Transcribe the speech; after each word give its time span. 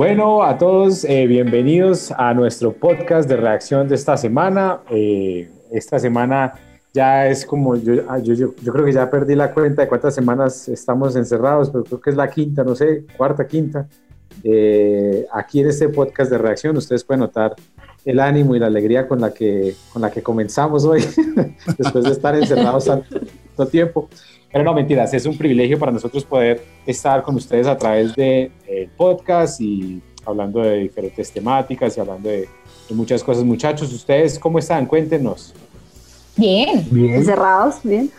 Bueno, 0.00 0.42
a 0.42 0.56
todos, 0.56 1.04
eh, 1.04 1.26
bienvenidos 1.26 2.10
a 2.10 2.32
nuestro 2.32 2.72
podcast 2.72 3.28
de 3.28 3.36
reacción 3.36 3.86
de 3.86 3.96
esta 3.96 4.16
semana. 4.16 4.80
Eh, 4.88 5.50
esta 5.70 5.98
semana 5.98 6.54
ya 6.94 7.26
es 7.26 7.44
como, 7.44 7.74
ah, 7.74 8.18
yo, 8.18 8.32
yo, 8.32 8.54
yo, 8.62 8.72
creo 8.72 8.86
que 8.86 8.92
ya 8.92 9.10
perdí 9.10 9.34
la 9.34 9.52
cuenta 9.52 9.82
de 9.82 9.88
cuántas 9.88 10.14
semanas 10.14 10.70
estamos 10.70 11.16
encerrados, 11.16 11.68
pero 11.68 11.84
creo 11.84 12.00
que 12.00 12.08
es 12.08 12.16
la 12.16 12.30
quinta, 12.30 12.64
no 12.64 12.74
sé, 12.74 13.04
cuarta, 13.14 13.46
quinta. 13.46 13.88
Eh, 14.42 15.26
aquí 15.34 15.60
en 15.60 15.68
este 15.68 15.90
podcast 15.90 16.30
de 16.30 16.38
reacción 16.38 16.78
ustedes 16.78 17.04
pueden 17.04 17.20
notar 17.20 17.54
el 18.02 18.20
ánimo 18.20 18.56
y 18.56 18.58
la 18.58 18.68
alegría 18.68 19.06
con 19.06 19.20
la 19.20 19.34
que, 19.34 19.74
con 19.92 20.00
la 20.00 20.10
que 20.10 20.22
comenzamos 20.22 20.86
hoy, 20.86 21.04
después 21.76 22.04
de 22.04 22.12
estar 22.12 22.34
encerrados 22.34 22.86
tanto 22.86 23.66
tiempo. 23.70 24.08
Pero 24.52 24.64
no, 24.64 24.74
mentiras, 24.74 25.14
es 25.14 25.26
un 25.26 25.36
privilegio 25.36 25.78
para 25.78 25.92
nosotros 25.92 26.24
poder 26.24 26.64
estar 26.84 27.22
con 27.22 27.36
ustedes 27.36 27.66
a 27.66 27.76
través 27.76 28.14
del 28.14 28.50
de, 28.66 28.88
podcast 28.96 29.60
y 29.60 30.02
hablando 30.24 30.60
de 30.60 30.78
diferentes 30.78 31.30
temáticas 31.30 31.96
y 31.96 32.00
hablando 32.00 32.28
de, 32.28 32.48
de, 32.88 32.94
muchas 32.94 33.22
cosas. 33.22 33.44
Muchachos, 33.44 33.92
¿ustedes 33.92 34.38
cómo 34.38 34.58
están? 34.58 34.86
Cuéntenos. 34.86 35.54
Bien, 36.36 36.86
bien. 36.90 37.14
encerrados, 37.14 37.76
bien. 37.82 38.10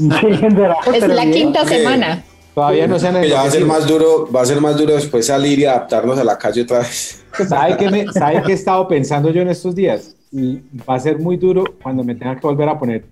Encerrados, 0.00 0.86
es 0.94 1.08
la 1.08 1.30
quinta 1.30 1.64
semana. 1.66 2.24
Todavía 2.54 2.86
no 2.86 2.98
se 2.98 3.08
han 3.08 3.22
Ya 3.22 3.42
va 3.42 3.42
a 3.42 3.50
ser 3.50 3.66
más 3.66 3.86
duro, 3.86 4.30
va 4.34 4.40
a 4.40 4.46
ser 4.46 4.62
más 4.62 4.78
duro 4.78 4.94
después 4.94 5.26
salir 5.26 5.58
y 5.58 5.66
adaptarnos 5.66 6.18
a 6.18 6.24
la 6.24 6.38
calle 6.38 6.62
otra 6.62 6.78
vez. 6.78 7.22
¿Sabe 7.46 7.76
qué, 7.76 7.90
me, 7.90 8.06
¿sabe 8.12 8.42
qué 8.46 8.52
he 8.52 8.54
estado 8.54 8.88
pensando 8.88 9.30
yo 9.30 9.42
en 9.42 9.48
estos 9.48 9.74
días? 9.74 10.16
Y 10.32 10.62
va 10.88 10.94
a 10.94 11.00
ser 11.00 11.18
muy 11.18 11.36
duro 11.36 11.64
cuando 11.82 12.02
me 12.02 12.14
tenga 12.14 12.34
que 12.34 12.46
volver 12.46 12.68
a 12.70 12.78
poner 12.78 13.04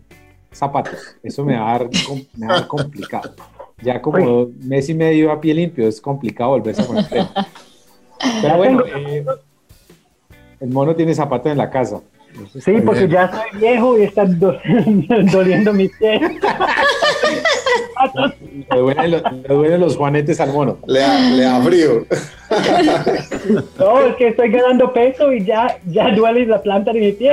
zapatos. 0.54 1.16
Eso 1.22 1.44
me 1.44 1.56
va 1.56 1.74
a 1.74 1.78
dar, 1.78 1.90
me 2.36 2.46
va 2.46 2.54
a 2.54 2.58
dar 2.60 2.68
complicado. 2.68 3.34
Ya 3.82 4.00
como 4.00 4.48
mes 4.62 4.88
y 4.88 4.94
medio 4.94 5.30
a 5.30 5.40
pie 5.40 5.54
limpio 5.54 5.88
es 5.88 6.00
complicado 6.00 6.50
volverse 6.50 6.82
a 6.82 6.86
poner. 6.86 7.04
Pero 8.40 8.56
bueno, 8.56 8.84
eh, 8.86 9.24
el 10.60 10.70
mono 10.70 10.94
tiene 10.94 11.14
zapatos 11.14 11.52
en 11.52 11.58
la 11.58 11.70
casa. 11.70 12.00
Sí, 12.58 12.72
porque 12.84 13.08
ya 13.08 13.30
soy 13.30 13.60
viejo 13.60 13.98
y 13.98 14.02
están 14.02 14.38
doliendo 15.32 15.72
mis 15.72 15.90
pies. 15.96 16.20
le, 18.72 19.48
duelen 19.48 19.80
los, 19.80 19.96
juanetes 19.96 20.40
al 20.40 20.52
mono. 20.52 20.78
Le 20.86 21.00
da, 21.00 21.60
frío. 21.62 22.06
No, 23.78 24.00
es 24.00 24.16
que 24.16 24.28
estoy 24.28 24.50
ganando 24.50 24.92
peso 24.92 25.32
y 25.32 25.44
ya, 25.44 25.78
ya 25.86 26.10
duele 26.14 26.46
la 26.46 26.62
planta 26.62 26.92
de 26.92 27.00
mi 27.00 27.12
pie. 27.12 27.32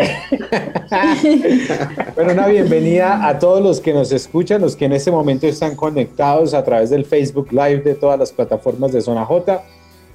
Bueno, 2.15 2.33
una 2.33 2.47
bienvenida 2.47 3.27
a 3.27 3.39
todos 3.39 3.61
los 3.61 3.79
que 3.79 3.93
nos 3.93 4.11
escuchan, 4.11 4.61
los 4.61 4.75
que 4.75 4.85
en 4.85 4.93
este 4.93 5.11
momento 5.11 5.47
están 5.47 5.75
conectados 5.75 6.53
a 6.53 6.63
través 6.63 6.89
del 6.89 7.05
Facebook 7.05 7.51
Live 7.51 7.81
de 7.81 7.95
todas 7.95 8.19
las 8.19 8.31
plataformas 8.31 8.91
de 8.91 9.01
Zona 9.01 9.23
J 9.25 9.63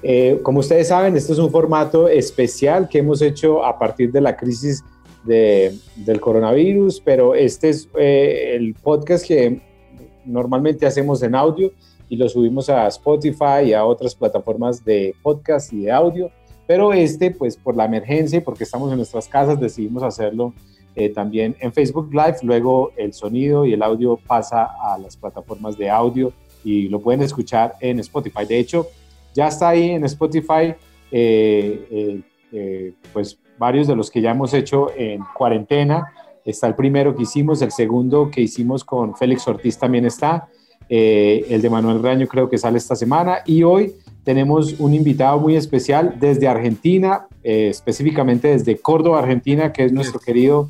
eh, 0.03 0.39
como 0.43 0.59
ustedes 0.59 0.89
saben, 0.89 1.17
este 1.17 1.33
es 1.33 1.39
un 1.39 1.51
formato 1.51 2.07
especial 2.07 2.87
que 2.87 2.99
hemos 2.99 3.21
hecho 3.21 3.65
a 3.65 3.77
partir 3.79 4.11
de 4.11 4.21
la 4.21 4.35
crisis 4.35 4.83
del 5.25 6.21
coronavirus, 6.21 7.01
pero 7.01 7.35
este 7.35 7.67
es 7.69 7.89
eh, 7.97 8.53
el 8.55 8.75
podcast 8.75 9.27
que 9.27 9.59
normalmente 10.27 10.85
hacemos 10.85 11.23
en 11.23 11.35
audio 11.35 11.71
y 12.09 12.15
lo 12.15 12.29
subimos 12.29 12.69
a 12.69 12.87
Spotify 12.87 13.65
y 13.65 13.73
a 13.73 13.85
otras 13.85 14.15
plataformas 14.15 14.83
de 14.83 15.15
podcast 15.21 15.73
y 15.73 15.83
de 15.83 15.91
audio, 15.91 16.29
pero 16.65 16.93
este, 16.93 17.31
pues 17.31 17.57
por 17.57 17.75
la 17.75 17.85
emergencia 17.85 18.37
y 18.37 18.41
porque 18.41 18.63
estamos 18.63 18.91
en 18.91 18.97
nuestras 18.97 19.27
casas, 19.27 19.59
decidimos 19.59 20.03
hacerlo 20.03 20.53
eh, 20.95 21.09
también 21.09 21.55
en 21.59 21.71
Facebook 21.73 22.09
Live, 22.11 22.37
luego 22.43 22.91
el 22.97 23.13
sonido 23.13 23.65
y 23.65 23.73
el 23.73 23.81
audio 23.81 24.17
pasa 24.27 24.69
a 24.81 24.97
las 24.97 25.15
plataformas 25.15 25.77
de 25.77 25.89
audio 25.89 26.33
y 26.63 26.89
lo 26.89 26.99
pueden 26.99 27.21
escuchar 27.21 27.75
en 27.79 27.99
Spotify. 27.99 28.45
De 28.45 28.59
hecho, 28.59 28.87
ya 29.33 29.47
está 29.47 29.69
ahí 29.69 29.91
en 29.91 30.03
Spotify, 30.05 30.73
eh, 31.11 31.87
eh, 31.91 32.21
eh, 32.51 32.93
pues 33.13 33.37
varios 33.57 33.87
de 33.87 33.95
los 33.95 34.11
que 34.11 34.19
ya 34.19 34.31
hemos 34.31 34.53
hecho 34.53 34.87
en 34.97 35.21
cuarentena. 35.35 36.11
Está 36.47 36.67
el 36.67 36.75
primero 36.75 37.13
que 37.13 37.23
hicimos, 37.23 37.61
el 37.61 37.71
segundo 37.71 38.31
que 38.31 38.39
hicimos 38.39 38.85
con 38.85 39.15
Félix 39.17 39.45
Ortiz 39.49 39.77
también 39.77 40.05
está, 40.05 40.47
el 40.87 41.61
de 41.61 41.69
Manuel 41.69 42.01
Raño 42.01 42.25
creo 42.25 42.49
que 42.49 42.57
sale 42.57 42.77
esta 42.77 42.95
semana 42.95 43.39
y 43.45 43.63
hoy 43.63 43.93
tenemos 44.23 44.79
un 44.79 44.93
invitado 44.93 45.39
muy 45.39 45.57
especial 45.57 46.15
desde 46.17 46.47
Argentina, 46.47 47.27
específicamente 47.43 48.47
desde 48.47 48.77
Córdoba, 48.77 49.19
Argentina, 49.19 49.73
que 49.73 49.83
es 49.83 49.91
nuestro 49.91 50.21
querido 50.21 50.69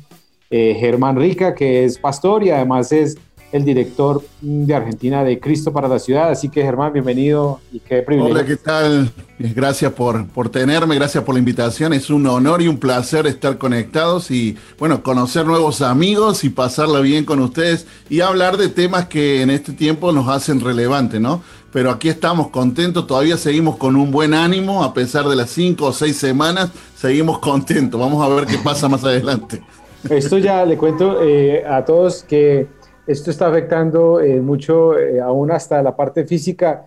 Germán 0.50 1.16
Rica, 1.16 1.54
que 1.54 1.84
es 1.84 1.96
pastor 1.96 2.42
y 2.42 2.50
además 2.50 2.90
es 2.90 3.16
el 3.50 3.64
director 3.64 4.22
de 4.40 4.74
Argentina 4.74 5.24
de 5.24 5.40
Cristo 5.40 5.72
para 5.72 5.88
la 5.88 5.98
Ciudad. 5.98 6.30
Así 6.30 6.48
que 6.48 6.62
Germán, 6.62 6.92
bienvenido 6.92 7.60
y 7.72 7.80
qué 7.80 8.02
privilegio. 8.02 8.34
Hola, 8.34 8.44
¿qué 8.44 8.56
tal? 8.56 9.10
Gracias 9.38 9.92
por, 9.92 10.26
por 10.28 10.48
tenerme, 10.50 10.96
gracias 10.96 11.24
por 11.24 11.34
la 11.34 11.38
invitación. 11.38 11.92
Es 11.92 12.10
un 12.10 12.26
honor 12.26 12.60
y 12.60 12.68
un 12.68 12.78
placer 12.78 13.26
estar 13.26 13.56
conectados 13.56 14.30
y, 14.30 14.56
bueno, 14.78 15.02
conocer 15.02 15.46
nuevos 15.46 15.80
amigos 15.80 16.44
y 16.44 16.50
pasarla 16.50 17.00
bien 17.00 17.24
con 17.24 17.40
ustedes 17.40 17.86
y 18.10 18.20
hablar 18.20 18.56
de 18.56 18.68
temas 18.68 19.06
que 19.06 19.42
en 19.42 19.50
este 19.50 19.72
tiempo 19.72 20.12
nos 20.12 20.28
hacen 20.28 20.60
relevante, 20.60 21.18
¿no? 21.18 21.42
Pero 21.72 21.90
aquí 21.90 22.08
estamos 22.08 22.48
contentos, 22.48 23.06
todavía 23.06 23.36
seguimos 23.36 23.76
con 23.76 23.94
un 23.94 24.10
buen 24.10 24.32
ánimo, 24.32 24.82
a 24.82 24.94
pesar 24.94 25.28
de 25.28 25.36
las 25.36 25.50
cinco 25.50 25.86
o 25.86 25.92
seis 25.92 26.16
semanas, 26.16 26.70
seguimos 26.96 27.38
contentos. 27.38 28.00
Vamos 28.00 28.24
a 28.24 28.34
ver 28.34 28.46
qué 28.46 28.58
pasa 28.58 28.88
más 28.88 29.04
adelante. 29.04 29.62
Esto 30.08 30.38
ya 30.38 30.64
le 30.64 30.76
cuento 30.78 31.22
eh, 31.22 31.64
a 31.66 31.84
todos 31.84 32.22
que 32.22 32.68
esto 33.08 33.30
está 33.30 33.48
afectando 33.48 34.20
eh, 34.20 34.38
mucho, 34.40 34.98
eh, 34.98 35.18
aún 35.18 35.50
hasta 35.50 35.82
la 35.82 35.96
parte 35.96 36.24
física. 36.24 36.86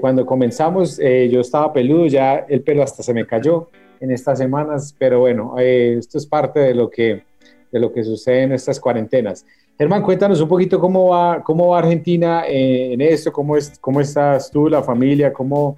cuando 0.00 0.24
comenzamos, 0.24 0.98
eh, 0.98 1.28
yo 1.30 1.40
estaba 1.40 1.70
peludo, 1.70 2.06
ya 2.06 2.46
el 2.48 2.62
pelo 2.62 2.82
hasta 2.82 3.02
se 3.02 3.12
me 3.12 3.26
cayó 3.26 3.68
en 4.00 4.10
estas 4.10 4.38
semanas, 4.38 4.94
pero 4.98 5.20
bueno, 5.20 5.54
esto 5.58 6.16
es 6.16 6.24
parte 6.24 6.60
de 6.60 6.74
lo 6.74 6.88
que, 6.88 7.24
de 7.70 7.78
lo 7.78 7.92
que 7.92 8.02
sucede 8.02 8.44
en 8.44 8.52
estas 8.52 8.80
cuarentenas. 8.80 9.44
Germán, 9.76 10.02
cuéntanos 10.02 10.40
un 10.40 10.48
poquito 10.48 10.80
cómo 10.80 11.08
va, 11.08 11.42
cómo 11.42 11.68
va 11.68 11.80
Argentina 11.80 12.44
en 12.46 13.02
esto, 13.02 13.30
cómo, 13.30 13.54
es, 13.54 13.78
cómo 13.78 14.00
estás 14.00 14.50
tú, 14.50 14.66
la 14.70 14.82
familia, 14.82 15.30
cómo, 15.30 15.76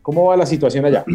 cómo 0.00 0.26
va 0.26 0.36
la 0.36 0.46
situación 0.46 0.84
allá. 0.84 1.04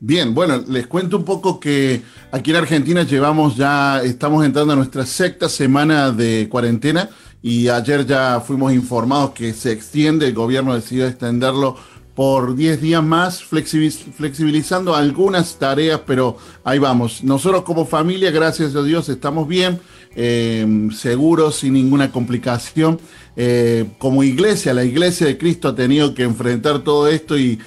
Bien, 0.00 0.34
bueno, 0.34 0.62
les 0.68 0.86
cuento 0.88 1.16
un 1.16 1.24
poco 1.24 1.58
que 1.58 2.02
aquí 2.32 2.50
en 2.50 2.56
Argentina 2.56 3.04
llevamos 3.04 3.56
ya, 3.56 4.02
estamos 4.02 4.44
entrando 4.44 4.72
a 4.72 4.76
nuestra 4.76 5.06
sexta 5.06 5.48
semana 5.48 6.10
de 6.10 6.48
cuarentena 6.50 7.08
y 7.46 7.68
ayer 7.68 8.04
ya 8.04 8.42
fuimos 8.44 8.72
informados 8.72 9.30
que 9.30 9.52
se 9.54 9.70
extiende, 9.70 10.26
el 10.26 10.34
gobierno 10.34 10.74
decidió 10.74 11.06
extenderlo 11.06 11.76
por 12.16 12.56
10 12.56 12.80
días 12.80 13.04
más, 13.04 13.40
flexibilizando 13.44 14.96
algunas 14.96 15.56
tareas, 15.56 16.00
pero 16.04 16.38
ahí 16.64 16.80
vamos. 16.80 17.22
Nosotros 17.22 17.62
como 17.62 17.86
familia, 17.86 18.32
gracias 18.32 18.74
a 18.74 18.82
Dios, 18.82 19.08
estamos 19.08 19.46
bien, 19.46 19.78
eh, 20.16 20.88
seguros, 20.92 21.54
sin 21.54 21.74
ninguna 21.74 22.10
complicación. 22.10 22.98
Eh, 23.36 23.90
como 23.98 24.24
iglesia, 24.24 24.74
la 24.74 24.82
iglesia 24.82 25.28
de 25.28 25.38
Cristo 25.38 25.68
ha 25.68 25.76
tenido 25.76 26.14
que 26.14 26.24
enfrentar 26.24 26.82
todo 26.82 27.06
esto 27.06 27.38
y 27.38 27.60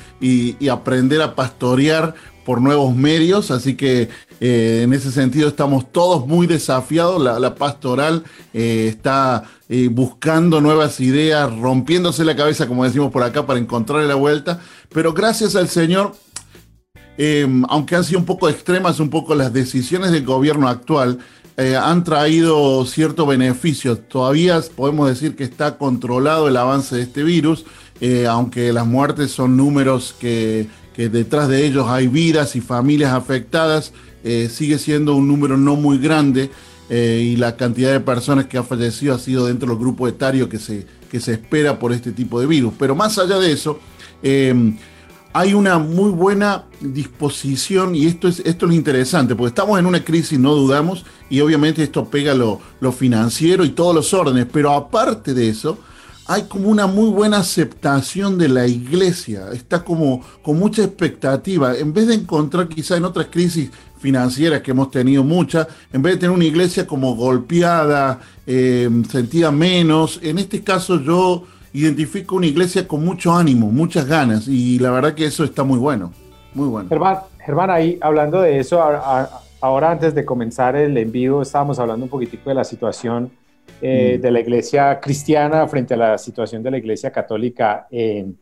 aprender 0.69 1.21
a 1.21 1.35
pastorear 1.35 2.15
por 2.49 2.61
nuevos 2.61 2.95
medios, 2.95 3.51
así 3.51 3.75
que 3.75 4.09
eh, 4.41 4.81
en 4.83 4.93
ese 4.93 5.11
sentido 5.11 5.49
estamos 5.49 5.91
todos 5.91 6.25
muy 6.25 6.47
desafiados, 6.47 7.21
la, 7.21 7.55
pastoral 7.55 8.23
eh, 8.53 8.87
está 8.87 9.43
eh, 9.67 9.89
buscando 9.91 10.61
nuevas 10.61 11.01
ideas, 11.01 11.53
rompiéndose 11.57 12.23
la 12.23 12.35
cabeza, 12.35 12.67
como 12.67 12.85
decimos 12.85 13.11
por 13.11 13.23
acá, 13.23 13.45
para 13.45 13.59
encontrarle 13.59 14.07
la 14.07 14.15
vuelta, 14.15 14.61
pero 14.93 15.13
gracias 15.13 15.55
al 15.55 15.67
Señor, 15.67 16.15
aunque 17.67 17.97
han 17.97 18.05
sido 18.05 18.19
un 18.19 18.25
poco 18.25 18.47
extremas, 18.47 19.01
un 19.01 19.09
poco 19.09 19.35
las 19.35 19.51
decisiones 19.51 20.11
del 20.11 20.23
gobierno 20.23 20.69
actual, 20.69 21.19
han 21.57 22.05
traído 22.05 22.85
cierto 22.85 23.25
beneficio. 23.25 23.97
Todavía 23.97 24.61
podemos 24.73 25.09
decir 25.09 25.35
que 25.35 25.43
está 25.43 25.77
controlado 25.77 26.47
el 26.47 26.55
avance 26.55 26.95
de 26.95 27.01
este 27.01 27.23
virus, 27.23 27.65
aunque 28.29 28.71
las 28.71 28.87
muertes 28.87 29.31
son 29.31 29.57
números 29.57 30.15
que 30.17 30.69
detrás 30.95 31.49
de 31.49 31.65
ellos 31.65 31.87
hay 31.89 32.07
vidas 32.07 32.55
y 32.55 32.61
familias 32.61 33.11
afectadas, 33.11 33.91
eh, 34.29 34.49
sigue 34.49 34.77
siendo 34.77 35.15
un 35.15 35.27
número 35.27 35.57
no 35.57 35.75
muy 35.75 35.97
grande 35.97 36.51
eh, 36.89 37.21
y 37.33 37.35
la 37.35 37.55
cantidad 37.55 37.91
de 37.91 37.99
personas 37.99 38.45
que 38.45 38.57
ha 38.57 38.63
fallecido 38.63 39.15
ha 39.15 39.19
sido 39.19 39.47
dentro 39.47 39.69
del 39.69 39.77
grupo 39.77 40.07
etario 40.07 40.47
que 40.47 40.59
se, 40.59 40.85
que 41.09 41.19
se 41.19 41.33
espera 41.33 41.79
por 41.79 41.93
este 41.93 42.11
tipo 42.11 42.39
de 42.39 42.45
virus. 42.45 42.73
Pero 42.77 42.95
más 42.95 43.17
allá 43.17 43.39
de 43.39 43.51
eso, 43.51 43.79
eh, 44.21 44.73
hay 45.33 45.53
una 45.53 45.77
muy 45.77 46.11
buena 46.11 46.65
disposición 46.79 47.95
y 47.95 48.07
esto 48.07 48.27
es, 48.27 48.39
esto 48.39 48.67
es 48.67 48.75
interesante, 48.75 49.35
porque 49.35 49.49
estamos 49.49 49.79
en 49.79 49.85
una 49.85 50.03
crisis, 50.03 50.39
no 50.39 50.55
dudamos, 50.55 51.05
y 51.29 51.39
obviamente 51.41 51.83
esto 51.83 52.05
pega 52.05 52.33
lo, 52.33 52.59
lo 52.79 52.91
financiero 52.91 53.63
y 53.63 53.69
todos 53.69 53.93
los 53.93 54.13
órdenes, 54.13 54.47
pero 54.51 54.73
aparte 54.73 55.33
de 55.33 55.49
eso, 55.49 55.77
hay 56.29 56.43
como 56.43 56.69
una 56.69 56.85
muy 56.85 57.09
buena 57.09 57.37
aceptación 57.37 58.37
de 58.37 58.49
la 58.49 58.67
iglesia, 58.67 59.49
está 59.51 59.83
como 59.83 60.23
con 60.43 60.59
mucha 60.59 60.83
expectativa, 60.83 61.75
en 61.75 61.91
vez 61.91 62.07
de 62.07 62.13
encontrar 62.15 62.67
quizá 62.67 62.97
en 62.97 63.05
otras 63.05 63.27
crisis 63.31 63.71
financieras 63.99 64.61
que 64.61 64.71
hemos 64.71 64.91
tenido 64.91 65.23
muchas, 65.23 65.67
en 65.91 66.01
vez 66.01 66.13
de 66.13 66.19
tener 66.21 66.35
una 66.35 66.45
iglesia 66.45 66.87
como 66.87 67.15
golpeada, 67.15 68.19
eh, 68.47 68.89
sentida 69.09 69.51
menos, 69.51 70.19
en 70.23 70.39
este 70.39 70.63
caso 70.63 71.01
yo 71.01 71.43
identifico 71.73 72.35
una 72.35 72.47
iglesia 72.47 72.87
con 72.87 73.03
mucho 73.03 73.35
ánimo, 73.35 73.71
muchas 73.71 74.07
ganas, 74.07 74.47
y 74.47 74.79
la 74.79 74.91
verdad 74.91 75.13
que 75.13 75.25
eso 75.25 75.43
está 75.43 75.63
muy 75.63 75.77
bueno. 75.77 76.11
muy 76.53 76.67
bueno. 76.67 76.89
Germán, 76.89 77.17
Germán, 77.45 77.69
ahí 77.69 77.97
hablando 78.01 78.41
de 78.41 78.59
eso, 78.59 78.81
ahora 79.61 79.91
antes 79.91 80.15
de 80.15 80.25
comenzar 80.25 80.75
el 80.75 80.97
envío, 80.97 81.41
estábamos 81.41 81.77
hablando 81.79 82.05
un 82.05 82.09
poquitico 82.09 82.49
de 82.49 82.55
la 82.55 82.63
situación 82.63 83.31
eh, 83.81 84.15
mm. 84.17 84.21
de 84.21 84.31
la 84.31 84.39
iglesia 84.39 84.99
cristiana 84.99 85.67
frente 85.67 85.93
a 85.93 85.97
la 85.97 86.17
situación 86.17 86.63
de 86.63 86.71
la 86.71 86.77
iglesia 86.77 87.11
católica 87.11 87.87
en, 87.91 88.37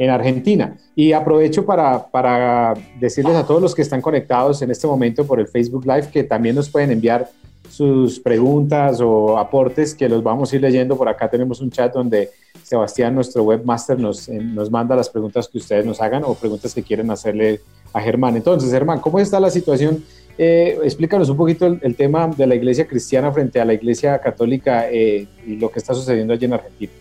en 0.00 0.08
Argentina. 0.08 0.78
Y 0.96 1.12
aprovecho 1.12 1.66
para, 1.66 2.06
para 2.10 2.72
decirles 2.98 3.36
a 3.36 3.46
todos 3.46 3.60
los 3.60 3.74
que 3.74 3.82
están 3.82 4.00
conectados 4.00 4.62
en 4.62 4.70
este 4.70 4.86
momento 4.86 5.26
por 5.26 5.38
el 5.38 5.46
Facebook 5.46 5.84
Live 5.84 6.08
que 6.10 6.24
también 6.24 6.56
nos 6.56 6.70
pueden 6.70 6.90
enviar 6.90 7.28
sus 7.68 8.18
preguntas 8.18 8.98
o 9.02 9.36
aportes 9.36 9.94
que 9.94 10.08
los 10.08 10.22
vamos 10.22 10.50
a 10.50 10.56
ir 10.56 10.62
leyendo. 10.62 10.96
Por 10.96 11.06
acá 11.06 11.28
tenemos 11.28 11.60
un 11.60 11.70
chat 11.70 11.92
donde 11.92 12.30
Sebastián, 12.62 13.14
nuestro 13.14 13.42
webmaster, 13.42 13.98
nos, 13.98 14.26
eh, 14.30 14.40
nos 14.40 14.70
manda 14.70 14.96
las 14.96 15.10
preguntas 15.10 15.46
que 15.46 15.58
ustedes 15.58 15.84
nos 15.84 16.00
hagan 16.00 16.24
o 16.24 16.34
preguntas 16.34 16.72
que 16.74 16.82
quieren 16.82 17.10
hacerle 17.10 17.60
a 17.92 18.00
Germán. 18.00 18.36
Entonces, 18.36 18.70
Germán, 18.70 19.00
¿cómo 19.00 19.18
está 19.18 19.38
la 19.38 19.50
situación? 19.50 20.02
Eh, 20.38 20.78
explícanos 20.82 21.28
un 21.28 21.36
poquito 21.36 21.66
el, 21.66 21.94
tema 21.94 22.26
de 22.26 22.46
la 22.46 22.54
iglesia 22.54 22.88
cristiana 22.88 23.30
frente 23.32 23.60
a 23.60 23.66
la 23.66 23.74
iglesia 23.74 24.18
católica 24.18 24.90
eh, 24.90 25.28
y 25.46 25.56
lo 25.56 25.70
que 25.70 25.78
está 25.78 25.92
sucediendo 25.92 26.32
allí 26.32 26.46
en 26.46 26.54
Argentina. 26.54 26.92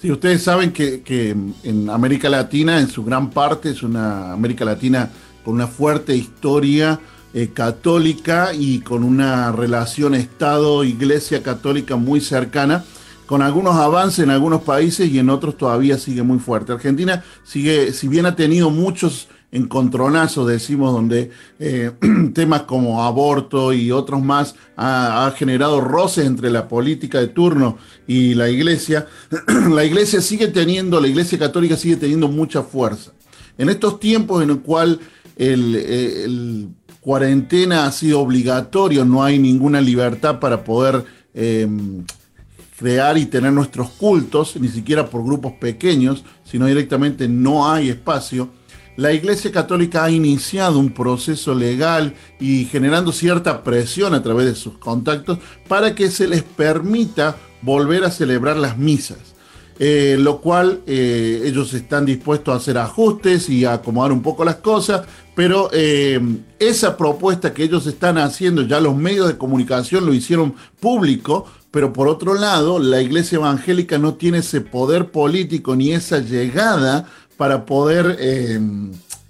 Sí, 0.00 0.10
ustedes 0.10 0.42
saben 0.42 0.72
que, 0.72 1.02
que, 1.02 1.36
en 1.62 1.90
América 1.90 2.30
Latina, 2.30 2.80
en 2.80 2.88
su 2.88 3.04
gran 3.04 3.28
parte, 3.28 3.68
es 3.68 3.82
una 3.82 4.32
América 4.32 4.64
Latina 4.64 5.10
con 5.44 5.54
una 5.54 5.66
fuerte 5.66 6.16
historia 6.16 6.98
eh, 7.34 7.50
católica 7.52 8.54
y 8.54 8.80
con 8.80 9.04
una 9.04 9.52
relación 9.52 10.14
Estado-Iglesia 10.14 11.42
católica 11.42 11.96
muy 11.96 12.22
cercana, 12.22 12.82
con 13.26 13.42
algunos 13.42 13.76
avances 13.76 14.24
en 14.24 14.30
algunos 14.30 14.62
países 14.62 15.10
y 15.10 15.18
en 15.18 15.28
otros 15.28 15.58
todavía 15.58 15.98
sigue 15.98 16.22
muy 16.22 16.38
fuerte. 16.38 16.72
Argentina 16.72 17.22
sigue, 17.44 17.92
si 17.92 18.08
bien 18.08 18.24
ha 18.24 18.34
tenido 18.34 18.70
muchos 18.70 19.28
encontronazos, 19.52 20.46
decimos, 20.48 20.92
donde 20.92 21.30
eh, 21.58 21.90
temas 22.34 22.62
como 22.62 23.02
aborto 23.02 23.72
y 23.72 23.90
otros 23.90 24.22
más 24.22 24.54
ha, 24.76 25.32
generado 25.36 25.80
roces 25.80 26.26
entre 26.26 26.50
la 26.50 26.68
política 26.68 27.20
de 27.20 27.28
turno 27.28 27.78
y 28.06 28.34
la 28.34 28.48
iglesia, 28.48 29.06
la 29.70 29.84
iglesia 29.84 30.20
sigue 30.20 30.48
teniendo, 30.48 31.00
la 31.00 31.08
iglesia 31.08 31.38
católica 31.38 31.76
sigue 31.76 31.96
teniendo 31.96 32.28
mucha 32.28 32.62
fuerza. 32.62 33.12
En 33.58 33.68
estos 33.68 34.00
tiempos 34.00 34.42
en 34.42 34.50
el 34.50 34.60
cual 34.60 35.00
el, 35.36 35.74
el 35.74 36.68
cuarentena 37.00 37.86
ha 37.86 37.92
sido 37.92 38.20
obligatorio, 38.20 39.04
no 39.04 39.24
hay 39.24 39.38
ninguna 39.38 39.80
libertad 39.80 40.38
para 40.38 40.62
poder 40.64 41.04
em, 41.34 42.04
crear 42.78 43.18
y 43.18 43.26
tener 43.26 43.52
nuestros 43.52 43.90
cultos, 43.90 44.56
ni 44.56 44.68
siquiera 44.68 45.08
por 45.08 45.24
grupos 45.24 45.52
pequeños, 45.54 46.24
sino 46.44 46.66
directamente 46.66 47.28
no 47.28 47.70
hay 47.70 47.88
espacio. 47.88 48.50
La 48.96 49.12
Iglesia 49.12 49.50
Católica 49.50 50.04
ha 50.04 50.10
iniciado 50.10 50.78
un 50.78 50.90
proceso 50.90 51.54
legal 51.54 52.14
y 52.38 52.64
generando 52.66 53.12
cierta 53.12 53.62
presión 53.62 54.14
a 54.14 54.22
través 54.22 54.46
de 54.46 54.54
sus 54.54 54.78
contactos 54.78 55.38
para 55.68 55.94
que 55.94 56.10
se 56.10 56.28
les 56.28 56.42
permita 56.42 57.36
volver 57.62 58.04
a 58.04 58.10
celebrar 58.10 58.56
las 58.56 58.76
misas. 58.76 59.18
Eh, 59.82 60.18
lo 60.20 60.42
cual 60.42 60.82
eh, 60.86 61.40
ellos 61.46 61.72
están 61.72 62.04
dispuestos 62.04 62.52
a 62.52 62.58
hacer 62.58 62.76
ajustes 62.76 63.48
y 63.48 63.64
a 63.64 63.72
acomodar 63.72 64.12
un 64.12 64.20
poco 64.20 64.44
las 64.44 64.56
cosas, 64.56 65.06
pero 65.34 65.70
eh, 65.72 66.20
esa 66.58 66.98
propuesta 66.98 67.54
que 67.54 67.62
ellos 67.62 67.86
están 67.86 68.18
haciendo, 68.18 68.60
ya 68.60 68.78
los 68.78 68.94
medios 68.94 69.26
de 69.26 69.38
comunicación 69.38 70.04
lo 70.04 70.12
hicieron 70.12 70.54
público, 70.80 71.46
pero 71.70 71.94
por 71.94 72.08
otro 72.08 72.34
lado, 72.34 72.78
la 72.78 73.00
iglesia 73.00 73.36
evangélica 73.36 73.96
no 73.96 74.16
tiene 74.16 74.38
ese 74.38 74.60
poder 74.60 75.10
político 75.10 75.74
ni 75.74 75.92
esa 75.92 76.18
llegada 76.18 77.06
para 77.40 77.64
poder 77.64 78.18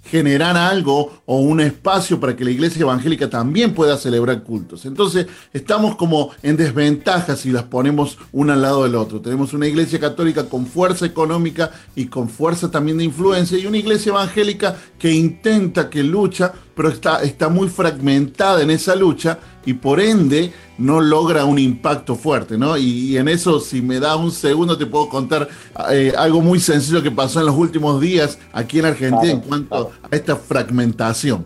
generar 0.03 0.57
algo 0.57 1.21
o 1.25 1.37
un 1.39 1.61
espacio 1.61 2.19
para 2.19 2.35
que 2.35 2.43
la 2.43 2.51
iglesia 2.51 2.81
evangélica 2.81 3.29
también 3.29 3.73
pueda 3.73 3.95
celebrar 3.95 4.43
cultos. 4.43 4.85
Entonces, 4.85 5.27
estamos 5.53 5.95
como 5.95 6.31
en 6.43 6.57
desventaja 6.57 7.37
si 7.37 7.51
las 7.51 7.63
ponemos 7.63 8.17
una 8.33 8.51
al 8.51 8.63
lado 8.63 8.83
del 8.83 8.95
otro. 8.95 9.21
Tenemos 9.21 9.53
una 9.53 9.65
iglesia 9.65 9.97
católica 9.97 10.49
con 10.49 10.65
fuerza 10.65 11.05
económica 11.05 11.71
y 11.95 12.07
con 12.07 12.27
fuerza 12.27 12.69
también 12.69 12.97
de 12.97 13.05
influencia 13.05 13.57
y 13.57 13.65
una 13.65 13.77
iglesia 13.77 14.09
evangélica 14.09 14.75
que 14.99 15.13
intenta, 15.13 15.89
que 15.89 16.03
lucha, 16.03 16.51
pero 16.75 16.89
está, 16.89 17.21
está 17.23 17.49
muy 17.49 17.69
fragmentada 17.69 18.61
en 18.61 18.71
esa 18.71 18.95
lucha 18.95 19.39
y 19.65 19.73
por 19.73 19.99
ende 19.99 20.53
no 20.77 20.99
logra 20.99 21.45
un 21.45 21.59
impacto 21.59 22.15
fuerte, 22.15 22.57
¿no? 22.57 22.77
Y, 22.77 23.17
en 23.17 23.27
eso, 23.27 23.59
si 23.59 23.81
me 23.81 23.99
da 23.99 24.15
un 24.15 24.31
segundo, 24.31 24.77
te 24.77 24.85
puedo 24.85 25.09
contar 25.09 25.47
eh, 25.91 26.13
algo 26.17 26.41
muy 26.41 26.59
sencillo 26.59 27.03
que 27.03 27.11
pasó 27.11 27.39
en 27.39 27.45
los 27.45 27.55
últimos 27.55 28.01
días 28.01 28.39
aquí 28.51 28.79
en 28.79 28.85
Argentina 28.85 29.31
en 29.31 29.41
cuanto 29.41 29.91
a 30.03 30.15
esta 30.15 30.35
fragmentación. 30.35 31.45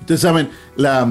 Ustedes 0.00 0.20
saben, 0.20 0.50
la, 0.76 1.06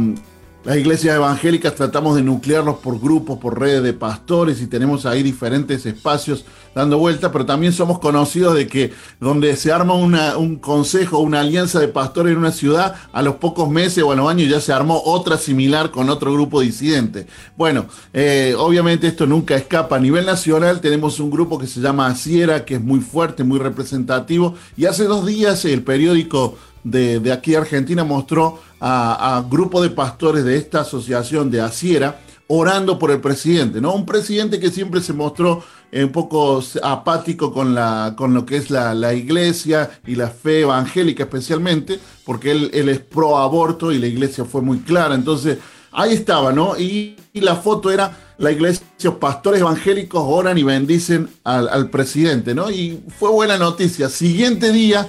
las 0.63 0.77
iglesias 0.77 1.15
evangélicas 1.15 1.75
tratamos 1.75 2.15
de 2.15 2.21
nuclearlos 2.21 2.77
por 2.77 2.99
grupos, 2.99 3.37
por 3.37 3.59
redes 3.59 3.83
de 3.83 3.93
pastores 3.93 4.61
y 4.61 4.67
tenemos 4.67 5.05
ahí 5.05 5.21
diferentes 5.21 5.85
espacios 5.85 6.45
dando 6.73 6.97
vuelta, 6.97 7.31
pero 7.31 7.45
también 7.45 7.73
somos 7.73 7.99
conocidos 7.99 8.55
de 8.55 8.67
que 8.67 8.93
donde 9.19 9.55
se 9.55 9.71
arma 9.71 9.93
un 9.93 10.55
consejo, 10.57 11.19
una 11.19 11.41
alianza 11.41 11.79
de 11.79 11.87
pastores 11.87 12.31
en 12.31 12.39
una 12.39 12.51
ciudad, 12.51 12.95
a 13.11 13.21
los 13.21 13.35
pocos 13.35 13.69
meses 13.69 14.03
o 14.03 14.11
a 14.11 14.15
los 14.15 14.29
años 14.29 14.49
ya 14.49 14.59
se 14.59 14.73
armó 14.73 15.01
otra 15.03 15.37
similar 15.37 15.91
con 15.91 16.09
otro 16.09 16.33
grupo 16.33 16.61
disidente. 16.61 17.27
Bueno, 17.57 17.85
eh, 18.13 18.55
obviamente 18.57 19.07
esto 19.07 19.27
nunca 19.27 19.55
escapa. 19.55 19.97
A 19.97 19.99
nivel 19.99 20.25
nacional 20.25 20.81
tenemos 20.81 21.19
un 21.19 21.29
grupo 21.29 21.59
que 21.59 21.67
se 21.67 21.81
llama 21.81 22.07
Asiera, 22.07 22.65
que 22.65 22.75
es 22.75 22.81
muy 22.81 23.01
fuerte, 23.01 23.43
muy 23.43 23.59
representativo, 23.59 24.55
y 24.77 24.85
hace 24.85 25.03
dos 25.03 25.25
días 25.25 25.65
el 25.65 25.83
periódico 25.83 26.57
de, 26.83 27.19
de 27.19 27.31
aquí 27.31 27.55
Argentina 27.55 28.03
mostró 28.03 28.59
a, 28.85 29.45
grupo 29.49 29.81
de 29.81 29.89
pastores 29.89 30.43
de 30.43 30.57
esta 30.57 30.81
asociación 30.81 31.49
de 31.49 31.61
Asiera 31.61 32.19
orando 32.47 32.99
por 32.99 33.11
el 33.11 33.21
presidente, 33.21 33.79
¿no? 33.79 33.93
Un 33.93 34.05
presidente 34.05 34.59
que 34.59 34.69
siempre 34.69 35.01
se 35.01 35.13
mostró 35.13 35.63
un 35.93 36.11
poco 36.11 36.61
apático 36.81 37.53
con, 37.53 37.73
la, 37.73 38.13
con 38.17 38.33
lo 38.33 38.45
que 38.45 38.57
es 38.57 38.69
la, 38.69 39.13
iglesia 39.13 39.89
y 40.05 40.15
la 40.15 40.27
fe 40.27 40.61
evangélica 40.61 41.23
especialmente, 41.23 41.99
porque 42.25 42.51
él, 42.51 42.89
es 42.89 42.99
pro 42.99 43.37
aborto 43.37 43.91
y 43.91 43.99
la 43.99 44.07
iglesia 44.07 44.43
fue 44.43 44.61
muy 44.61 44.79
clara. 44.79 45.15
Entonces, 45.15 45.59
ahí 45.91 46.13
estaba, 46.13 46.51
¿no? 46.51 46.77
Y, 46.77 47.15
la 47.35 47.55
foto 47.55 47.89
era 47.89 48.35
la 48.37 48.51
iglesia, 48.51 48.85
pastores 49.19 49.61
evangélicos 49.61 50.23
oran 50.25 50.57
y 50.57 50.63
bendicen 50.63 51.29
al, 51.43 51.69
al, 51.69 51.89
presidente, 51.89 52.53
¿no? 52.53 52.69
Y 52.69 53.01
fue 53.17 53.31
buena 53.31 53.57
noticia. 53.57 54.09
Siguiente 54.09 54.71
día, 54.71 55.07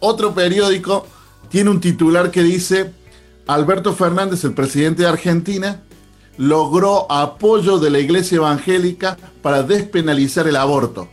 otro 0.00 0.34
periódico 0.34 1.06
tiene 1.48 1.70
un 1.70 1.80
titular 1.80 2.30
que 2.30 2.42
dice, 2.42 2.92
Alberto 3.46 3.94
Fernández, 3.94 4.44
el 4.44 4.54
presidente 4.54 5.02
de 5.02 5.08
Argentina, 5.08 5.82
logró 6.36 7.10
apoyo 7.10 7.78
de 7.78 7.90
la 7.90 7.98
iglesia 7.98 8.36
evangélica 8.36 9.16
para 9.42 9.62
despenalizar 9.62 10.46
el 10.46 10.56
aborto. 10.56 11.08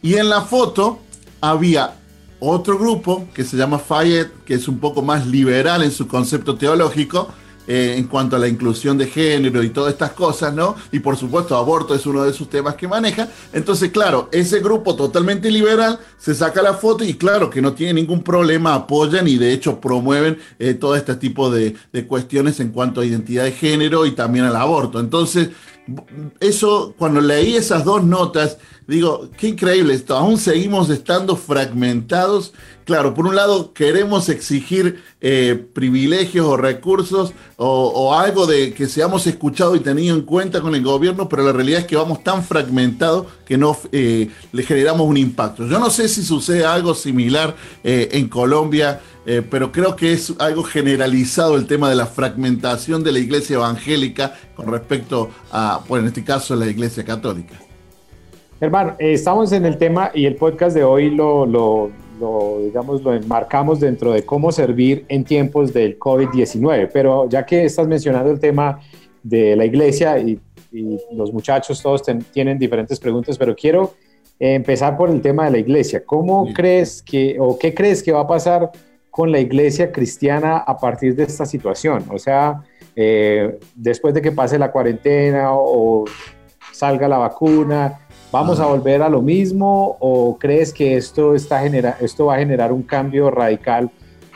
Y 0.00 0.14
en 0.14 0.28
la 0.28 0.42
foto 0.42 1.00
había 1.40 1.96
otro 2.40 2.78
grupo 2.78 3.26
que 3.34 3.44
se 3.44 3.56
llama 3.56 3.78
Fayette, 3.78 4.44
que 4.44 4.54
es 4.54 4.68
un 4.68 4.78
poco 4.78 5.02
más 5.02 5.26
liberal 5.26 5.82
en 5.82 5.90
su 5.90 6.06
concepto 6.06 6.56
teológico, 6.56 7.28
eh, 7.68 7.96
en 7.98 8.04
cuanto 8.04 8.34
a 8.34 8.38
la 8.38 8.48
inclusión 8.48 8.96
de 8.96 9.06
género 9.06 9.62
y 9.62 9.68
todas 9.68 9.92
estas 9.92 10.12
cosas, 10.12 10.54
¿no? 10.54 10.74
Y 10.90 11.00
por 11.00 11.18
supuesto, 11.18 11.54
aborto 11.54 11.94
es 11.94 12.06
uno 12.06 12.24
de 12.24 12.32
sus 12.32 12.48
temas 12.48 12.76
que 12.76 12.88
maneja. 12.88 13.28
Entonces, 13.52 13.90
claro, 13.90 14.30
ese 14.32 14.60
grupo 14.60 14.96
totalmente 14.96 15.50
liberal 15.50 16.00
se 16.16 16.34
saca 16.34 16.62
la 16.62 16.74
foto 16.74 17.04
y 17.04 17.14
claro 17.14 17.50
que 17.50 17.60
no 17.60 17.74
tiene 17.74 17.92
ningún 17.92 18.22
problema, 18.22 18.74
apoyan 18.74 19.28
y 19.28 19.36
de 19.36 19.52
hecho 19.52 19.80
promueven 19.80 20.38
eh, 20.58 20.72
todo 20.72 20.96
este 20.96 21.14
tipo 21.16 21.50
de, 21.50 21.76
de 21.92 22.06
cuestiones 22.06 22.58
en 22.60 22.70
cuanto 22.70 23.02
a 23.02 23.04
identidad 23.04 23.44
de 23.44 23.52
género 23.52 24.06
y 24.06 24.12
también 24.12 24.46
al 24.46 24.56
aborto. 24.56 24.98
Entonces, 24.98 25.50
eso, 26.40 26.94
cuando 26.98 27.20
leí 27.20 27.56
esas 27.56 27.84
dos 27.84 28.04
notas, 28.04 28.58
digo, 28.86 29.28
qué 29.36 29.48
increíble 29.48 29.94
esto, 29.94 30.16
aún 30.16 30.38
seguimos 30.38 30.90
estando 30.90 31.36
fragmentados. 31.36 32.52
Claro, 32.84 33.12
por 33.12 33.26
un 33.26 33.36
lado 33.36 33.74
queremos 33.74 34.30
exigir 34.30 35.02
eh, 35.20 35.62
privilegios 35.74 36.46
o 36.46 36.56
recursos 36.56 37.34
o, 37.56 38.14
algo 38.14 38.46
de 38.46 38.72
que 38.72 38.86
seamos 38.86 39.26
escuchados 39.26 39.76
y 39.76 39.80
tenidos 39.80 40.18
en 40.18 40.24
cuenta 40.24 40.62
con 40.62 40.74
el 40.74 40.82
gobierno, 40.82 41.28
pero 41.28 41.42
la 41.42 41.52
realidad 41.52 41.80
es 41.80 41.86
que 41.86 41.96
vamos 41.96 42.24
tan 42.24 42.42
fragmentados 42.42 43.26
que 43.44 43.58
no 43.58 43.76
eh, 43.92 44.30
le 44.52 44.62
generamos 44.62 45.06
un 45.06 45.18
impacto. 45.18 45.66
Yo 45.66 45.78
no 45.78 45.90
sé 45.90 46.08
si 46.08 46.22
sucede 46.22 46.64
algo 46.64 46.94
similar 46.94 47.54
eh, 47.84 48.08
en 48.12 48.28
Colombia. 48.28 49.00
Pero 49.50 49.70
creo 49.70 49.94
que 49.94 50.12
es 50.12 50.32
algo 50.38 50.62
generalizado 50.62 51.56
el 51.56 51.66
tema 51.66 51.90
de 51.90 51.96
la 51.96 52.06
fragmentación 52.06 53.04
de 53.04 53.12
la 53.12 53.18
iglesia 53.18 53.56
evangélica 53.56 54.32
con 54.54 54.72
respecto 54.72 55.28
a, 55.52 55.82
bueno, 55.86 56.04
en 56.04 56.08
este 56.08 56.24
caso, 56.24 56.56
la 56.56 56.66
iglesia 56.66 57.04
católica. 57.04 57.54
Hermano, 58.58 58.96
eh, 58.98 59.12
estamos 59.12 59.52
en 59.52 59.66
el 59.66 59.76
tema 59.76 60.10
y 60.14 60.24
el 60.24 60.36
podcast 60.36 60.74
de 60.74 60.82
hoy 60.82 61.10
lo, 61.10 61.44
lo, 61.44 61.90
lo, 62.18 62.60
digamos, 62.64 63.02
lo 63.02 63.12
enmarcamos 63.12 63.80
dentro 63.80 64.12
de 64.12 64.24
cómo 64.24 64.50
servir 64.50 65.04
en 65.08 65.24
tiempos 65.24 65.74
del 65.74 65.98
COVID-19, 65.98 66.88
pero 66.90 67.28
ya 67.28 67.44
que 67.44 67.66
estás 67.66 67.86
mencionando 67.86 68.30
el 68.30 68.40
tema 68.40 68.80
de 69.22 69.54
la 69.56 69.66
iglesia 69.66 70.18
y, 70.18 70.40
y 70.72 70.98
los 71.12 71.32
muchachos 71.34 71.82
todos 71.82 72.02
tienen 72.32 72.58
diferentes 72.58 72.98
preguntas, 72.98 73.36
pero 73.36 73.54
quiero 73.54 73.94
empezar 74.38 74.96
por 74.96 75.10
el 75.10 75.20
tema 75.20 75.46
de 75.46 75.50
la 75.50 75.58
iglesia. 75.58 76.02
¿Cómo 76.04 76.52
crees 76.52 77.02
que, 77.02 77.36
o 77.38 77.58
qué 77.58 77.74
crees 77.74 78.02
que 78.02 78.12
va 78.12 78.20
a 78.20 78.26
pasar 78.26 78.70
con 79.18 79.32
la 79.32 79.40
iglesia 79.40 79.90
cristiana 79.90 80.58
a 80.58 80.76
partir 80.76 81.16
de 81.16 81.24
esta 81.24 81.44
situación? 81.44 82.04
O 82.08 82.20
sea, 82.20 82.62
eh, 82.94 83.58
después 83.74 84.14
de 84.14 84.22
que 84.22 84.30
pase 84.30 84.60
la 84.60 84.70
cuarentena 84.70 85.48
o, 85.54 86.04
salga 86.70 87.08
la 87.08 87.18
vacuna, 87.18 87.98
¿vamos 88.30 88.60
a 88.60 88.66
volver 88.66 89.02
a 89.02 89.08
lo 89.08 89.20
mismo 89.20 89.96
o 89.98 90.38
crees 90.38 90.72
que 90.72 90.96
esto, 90.96 91.34
está 91.34 91.58
genera 91.58 91.96
esto 92.00 92.26
va 92.26 92.36
a 92.36 92.38
generar 92.38 92.70
un 92.70 92.84
cambio 92.84 93.28
radical 93.28 93.90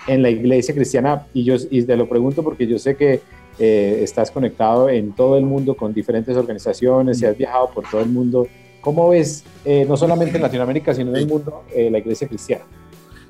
en 0.09 0.21
la 0.21 0.31
iglesia 0.31 0.75
cristiana? 0.75 1.29
Y, 1.33 1.45
yo, 1.45 1.55
y 1.71 1.85
te 1.85 1.97
lo 1.97 2.09
pregunto 2.09 2.43
porque 2.43 2.67
yo 2.67 2.77
sé 2.81 2.97
que 2.97 3.21
eh, 3.61 4.01
estás 4.03 4.33
conectado 4.33 4.89
en 4.89 5.13
todo 5.13 5.37
el 5.37 5.45
mundo 5.45 5.77
con 5.77 5.95
diferentes 5.95 6.37
organizaciones 6.37 7.23
y 7.23 7.27
has 7.27 7.39
viajado 7.39 7.71
por 7.71 7.89
todo 7.89 8.01
el 8.01 8.09
mundo. 8.09 8.49
¿Cómo 8.81 9.11
ves, 9.11 9.45
eh, 9.65 9.87
no 9.89 9.97
solamente 9.97 10.39
en 10.39 10.43
Latinoamérica, 10.43 10.93
sino 10.93 11.11
en 11.11 11.19
el 11.19 11.29
mundo, 11.29 11.63
eh, 11.73 11.89
la 11.89 11.99
iglesia 11.99 12.27
cristiana? 12.27 12.65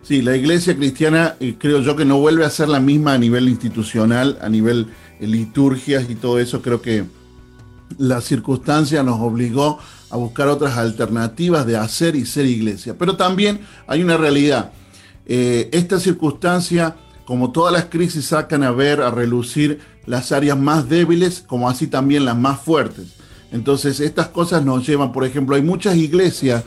Sí, 0.02 0.20
la 0.20 0.36
iglesia 0.36 0.76
cristiana 0.76 1.36
creo 1.58 1.80
yo 1.80 1.94
que 1.94 2.04
no 2.04 2.18
vuelve 2.18 2.44
a 2.44 2.50
ser 2.50 2.68
la 2.68 2.80
misma 2.80 3.14
a 3.14 3.18
nivel 3.18 3.48
institucional, 3.48 4.36
a 4.42 4.48
nivel 4.48 4.88
liturgias 5.20 6.10
y 6.10 6.16
todo 6.16 6.40
eso. 6.40 6.60
Creo 6.60 6.82
que 6.82 7.04
la 7.98 8.20
circunstancia 8.20 9.04
nos 9.04 9.20
obligó 9.20 9.78
a 10.10 10.16
buscar 10.16 10.48
otras 10.48 10.76
alternativas 10.76 11.66
de 11.66 11.76
hacer 11.76 12.16
y 12.16 12.26
ser 12.26 12.46
iglesia. 12.46 12.96
Pero 12.98 13.16
también 13.16 13.60
hay 13.86 14.02
una 14.02 14.16
realidad. 14.16 14.72
esta 15.24 16.00
circunstancia, 16.00 16.96
como 17.24 17.52
todas 17.52 17.72
las 17.72 17.84
crisis, 17.84 18.26
sacan 18.26 18.64
a 18.64 18.72
ver, 18.72 19.00
a 19.00 19.10
relucir 19.10 19.80
las 20.04 20.32
áreas 20.32 20.58
más 20.58 20.88
débiles 20.88 21.44
como 21.46 21.68
así 21.68 21.86
también 21.86 22.24
las 22.24 22.36
más 22.36 22.60
fuertes. 22.60 23.14
Entonces, 23.52 24.00
estas 24.00 24.28
cosas 24.28 24.64
nos 24.64 24.84
llevan, 24.86 25.12
por 25.12 25.24
ejemplo, 25.24 25.54
hay 25.54 25.62
muchas 25.62 25.96
iglesias 25.96 26.64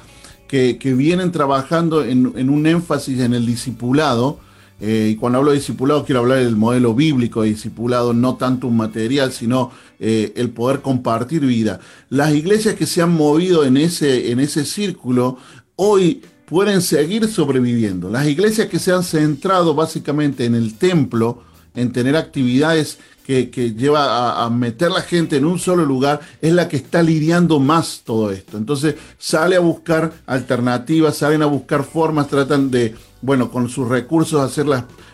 que, 0.48 0.94
vienen 0.96 1.32
trabajando 1.32 2.04
en, 2.04 2.50
un 2.50 2.68
énfasis 2.68 3.20
en 3.20 3.34
el 3.34 3.46
discipulado, 3.46 4.40
eh, 4.80 5.10
y 5.12 5.16
cuando 5.16 5.40
hablo 5.40 5.52
de 5.52 5.58
discipulado 5.58 6.04
quiero 6.04 6.20
hablar 6.20 6.40
del 6.40 6.58
modelo 6.58 6.94
bíblico 6.94 7.42
de 7.42 7.50
discipulado, 7.50 8.14
no 8.14 8.36
tanto 8.36 8.68
un 8.68 8.78
material, 8.78 9.32
sino 9.32 9.72
eh, 10.00 10.34
el 10.36 10.50
poder 10.50 10.82
compartir 10.82 11.46
vida. 11.46 11.80
Las 12.10 12.34
iglesias 12.34 12.76
que 12.76 12.86
se 12.86 13.02
han 13.02 13.14
movido 13.14 13.64
en 13.64 13.78
ese, 13.78 14.32
en 14.32 14.40
ese 14.40 14.66
círculo, 14.66 15.38
hoy 15.76 16.22
pueden 16.46 16.82
seguir 16.82 17.28
sobreviviendo. 17.28 18.10
Las 18.10 18.28
iglesias 18.28 18.68
que 18.68 18.80
se 18.80 18.92
han 18.92 19.04
centrado 19.04 19.74
básicamente 19.74 20.46
en 20.46 20.56
el 20.56 20.76
templo, 20.76 21.44
en 21.74 21.92
tener 21.92 22.16
actividades 22.16 23.00
que, 23.26 23.74
lleva 23.74 24.44
a, 24.44 24.50
meter 24.52 24.92
la 24.92 25.02
gente 25.02 25.38
en 25.38 25.46
un 25.46 25.58
solo 25.58 25.84
lugar 25.84 26.20
es 26.42 26.54
la 26.54 26.68
que 26.68 26.78
está 26.78 27.02
lidiando 27.02 27.60
más 27.60 28.02
todo 28.06 28.30
esto. 28.30 28.58
Entonces 28.58 28.96
sale 29.18 29.56
a 29.56 29.60
buscar 29.60 30.14
alternativas, 30.28 31.18
salen 31.18 31.42
a 31.42 31.48
buscar 31.48 31.84
formas, 31.84 32.28
tratan 32.28 32.70
de, 32.70 32.94
bueno, 33.22 33.50
con 33.50 33.68
sus 33.68 33.88
recursos 33.90 34.42
hacer 34.42 34.68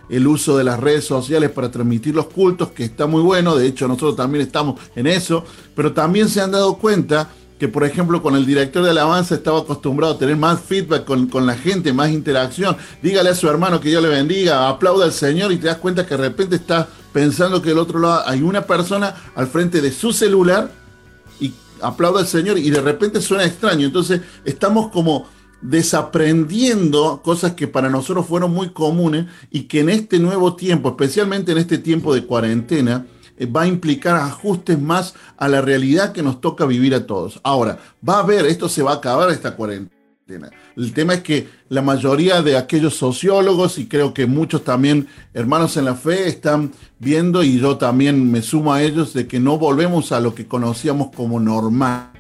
el 0.09 0.27
uso 0.27 0.57
de 0.57 0.65
las 0.65 0.79
redes 0.79 1.05
sociales 1.05 1.51
para 1.51 1.71
transmitir 1.71 2.13
los 2.13 2.27
cultos, 2.27 2.71
que 2.71 2.83
está 2.83 3.07
muy 3.07 3.21
bueno, 3.21 3.55
de 3.55 3.67
hecho 3.67 3.87
nosotros 3.87 4.17
también 4.17 4.45
estamos 4.45 4.79
en 4.95 5.07
eso, 5.07 5.45
pero 5.73 5.93
también 5.93 6.27
se 6.27 6.41
han 6.41 6.51
dado 6.51 6.77
cuenta 6.77 7.29
que 7.61 7.67
por 7.67 7.83
ejemplo 7.83 8.23
con 8.23 8.35
el 8.35 8.43
director 8.47 8.83
de 8.83 8.89
alabanza 8.89 9.35
estaba 9.35 9.59
acostumbrado 9.59 10.15
a 10.15 10.17
tener 10.17 10.35
más 10.35 10.59
feedback 10.61 11.05
con, 11.05 11.27
con, 11.27 11.45
la 11.45 11.53
gente, 11.53 11.93
más 11.93 12.09
interacción. 12.09 12.75
Dígale 13.03 13.29
a 13.29 13.35
su 13.35 13.47
hermano 13.47 13.79
que 13.79 13.89
Dios 13.89 14.01
le 14.01 14.09
bendiga, 14.09 14.67
aplauda 14.67 15.05
al 15.05 15.13
Señor 15.13 15.51
y 15.51 15.57
te 15.57 15.67
das 15.67 15.77
cuenta 15.77 16.03
que 16.03 16.17
de 16.17 16.23
repente 16.23 16.55
está 16.55 16.87
pensando 17.13 17.61
que 17.61 17.69
del 17.69 17.77
otro 17.77 17.99
lado 17.99 18.23
hay 18.25 18.41
una 18.41 18.63
persona 18.63 19.13
al 19.35 19.45
frente 19.45 19.79
de 19.79 19.91
su 19.91 20.11
celular 20.11 20.71
y 21.39 21.53
aplauda 21.83 22.21
al 22.21 22.27
Señor 22.27 22.57
y 22.57 22.67
de 22.71 22.81
repente 22.81 23.21
suena 23.21 23.45
extraño. 23.45 23.85
Entonces 23.85 24.21
estamos 24.43 24.89
como 24.89 25.27
desaprendiendo 25.61 27.21
cosas 27.23 27.51
que 27.51 27.67
para 27.67 27.91
nosotros 27.91 28.25
fueron 28.25 28.51
muy 28.51 28.69
comunes 28.69 29.27
y 29.51 29.65
que 29.65 29.81
en 29.81 29.89
este 29.89 30.17
nuevo 30.17 30.55
tiempo, 30.55 30.89
especialmente 30.89 31.51
en 31.51 31.59
este 31.59 31.77
tiempo 31.77 32.11
de 32.15 32.25
cuarentena, 32.25 33.05
va 33.45 33.63
a 33.63 33.67
implicar 33.67 34.15
ajustes 34.15 34.79
más 34.79 35.13
a 35.37 35.47
la 35.47 35.61
realidad 35.61 36.11
que 36.11 36.23
nos 36.23 36.41
toca 36.41 36.65
vivir 36.65 36.93
a 36.95 37.05
todos. 37.05 37.39
Ahora, 37.43 37.79
va 38.07 38.15
a 38.15 38.19
haber, 38.19 38.45
esto 38.45 38.69
se 38.69 38.83
va 38.83 38.91
a 38.91 38.95
acabar 38.95 39.29
esta 39.31 39.55
cuarentena. 39.55 40.01
El 40.77 40.93
tema 40.93 41.15
es 41.15 41.23
que 41.23 41.49
la 41.69 41.81
mayoría 41.81 42.41
de 42.41 42.55
aquellos 42.55 42.95
sociólogos 42.95 43.77
y 43.77 43.87
creo 43.87 44.13
que 44.13 44.25
muchos 44.25 44.63
también 44.63 45.07
hermanos 45.33 45.75
en 45.77 45.85
la 45.85 45.95
fe 45.95 46.27
están 46.27 46.71
viendo 46.99 47.43
y 47.43 47.59
yo 47.59 47.77
también 47.77 48.31
me 48.31 48.41
sumo 48.41 48.73
a 48.73 48.81
ellos 48.81 49.13
de 49.13 49.27
que 49.27 49.39
no 49.39 49.57
volvemos 49.57 50.11
a 50.11 50.19
lo 50.19 50.33
que 50.33 50.47
conocíamos 50.47 51.09
como 51.15 51.39
normal. 51.39 52.11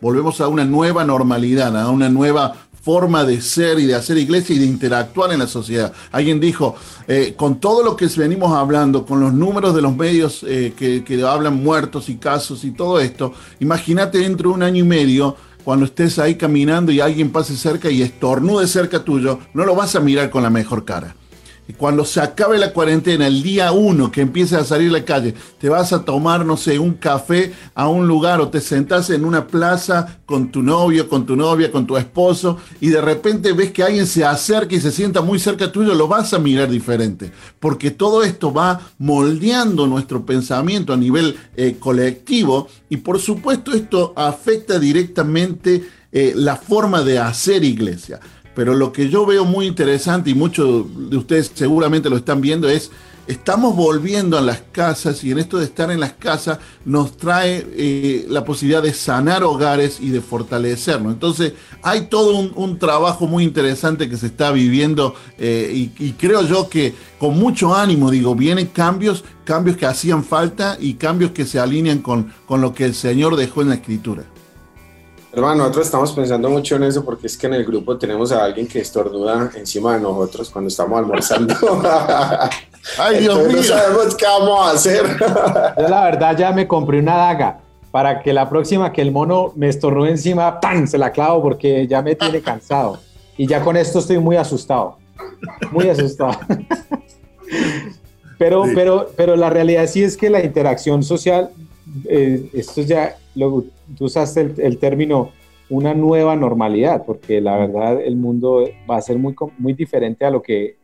Volvemos 0.00 0.40
a 0.40 0.48
una 0.48 0.64
nueva 0.64 1.04
normalidad, 1.04 1.76
a 1.80 1.88
una 1.88 2.10
nueva 2.10 2.54
forma 2.84 3.24
de 3.24 3.40
ser 3.40 3.78
y 3.78 3.86
de 3.86 3.94
hacer 3.94 4.18
iglesia 4.18 4.54
y 4.54 4.58
de 4.58 4.66
interactuar 4.66 5.32
en 5.32 5.38
la 5.38 5.46
sociedad. 5.46 5.92
Alguien 6.12 6.38
dijo, 6.38 6.76
eh, 7.08 7.32
con 7.34 7.58
todo 7.58 7.82
lo 7.82 7.96
que 7.96 8.06
venimos 8.16 8.52
hablando, 8.52 9.06
con 9.06 9.20
los 9.20 9.32
números 9.32 9.74
de 9.74 9.80
los 9.80 9.96
medios 9.96 10.44
eh, 10.46 10.74
que, 10.76 11.02
que 11.02 11.22
hablan 11.22 11.62
muertos 11.62 12.10
y 12.10 12.16
casos 12.16 12.62
y 12.62 12.72
todo 12.72 13.00
esto, 13.00 13.32
imagínate 13.60 14.18
dentro 14.18 14.50
de 14.50 14.56
un 14.56 14.62
año 14.62 14.84
y 14.84 14.86
medio 14.86 15.34
cuando 15.64 15.86
estés 15.86 16.18
ahí 16.18 16.34
caminando 16.34 16.92
y 16.92 17.00
alguien 17.00 17.32
pase 17.32 17.56
cerca 17.56 17.90
y 17.90 18.02
estornude 18.02 18.66
cerca 18.66 19.02
tuyo, 19.02 19.38
no 19.54 19.64
lo 19.64 19.74
vas 19.74 19.96
a 19.96 20.00
mirar 20.00 20.28
con 20.28 20.42
la 20.42 20.50
mejor 20.50 20.84
cara 20.84 21.16
cuando 21.72 22.04
se 22.04 22.20
acabe 22.20 22.58
la 22.58 22.72
cuarentena, 22.72 23.26
el 23.26 23.42
día 23.42 23.72
uno 23.72 24.12
que 24.12 24.20
empieces 24.20 24.58
a 24.58 24.64
salir 24.64 24.90
a 24.90 24.98
la 24.98 25.04
calle, 25.04 25.34
te 25.58 25.70
vas 25.70 25.94
a 25.94 26.04
tomar, 26.04 26.44
no 26.44 26.58
sé, 26.58 26.78
un 26.78 26.94
café 26.94 27.54
a 27.74 27.88
un 27.88 28.06
lugar 28.06 28.40
o 28.40 28.48
te 28.48 28.60
sentás 28.60 29.08
en 29.08 29.24
una 29.24 29.46
plaza 29.46 30.18
con 30.26 30.50
tu 30.50 30.62
novio, 30.62 31.08
con 31.08 31.24
tu 31.24 31.36
novia, 31.36 31.72
con 31.72 31.86
tu 31.86 31.96
esposo 31.96 32.58
y 32.80 32.88
de 32.88 33.00
repente 33.00 33.52
ves 33.52 33.72
que 33.72 33.82
alguien 33.82 34.06
se 34.06 34.24
acerca 34.24 34.74
y 34.74 34.80
se 34.80 34.92
sienta 34.92 35.22
muy 35.22 35.38
cerca 35.38 35.72
tuyo, 35.72 35.94
lo 35.94 36.06
vas 36.06 36.34
a 36.34 36.38
mirar 36.38 36.68
diferente. 36.68 37.32
Porque 37.58 37.90
todo 37.90 38.22
esto 38.22 38.52
va 38.52 38.80
moldeando 38.98 39.86
nuestro 39.86 40.26
pensamiento 40.26 40.92
a 40.92 40.96
nivel 40.98 41.36
eh, 41.56 41.76
colectivo 41.78 42.68
y 42.90 42.98
por 42.98 43.18
supuesto 43.18 43.72
esto 43.72 44.12
afecta 44.16 44.78
directamente 44.78 45.82
eh, 46.12 46.32
la 46.36 46.56
forma 46.56 47.02
de 47.02 47.18
hacer 47.18 47.64
iglesia. 47.64 48.20
Pero 48.54 48.74
lo 48.74 48.92
que 48.92 49.08
yo 49.08 49.26
veo 49.26 49.44
muy 49.44 49.66
interesante 49.66 50.30
y 50.30 50.34
muchos 50.34 50.86
de 51.10 51.16
ustedes 51.16 51.50
seguramente 51.54 52.08
lo 52.08 52.16
están 52.16 52.40
viendo 52.40 52.68
es, 52.68 52.90
estamos 53.26 53.74
volviendo 53.74 54.36
a 54.36 54.42
las 54.42 54.62
casas 54.72 55.24
y 55.24 55.32
en 55.32 55.38
esto 55.38 55.58
de 55.58 55.64
estar 55.64 55.90
en 55.90 56.00
las 56.00 56.12
casas 56.12 56.58
nos 56.84 57.16
trae 57.16 57.66
eh, 57.72 58.26
la 58.28 58.44
posibilidad 58.44 58.82
de 58.82 58.92
sanar 58.92 59.42
hogares 59.42 59.98
y 60.00 60.10
de 60.10 60.20
fortalecernos. 60.20 61.12
Entonces 61.12 61.54
hay 61.82 62.02
todo 62.02 62.36
un, 62.36 62.78
trabajo 62.78 63.26
muy 63.26 63.44
interesante 63.44 64.08
que 64.08 64.16
se 64.16 64.26
está 64.26 64.50
viviendo 64.52 65.14
eh, 65.38 65.90
y, 65.98 66.12
creo 66.12 66.42
yo 66.42 66.68
que 66.68 66.94
con 67.18 67.38
mucho 67.38 67.74
ánimo, 67.74 68.10
digo, 68.10 68.34
vienen 68.34 68.66
cambios, 68.66 69.24
cambios 69.44 69.76
que 69.76 69.86
hacían 69.86 70.24
falta 70.24 70.76
y 70.80 70.94
cambios 70.94 71.30
que 71.30 71.46
se 71.46 71.58
alinean 71.58 72.00
con, 72.00 72.32
con 72.46 72.60
lo 72.60 72.74
que 72.74 72.84
el 72.84 72.94
Señor 72.94 73.36
dejó 73.36 73.62
en 73.62 73.70
la 73.70 73.76
escritura. 73.76 74.24
Hermano, 75.34 75.56
nosotros 75.56 75.86
estamos 75.86 76.12
pensando 76.12 76.48
mucho 76.48 76.76
en 76.76 76.84
eso 76.84 77.04
porque 77.04 77.26
es 77.26 77.36
que 77.36 77.48
en 77.48 77.54
el 77.54 77.64
grupo 77.64 77.98
tenemos 77.98 78.30
a 78.30 78.44
alguien 78.44 78.68
que 78.68 78.78
estornuda 78.78 79.50
encima 79.56 79.94
de 79.94 80.00
nosotros 80.00 80.48
cuando 80.48 80.68
estamos 80.68 80.96
almorzando. 80.96 81.54
Ay, 82.98 83.20
Dios 83.20 83.38
mío. 83.48 83.56
No 83.56 83.62
sabemos 83.64 84.14
qué 84.14 84.24
vamos 84.26 84.60
a 84.60 84.70
hacer. 84.70 85.04
Yo 85.76 85.88
la 85.88 86.04
verdad 86.04 86.36
ya 86.38 86.52
me 86.52 86.68
compré 86.68 87.00
una 87.00 87.16
daga 87.16 87.58
para 87.90 88.22
que 88.22 88.32
la 88.32 88.48
próxima 88.48 88.92
que 88.92 89.02
el 89.02 89.10
mono 89.10 89.52
me 89.56 89.68
estornude 89.68 90.10
encima, 90.10 90.60
¡tan! 90.60 90.86
se 90.86 90.98
la 90.98 91.10
clavo 91.10 91.42
porque 91.42 91.86
ya 91.88 92.00
me 92.00 92.14
tiene 92.14 92.40
cansado. 92.40 93.00
Y 93.36 93.48
ya 93.48 93.60
con 93.60 93.76
esto 93.76 93.98
estoy 93.98 94.18
muy 94.18 94.36
asustado. 94.36 94.98
Muy 95.72 95.88
asustado. 95.88 96.38
Pero, 98.36 98.64
pero, 98.74 99.10
pero 99.16 99.36
la 99.36 99.48
realidad 99.48 99.86
sí 99.86 100.02
es 100.02 100.16
que 100.16 100.28
la 100.28 100.44
interacción 100.44 101.04
social, 101.04 101.50
eh, 102.04 102.50
esto 102.52 102.82
ya 102.82 103.16
lo, 103.34 103.64
tú 103.96 104.06
usaste 104.06 104.54
el, 104.58 104.78
término 104.78 105.32
una 105.68 105.94
nueva 105.94 106.36
normalidad, 106.36 107.04
porque 107.06 107.40
la 107.40 107.56
verdad 107.56 108.00
el 108.00 108.16
mundo 108.16 108.68
va 108.90 108.96
a 108.96 109.02
ser 109.02 109.18
muy, 109.18 109.34
muy 109.58 109.72
diferente 109.72 110.24
a 110.24 110.30
lo 110.30 110.42
que, 110.42 110.76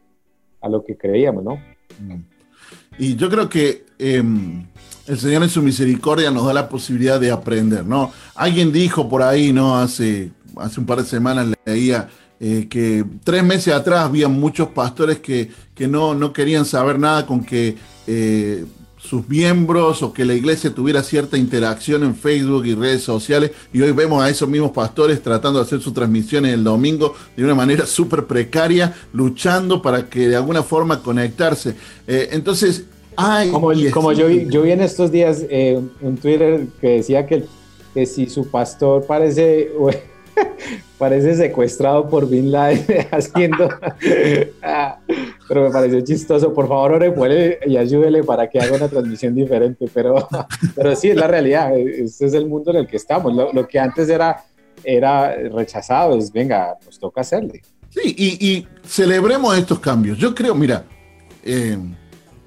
a 0.60 0.68
lo 0.68 0.84
que 0.84 0.96
creíamos, 0.96 1.44
¿no? 1.44 1.60
Y 2.98 3.16
yo 3.16 3.28
creo 3.28 3.48
que 3.48 3.84
em, 3.98 4.64
el 5.06 5.18
Señor 5.18 5.42
en 5.42 5.48
su 5.48 5.62
misericordia 5.62 6.30
nos 6.30 6.46
da 6.46 6.52
la 6.52 6.68
posibilidad 6.68 7.20
de 7.20 7.30
aprender, 7.30 7.84
¿no? 7.84 8.12
Alguien 8.34 8.72
dijo 8.72 9.08
por 9.08 9.22
ahí, 9.22 9.52
¿no? 9.52 9.76
Hace, 9.76 10.30
hace 10.56 10.80
un 10.80 10.86
par 10.86 10.98
de 10.98 11.04
semanas 11.04 11.48
leía 11.64 12.08
eh, 12.38 12.68
que 12.70 13.04
tres 13.22 13.44
meses 13.44 13.74
atrás 13.74 14.06
había 14.06 14.28
muchos 14.28 14.68
pastores 14.68 15.18
que, 15.18 15.50
que 15.74 15.86
no, 15.86 16.14
no 16.14 16.32
querían 16.32 16.64
saber 16.64 16.98
nada 16.98 17.26
con 17.26 17.44
que 17.44 17.76
eh, 18.06 18.64
sus 19.02 19.28
miembros 19.28 20.02
o 20.02 20.12
que 20.12 20.24
la 20.24 20.34
iglesia 20.34 20.74
tuviera 20.74 21.02
cierta 21.02 21.38
interacción 21.38 22.04
en 22.04 22.14
Facebook 22.14 22.66
y 22.66 22.74
redes 22.74 23.02
sociales. 23.02 23.52
Y 23.72 23.80
hoy 23.80 23.92
vemos 23.92 24.22
a 24.22 24.28
esos 24.28 24.48
mismos 24.48 24.72
pastores 24.72 25.22
tratando 25.22 25.58
de 25.58 25.64
hacer 25.64 25.80
sus 25.80 25.94
transmisiones 25.94 26.52
el 26.52 26.62
domingo 26.62 27.14
de 27.36 27.44
una 27.44 27.54
manera 27.54 27.86
súper 27.86 28.26
precaria, 28.26 28.94
luchando 29.12 29.80
para 29.80 30.08
que 30.08 30.28
de 30.28 30.36
alguna 30.36 30.62
forma 30.62 31.02
conectarse. 31.02 31.74
Eh, 32.06 32.28
entonces, 32.32 32.84
hay... 33.16 33.50
Como, 33.50 33.72
como 33.92 34.12
yo, 34.12 34.28
vi, 34.28 34.46
yo 34.48 34.62
vi 34.62 34.72
en 34.72 34.82
estos 34.82 35.10
días 35.10 35.44
eh, 35.48 35.80
un 36.00 36.16
Twitter 36.16 36.66
que 36.80 36.88
decía 36.88 37.26
que, 37.26 37.44
que 37.94 38.06
si 38.06 38.28
su 38.28 38.48
pastor 38.48 39.06
parece... 39.06 39.72
parece 40.98 41.34
secuestrado 41.34 42.08
por 42.08 42.28
Bin 42.28 42.52
Laden 42.52 42.84
haciendo. 43.10 43.68
Ah, 44.62 44.98
pero 45.48 45.64
me 45.64 45.70
pareció 45.70 46.00
chistoso. 46.02 46.52
Por 46.52 46.68
favor, 46.68 46.92
ore 46.92 47.10
por 47.10 47.30
y 47.30 47.76
ayúdele 47.76 48.22
para 48.22 48.48
que 48.48 48.60
haga 48.60 48.76
una 48.76 48.88
transmisión 48.88 49.34
diferente. 49.34 49.86
Pero, 49.92 50.28
pero 50.74 50.94
sí, 50.96 51.10
es 51.10 51.16
la 51.16 51.26
realidad. 51.26 51.76
Este 51.76 52.26
es 52.26 52.34
el 52.34 52.46
mundo 52.46 52.70
en 52.70 52.78
el 52.78 52.86
que 52.86 52.96
estamos. 52.96 53.32
Lo, 53.34 53.66
que 53.66 53.78
antes 53.78 54.08
era, 54.08 54.44
era 54.84 55.34
rechazado 55.34 56.16
es, 56.18 56.32
venga, 56.32 56.76
nos 56.84 56.98
toca 56.98 57.22
hacerle. 57.22 57.62
Sí, 57.88 58.14
y, 58.16 58.66
celebremos 58.84 59.58
estos 59.58 59.80
cambios. 59.80 60.16
Yo 60.18 60.34
creo, 60.34 60.54
mira, 60.54 60.84
eh, 61.44 61.76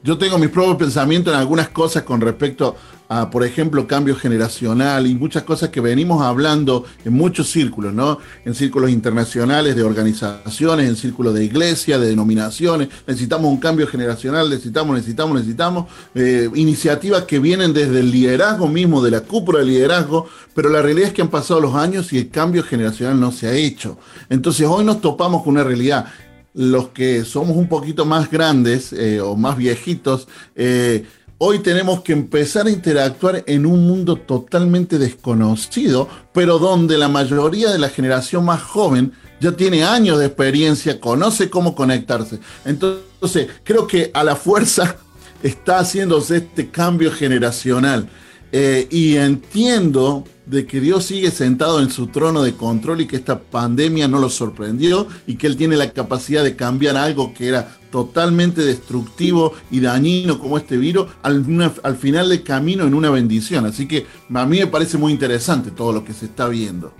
yo 0.03 0.17
tengo 0.17 0.37
mis 0.37 0.49
propios 0.49 0.75
pensamientos 0.75 1.33
en 1.33 1.39
algunas 1.39 1.69
cosas 1.69 2.03
con 2.03 2.19
respecto 2.19 2.75
a, 3.07 3.29
por 3.29 3.45
ejemplo, 3.45 3.87
cambio 3.87 4.17
generacional 4.17 5.07
y 5.07 5.15
muchas 5.15 5.43
cosas 5.43 5.69
que 5.69 5.79
venimos 5.79 6.21
hablando 6.21 6.83
en 7.05 7.13
muchos 7.13 7.49
círculos, 7.49 7.93
¿no? 7.93 8.19
En 8.43 8.53
círculos 8.53 8.89
internacionales 8.89 9.77
de 9.77 9.83
organizaciones, 9.83 10.89
en 10.89 10.97
círculos 10.97 11.33
de 11.33 11.45
iglesia, 11.45 11.99
de 11.99 12.07
denominaciones. 12.07 12.89
Necesitamos 13.07 13.49
un 13.49 13.57
cambio 13.57 13.87
generacional, 13.87 14.49
necesitamos, 14.49 14.95
necesitamos, 14.95 15.35
necesitamos 15.35 15.85
eh, 16.15 16.49
iniciativas 16.53 17.23
que 17.23 17.39
vienen 17.39 17.73
desde 17.73 18.01
el 18.01 18.11
liderazgo 18.11 18.67
mismo, 18.67 19.01
de 19.01 19.11
la 19.11 19.21
cúpula 19.21 19.59
de 19.59 19.65
liderazgo, 19.65 20.27
pero 20.53 20.69
la 20.69 20.81
realidad 20.81 21.09
es 21.09 21.13
que 21.13 21.21
han 21.21 21.29
pasado 21.29 21.61
los 21.61 21.75
años 21.75 22.11
y 22.11 22.17
el 22.17 22.29
cambio 22.29 22.63
generacional 22.63 23.17
no 23.17 23.31
se 23.31 23.47
ha 23.47 23.53
hecho. 23.53 23.97
Entonces 24.29 24.67
hoy 24.67 24.83
nos 24.83 24.99
topamos 24.99 25.43
con 25.43 25.53
una 25.53 25.63
realidad 25.63 26.07
los 26.53 26.89
que 26.89 27.25
somos 27.25 27.57
un 27.57 27.67
poquito 27.67 28.05
más 28.05 28.29
grandes 28.29 28.93
eh, 28.93 29.19
o 29.19 29.35
más 29.35 29.57
viejitos, 29.57 30.27
eh, 30.55 31.05
hoy 31.37 31.59
tenemos 31.59 32.01
que 32.01 32.13
empezar 32.13 32.67
a 32.67 32.69
interactuar 32.69 33.43
en 33.47 33.65
un 33.65 33.87
mundo 33.87 34.15
totalmente 34.15 34.97
desconocido, 34.97 36.07
pero 36.31 36.59
donde 36.59 36.97
la 36.97 37.09
mayoría 37.09 37.71
de 37.71 37.79
la 37.79 37.89
generación 37.89 38.45
más 38.45 38.61
joven 38.61 39.13
ya 39.39 39.51
tiene 39.51 39.83
años 39.83 40.19
de 40.19 40.27
experiencia, 40.27 40.99
conoce 40.99 41.49
cómo 41.49 41.75
conectarse. 41.75 42.39
Entonces, 42.63 43.49
creo 43.63 43.87
que 43.87 44.09
a 44.13 44.23
la 44.23 44.35
fuerza 44.35 44.95
está 45.43 45.79
haciéndose 45.79 46.37
este 46.37 46.69
cambio 46.69 47.11
generacional. 47.11 48.07
Eh, 48.55 48.87
y 48.91 49.17
entiendo 49.17 50.23
de 50.45 50.65
que 50.65 50.79
Dios 50.79 51.05
sigue 51.05 51.31
sentado 51.31 51.79
en 51.79 51.89
su 51.89 52.07
trono 52.07 52.43
de 52.43 52.53
control 52.53 53.01
y 53.01 53.07
que 53.07 53.15
esta 53.15 53.39
pandemia 53.39 54.07
no 54.07 54.19
lo 54.19 54.29
sorprendió 54.29 55.07
y 55.25 55.35
que 55.35 55.47
Él 55.47 55.57
tiene 55.57 55.77
la 55.77 55.91
capacidad 55.91 56.43
de 56.43 56.55
cambiar 56.55 56.97
algo 56.97 57.33
que 57.33 57.47
era 57.47 57.67
totalmente 57.91 58.61
destructivo 58.61 59.53
y 59.71 59.79
dañino 59.79 60.39
como 60.39 60.57
este 60.57 60.77
virus 60.77 61.07
al, 61.21 61.45
al 61.83 61.95
final 61.95 62.29
del 62.29 62.43
camino 62.43 62.85
en 62.85 62.93
una 62.93 63.09
bendición. 63.09 63.65
Así 63.65 63.87
que 63.87 64.05
a 64.33 64.45
mí 64.45 64.59
me 64.59 64.67
parece 64.67 64.97
muy 64.97 65.13
interesante 65.13 65.71
todo 65.71 65.93
lo 65.93 66.03
que 66.03 66.13
se 66.13 66.25
está 66.25 66.47
viendo. 66.47 66.91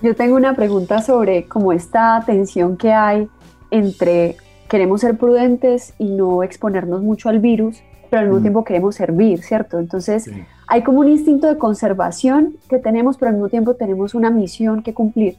Yo 0.00 0.14
tengo 0.14 0.36
una 0.36 0.54
pregunta 0.54 1.02
sobre 1.02 1.46
cómo 1.46 1.72
esta 1.72 2.22
tensión 2.24 2.76
que 2.76 2.92
hay 2.92 3.28
entre 3.70 4.36
queremos 4.68 5.00
ser 5.00 5.16
prudentes 5.16 5.94
y 5.98 6.04
no 6.04 6.42
exponernos 6.42 7.02
mucho 7.02 7.28
al 7.28 7.40
virus, 7.40 7.78
pero 8.10 8.20
al 8.20 8.26
mismo 8.26 8.38
mm. 8.38 8.42
tiempo 8.42 8.64
queremos 8.64 8.94
servir, 8.94 9.42
¿cierto? 9.42 9.78
Entonces 9.78 10.30
hay 10.68 10.82
como 10.84 11.00
un 11.00 11.08
instinto 11.08 11.46
de 11.46 11.56
conservación 11.56 12.56
que 12.68 12.78
tenemos, 12.78 13.16
pero 13.16 13.30
al 13.30 13.34
mismo 13.36 13.48
tiempo 13.48 13.74
tenemos 13.74 14.14
una 14.14 14.30
misión 14.30 14.82
que 14.82 14.94
cumplir. 14.94 15.36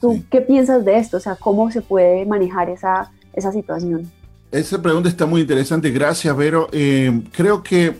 ¿Tú 0.00 0.22
qué 0.30 0.42
piensas 0.42 0.84
de 0.84 0.98
esto? 0.98 1.16
O 1.16 1.20
sea, 1.20 1.36
¿cómo 1.36 1.70
se 1.70 1.80
puede 1.80 2.26
manejar 2.26 2.68
esa, 2.68 3.10
esa 3.32 3.52
situación? 3.52 4.10
Esa 4.52 4.80
pregunta 4.80 5.08
está 5.08 5.26
muy 5.26 5.40
interesante, 5.40 5.90
gracias 5.90 6.36
Vero. 6.36 6.68
Eh, 6.72 7.22
creo 7.32 7.62
que 7.62 7.94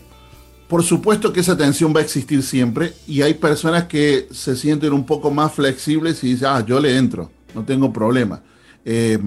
por 0.67 0.83
supuesto 0.83 1.31
que 1.31 1.39
esa 1.39 1.57
tensión 1.57 1.93
va 1.95 2.01
a 2.01 2.03
existir 2.03 2.43
siempre 2.43 2.93
y 3.07 3.21
hay 3.21 3.33
personas 3.35 3.85
que 3.85 4.27
se 4.31 4.55
sienten 4.55 4.93
un 4.93 5.05
poco 5.05 5.31
más 5.31 5.53
flexibles 5.53 6.23
y 6.23 6.31
dicen, 6.31 6.49
ah, 6.51 6.63
yo 6.65 6.79
le 6.79 6.97
entro, 6.97 7.31
no 7.55 7.63
tengo 7.63 7.91
problema. 7.91 8.41
Eh, 8.83 9.17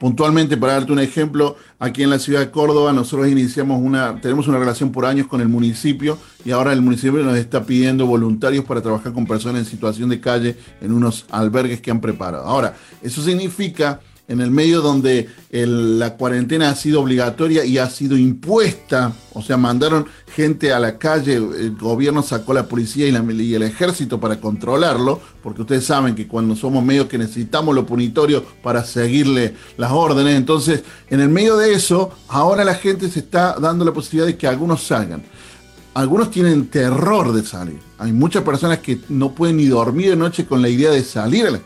Puntualmente, 0.00 0.56
para 0.56 0.72
darte 0.72 0.92
un 0.92 0.98
ejemplo, 0.98 1.56
aquí 1.78 2.02
en 2.02 2.08
la 2.08 2.18
ciudad 2.18 2.40
de 2.40 2.50
Córdoba 2.50 2.90
nosotros 2.94 3.28
iniciamos 3.28 3.82
una, 3.82 4.18
tenemos 4.18 4.48
una 4.48 4.58
relación 4.58 4.92
por 4.92 5.04
años 5.04 5.26
con 5.26 5.42
el 5.42 5.48
municipio 5.48 6.16
y 6.42 6.52
ahora 6.52 6.72
el 6.72 6.80
municipio 6.80 7.22
nos 7.22 7.36
está 7.36 7.64
pidiendo 7.64 8.06
voluntarios 8.06 8.64
para 8.64 8.80
trabajar 8.80 9.12
con 9.12 9.26
personas 9.26 9.60
en 9.60 9.66
situación 9.66 10.08
de 10.08 10.18
calle 10.18 10.56
en 10.80 10.92
unos 10.92 11.26
albergues 11.30 11.82
que 11.82 11.90
han 11.90 12.00
preparado. 12.00 12.46
Ahora, 12.46 12.74
eso 13.02 13.20
significa 13.20 14.00
en 14.30 14.40
el 14.40 14.52
medio 14.52 14.80
donde 14.80 15.28
la 15.50 16.16
cuarentena 16.16 16.70
ha 16.70 16.76
sido 16.76 17.00
obligatoria 17.00 17.64
y 17.64 17.78
ha 17.78 17.90
sido 17.90 18.16
impuesta, 18.16 19.12
o 19.32 19.42
sea, 19.42 19.56
mandaron 19.56 20.06
gente 20.32 20.72
a 20.72 20.78
la 20.78 20.98
calle, 20.98 21.34
el 21.34 21.76
gobierno 21.76 22.22
sacó 22.22 22.54
la 22.54 22.68
policía 22.68 23.08
y, 23.08 23.54
el 23.54 23.62
ejército 23.64 24.20
para 24.20 24.40
controlarlo, 24.40 25.20
porque 25.42 25.62
ustedes 25.62 25.84
saben 25.84 26.14
que 26.14 26.28
cuando 26.28 26.54
somos 26.54 26.84
medios 26.84 27.08
que 27.08 27.18
necesitamos 27.18 27.74
lo 27.74 27.84
punitorio 27.84 28.44
para 28.62 28.84
seguirle 28.84 29.56
las 29.76 29.90
órdenes, 29.90 30.36
entonces 30.36 30.84
en 31.08 31.18
el 31.18 31.28
medio 31.28 31.56
de 31.56 31.74
eso, 31.74 32.12
ahora 32.28 32.64
la 32.64 32.76
gente 32.76 33.10
se 33.10 33.18
está 33.18 33.56
dando 33.60 33.84
la 33.84 33.92
posibilidad 33.92 34.28
de 34.28 34.38
que 34.38 34.46
algunos 34.46 34.84
salgan. 34.84 35.24
Algunos 35.92 36.30
tienen 36.30 36.68
terror 36.68 37.32
de 37.32 37.42
salir. 37.42 37.80
Hay 37.98 38.12
muchas 38.12 38.44
personas 38.44 38.78
que 38.78 39.00
no 39.08 39.34
pueden 39.34 39.56
ni 39.56 39.66
dormir 39.66 40.10
de 40.10 40.16
noche 40.16 40.46
con 40.46 40.62
la 40.62 40.68
idea 40.68 40.92
de 40.92 41.02
salir. 41.02 41.60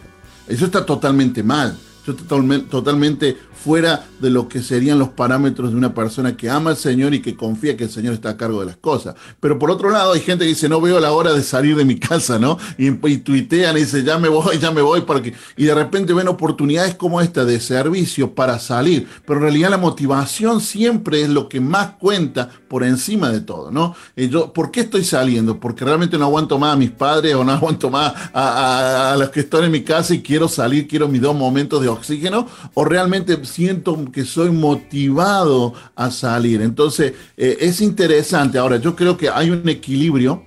Eso 0.49 0.65
está 0.65 0.87
totalmente 0.87 1.43
mal 1.43 1.79
totalmente 2.05 3.37
fuera 3.65 4.05
de 4.21 4.29
lo 4.29 4.47
que 4.47 4.63
serían 4.63 4.99
los 4.99 5.09
parámetros 5.09 5.71
de 5.71 5.77
una 5.77 5.95
persona 5.95 6.37
que 6.37 6.51
ama 6.51 6.71
al 6.71 6.77
Señor 6.77 7.15
y 7.15 7.23
que 7.23 7.35
confía 7.35 7.77
que 7.77 7.85
el 7.85 7.91
Señor 7.91 8.13
está 8.13 8.31
a 8.31 8.37
cargo 8.37 8.61
de 8.61 8.67
las 8.67 8.77
cosas. 8.77 9.15
Pero 9.41 9.59
por 9.59 9.71
otro 9.71 9.91
lado, 9.91 10.13
hay 10.13 10.21
gente 10.21 10.45
que 10.45 10.51
dice, 10.51 10.69
no 10.69 10.83
veo 10.83 11.01
la 11.01 11.13
hora 11.13 11.33
de 11.33 11.43
salir 11.43 11.75
de 11.75 11.85
mi 11.87 11.99
casa, 11.99 12.39
¿no? 12.39 12.59
Y, 12.77 12.91
tuitean 13.19 13.77
y 13.77 13.81
dicen, 13.81 14.05
ya 14.05 14.19
me 14.19 14.29
voy, 14.29 14.59
ya 14.59 14.71
me 14.71 14.83
voy, 14.83 15.01
para 15.03 15.23
que... 15.23 15.33
y 15.57 15.65
de 15.65 15.75
repente 15.75 16.13
ven 16.13 16.29
oportunidades 16.29 16.95
como 16.95 17.23
esta 17.23 17.45
de 17.45 17.59
servicio 17.59 18.35
para 18.35 18.59
salir. 18.59 19.09
Pero 19.27 19.39
en 19.39 19.43
realidad 19.45 19.71
la 19.71 19.79
motivación 19.79 20.61
siempre 20.61 21.23
es 21.23 21.31
lo 21.31 21.49
que 21.49 21.61
más 21.61 21.93
cuenta 21.99 22.51
por 22.69 22.85
encima 22.85 23.31
de 23.31 23.41
todo, 23.41 23.71
¿no? 23.71 23.95
Y 24.15 24.29
yo, 24.29 24.53
¿Por 24.53 24.71
qué 24.71 24.81
estoy 24.81 25.05
saliendo? 25.05 25.59
Porque 25.59 25.85
realmente 25.85 26.19
no 26.19 26.27
aguanto 26.27 26.59
más 26.59 26.75
a 26.75 26.77
mis 26.77 26.91
padres 26.91 27.35
o 27.35 27.45
no 27.45 27.53
aguanto 27.55 27.89
más 27.89 28.13
a, 28.35 29.13
a 29.13 29.17
los 29.17 29.31
que 29.31 29.41
están 29.41 29.65
en 29.65 29.73
mi 29.73 29.83
casa 29.83 30.15
y 30.15 30.21
quiero 30.21 30.49
salir, 30.49 30.87
quiero 30.87 31.09
mis 31.09 31.23
dos 31.23 31.35
momentos 31.35 31.81
de 31.81 31.89
oxígeno, 31.89 32.47
o 32.75 32.85
realmente 32.85 33.39
siento 33.55 34.11
que 34.11 34.25
soy 34.25 34.51
motivado 34.51 35.75
a 35.95 36.11
salir. 36.11 36.61
Entonces, 36.61 37.13
eh, 37.37 37.59
es 37.61 37.81
interesante. 37.81 38.59
Ahora, 38.59 38.79
yo 38.79 38.97
creo 38.97 39.17
que 39.17 39.29
hay 39.29 39.51
un 39.51 39.69
equilibrio. 39.69 40.43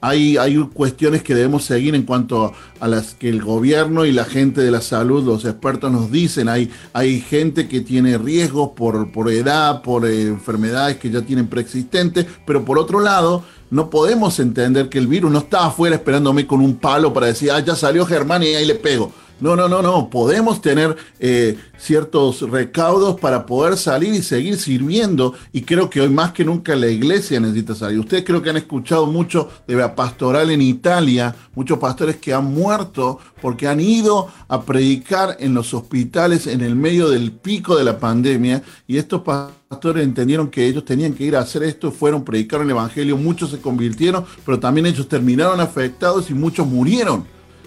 Hay, 0.00 0.36
hay, 0.36 0.56
cuestiones 0.72 1.22
que 1.22 1.34
debemos 1.34 1.64
seguir 1.64 1.94
en 1.94 2.04
cuanto 2.04 2.52
a 2.80 2.88
las 2.88 3.14
que 3.14 3.28
el 3.28 3.42
gobierno 3.42 4.04
y 4.04 4.12
la 4.12 4.24
gente 4.24 4.60
de 4.60 4.70
la 4.70 4.80
salud, 4.80 5.24
los 5.24 5.44
expertos 5.44 5.90
nos 5.90 6.10
dicen. 6.10 6.48
Hay, 6.48 6.70
hay 6.92 7.20
gente 7.20 7.66
que 7.66 7.80
tiene 7.80 8.16
riesgos 8.16 8.70
por, 8.76 9.10
por 9.10 9.30
edad, 9.30 9.82
por 9.82 10.06
enfermedades 10.06 10.96
que 10.96 11.10
ya 11.10 11.22
tienen 11.22 11.48
preexistentes, 11.48 12.26
pero 12.46 12.64
por 12.64 12.78
otro 12.78 13.00
lado, 13.00 13.42
no 13.70 13.90
podemos 13.90 14.38
entender 14.38 14.88
que 14.88 14.98
el 14.98 15.08
virus 15.08 15.30
no 15.30 15.40
está 15.40 15.66
afuera 15.66 15.96
esperándome 15.96 16.46
con 16.46 16.60
un 16.60 16.76
palo 16.76 17.12
para 17.12 17.26
decir, 17.26 17.50
ah, 17.50 17.60
ya 17.60 17.74
salió 17.74 18.06
Germán 18.06 18.42
y 18.42 18.54
ahí 18.54 18.64
le 18.64 18.76
pego. 18.76 19.12
No, 19.38 19.54
no, 19.54 19.68
no, 19.68 19.82
no. 19.82 20.08
Podemos 20.08 20.62
tener 20.62 20.96
eh, 21.20 21.58
ciertos 21.76 22.40
recaudos 22.40 23.20
para 23.20 23.44
poder 23.44 23.76
salir 23.76 24.14
y 24.14 24.22
seguir 24.22 24.56
sirviendo. 24.56 25.34
Y 25.52 25.62
creo 25.62 25.90
que 25.90 26.00
hoy 26.00 26.08
más 26.08 26.32
que 26.32 26.44
nunca 26.44 26.74
la 26.74 26.88
iglesia 26.88 27.38
necesita 27.38 27.74
salir. 27.74 27.98
Ustedes 27.98 28.24
creo 28.24 28.40
que 28.40 28.48
han 28.48 28.56
escuchado 28.56 29.06
mucho 29.06 29.50
de 29.66 29.74
la 29.76 29.94
pastoral 29.94 30.50
en 30.50 30.62
Italia, 30.62 31.34
muchos 31.54 31.78
pastores 31.78 32.16
que 32.16 32.32
han 32.32 32.46
muerto 32.46 33.18
porque 33.42 33.68
han 33.68 33.80
ido 33.80 34.28
a 34.48 34.62
predicar 34.62 35.36
en 35.38 35.52
los 35.52 35.74
hospitales 35.74 36.46
en 36.46 36.62
el 36.62 36.74
medio 36.74 37.10
del 37.10 37.32
pico 37.32 37.76
de 37.76 37.84
la 37.84 37.98
pandemia. 37.98 38.62
Y 38.86 38.96
estos 38.96 39.20
pastores 39.20 40.02
entendieron 40.02 40.48
que 40.48 40.66
ellos 40.66 40.86
tenían 40.86 41.12
que 41.12 41.24
ir 41.24 41.36
a 41.36 41.40
hacer 41.40 41.62
esto, 41.62 41.92
fueron, 41.92 42.24
predicar 42.24 42.62
el 42.62 42.70
Evangelio, 42.70 43.18
muchos 43.18 43.50
se 43.50 43.58
convirtieron, 43.58 44.24
pero 44.46 44.58
también 44.58 44.86
ellos 44.86 45.08
terminaron 45.08 45.60
afectados 45.60 46.30
y 46.30 46.34
muchos 46.34 46.66
murieron. 46.66 47.26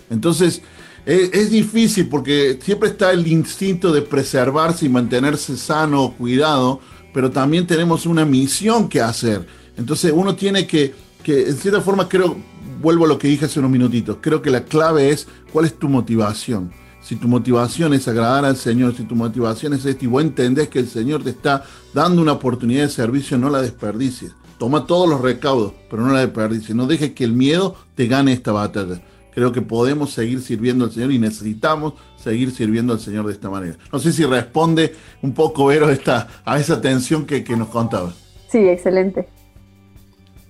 Entonces, 0.09 0.63
es, 1.05 1.49
difícil 1.49 2.07
porque 2.07 2.59
siempre 2.61 2.89
está 2.89 3.11
el 3.11 3.25
instinto 3.27 3.91
de 3.91 4.01
preservarse 4.01 4.85
y 4.85 4.89
mantenerse 4.89 5.57
sano, 5.57 6.13
cuidado, 6.17 6.79
pero 7.13 7.31
también 7.31 7.65
tenemos 7.65 8.05
una 8.05 8.25
misión 8.25 8.89
que 8.89 9.01
hacer. 9.01 9.47
Entonces 9.77 10.11
uno 10.15 10.35
tiene 10.35 10.67
que, 10.67 10.93
que, 11.23 11.47
en 11.47 11.57
cierta 11.57 11.81
forma, 11.81 12.07
creo, 12.07 12.37
vuelvo 12.81 13.05
a 13.05 13.07
lo 13.07 13.17
que 13.17 13.27
dije 13.27 13.45
hace 13.45 13.59
unos 13.59 13.71
minutitos, 13.71 14.17
creo 14.21 14.41
que 14.41 14.49
la 14.49 14.65
clave 14.65 15.09
es 15.09 15.27
cuál 15.51 15.65
es 15.65 15.77
tu 15.77 15.89
motivación. 15.89 16.71
Si 17.01 17.15
tu 17.15 17.27
motivación 17.27 17.93
es 17.93 18.07
agradar 18.07 18.45
al 18.45 18.57
Señor, 18.57 18.95
si 18.95 19.03
tu 19.03 19.15
motivación 19.15 19.73
es 19.73 19.85
esta 19.85 20.05
y 20.05 20.07
vos 20.07 20.21
entendés 20.21 20.67
que 20.67 20.79
el 20.79 20.87
Señor 20.87 21.23
te 21.23 21.31
está 21.31 21.63
dando 21.93 22.21
una 22.21 22.33
oportunidad 22.33 22.83
de 22.83 22.89
servicio, 22.89 23.37
no 23.37 23.49
la 23.49 23.61
desperdicies. 23.61 24.33
Toma 24.59 24.85
todos 24.85 25.09
los 25.09 25.21
recaudos, 25.21 25.73
pero 25.89 26.05
no 26.05 26.11
la 26.11 26.19
desperdicies. 26.19 26.75
No 26.75 26.85
dejes 26.85 27.13
que 27.13 27.23
el 27.23 27.31
miedo 27.31 27.75
te 27.95 28.07
gane 28.07 28.33
esta 28.33 28.51
batalla 28.51 29.01
creo 29.33 29.51
que 29.51 29.61
podemos 29.61 30.11
seguir 30.11 30.41
sirviendo 30.41 30.85
al 30.85 30.91
Señor 30.91 31.11
y 31.11 31.19
necesitamos 31.19 31.93
seguir 32.15 32.51
sirviendo 32.51 32.93
al 32.93 32.99
Señor 32.99 33.25
de 33.25 33.33
esta 33.33 33.49
manera. 33.49 33.77
No 33.91 33.99
sé 33.99 34.11
si 34.11 34.25
responde 34.25 34.93
un 35.21 35.33
poco, 35.33 35.67
Vero, 35.67 35.89
esta, 35.89 36.27
a 36.45 36.59
esa 36.59 36.81
tensión 36.81 37.25
que, 37.25 37.43
nos 37.55 37.69
contaba. 37.69 38.13
Sí, 38.47 38.67
excelente. 38.67 39.27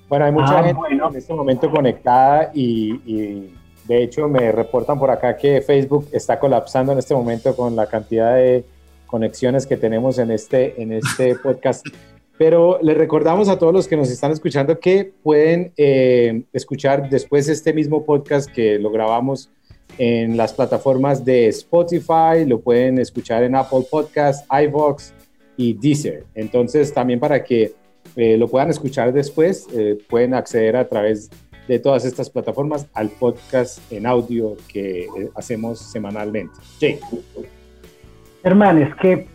Bueno, 0.07 0.25
hay 0.25 0.31
mucha 0.31 0.59
ah, 0.59 0.63
gente 0.63 0.81
en 0.89 1.15
este 1.15 1.33
momento 1.33 1.69
conectada 1.69 2.51
y, 2.53 3.51
De 3.85 4.03
hecho, 4.03 4.27
me 4.27 4.51
reportan 4.51 4.99
por 4.99 5.09
acá 5.09 5.35
que 5.35 5.61
Facebook 5.61 6.07
está 6.11 6.39
colapsando 6.39 6.91
en 6.91 6.99
este 6.99 7.13
momento 7.13 7.55
con 7.55 7.75
la 7.75 7.87
cantidad 7.87 8.35
de 8.35 8.65
conexiones 9.07 9.65
que 9.65 9.77
tenemos 9.77 10.19
en 10.19 10.31
este, 10.31 10.81
en 10.81 10.93
este 10.93 11.35
podcast. 11.43 11.85
Pero 12.39 12.79
les 12.81 12.97
recordamos 12.97 13.49
a 13.49 13.59
todos 13.59 13.73
los 13.73 13.87
que 13.87 13.95
nos 13.95 14.09
están 14.09 14.31
escuchando 14.31 14.79
que 14.79 15.13
pueden 15.21 15.71
eh, 15.77 16.41
escuchar 16.51 17.07
después 17.09 17.47
este 17.49 17.73
mismo 17.73 18.03
podcast 18.03 18.49
que 18.49 18.79
lo 18.79 18.89
grabamos 18.89 19.51
en 19.97 20.37
las 20.37 20.53
plataformas 20.53 21.25
de 21.25 21.47
Spotify, 21.49 22.45
lo 22.47 22.61
pueden 22.61 22.97
escuchar 22.97 23.43
en 23.43 23.55
Apple 23.55 23.85
Podcast, 23.91 24.47
iVoox 24.51 25.11
y 25.57 25.73
Deezer. 25.73 26.23
Entonces, 26.33 26.93
también 26.93 27.19
para 27.19 27.43
que 27.43 27.73
eh, 28.15 28.37
lo 28.37 28.47
puedan 28.47 28.69
escuchar 28.69 29.11
después, 29.11 29.67
eh, 29.73 29.97
pueden 30.09 30.33
acceder 30.33 30.77
a 30.77 30.87
través 30.87 31.29
de 31.67 31.79
todas 31.79 32.05
estas 32.05 32.29
plataformas 32.29 32.87
al 32.93 33.09
podcast 33.09 33.79
en 33.91 34.05
audio 34.05 34.55
que 34.71 35.01
eh, 35.01 35.29
hacemos 35.35 35.79
semanalmente. 35.79 36.53
Jake. 36.79 37.01
Hermano, 38.43 38.81
es 38.81 38.95
que 38.95 39.27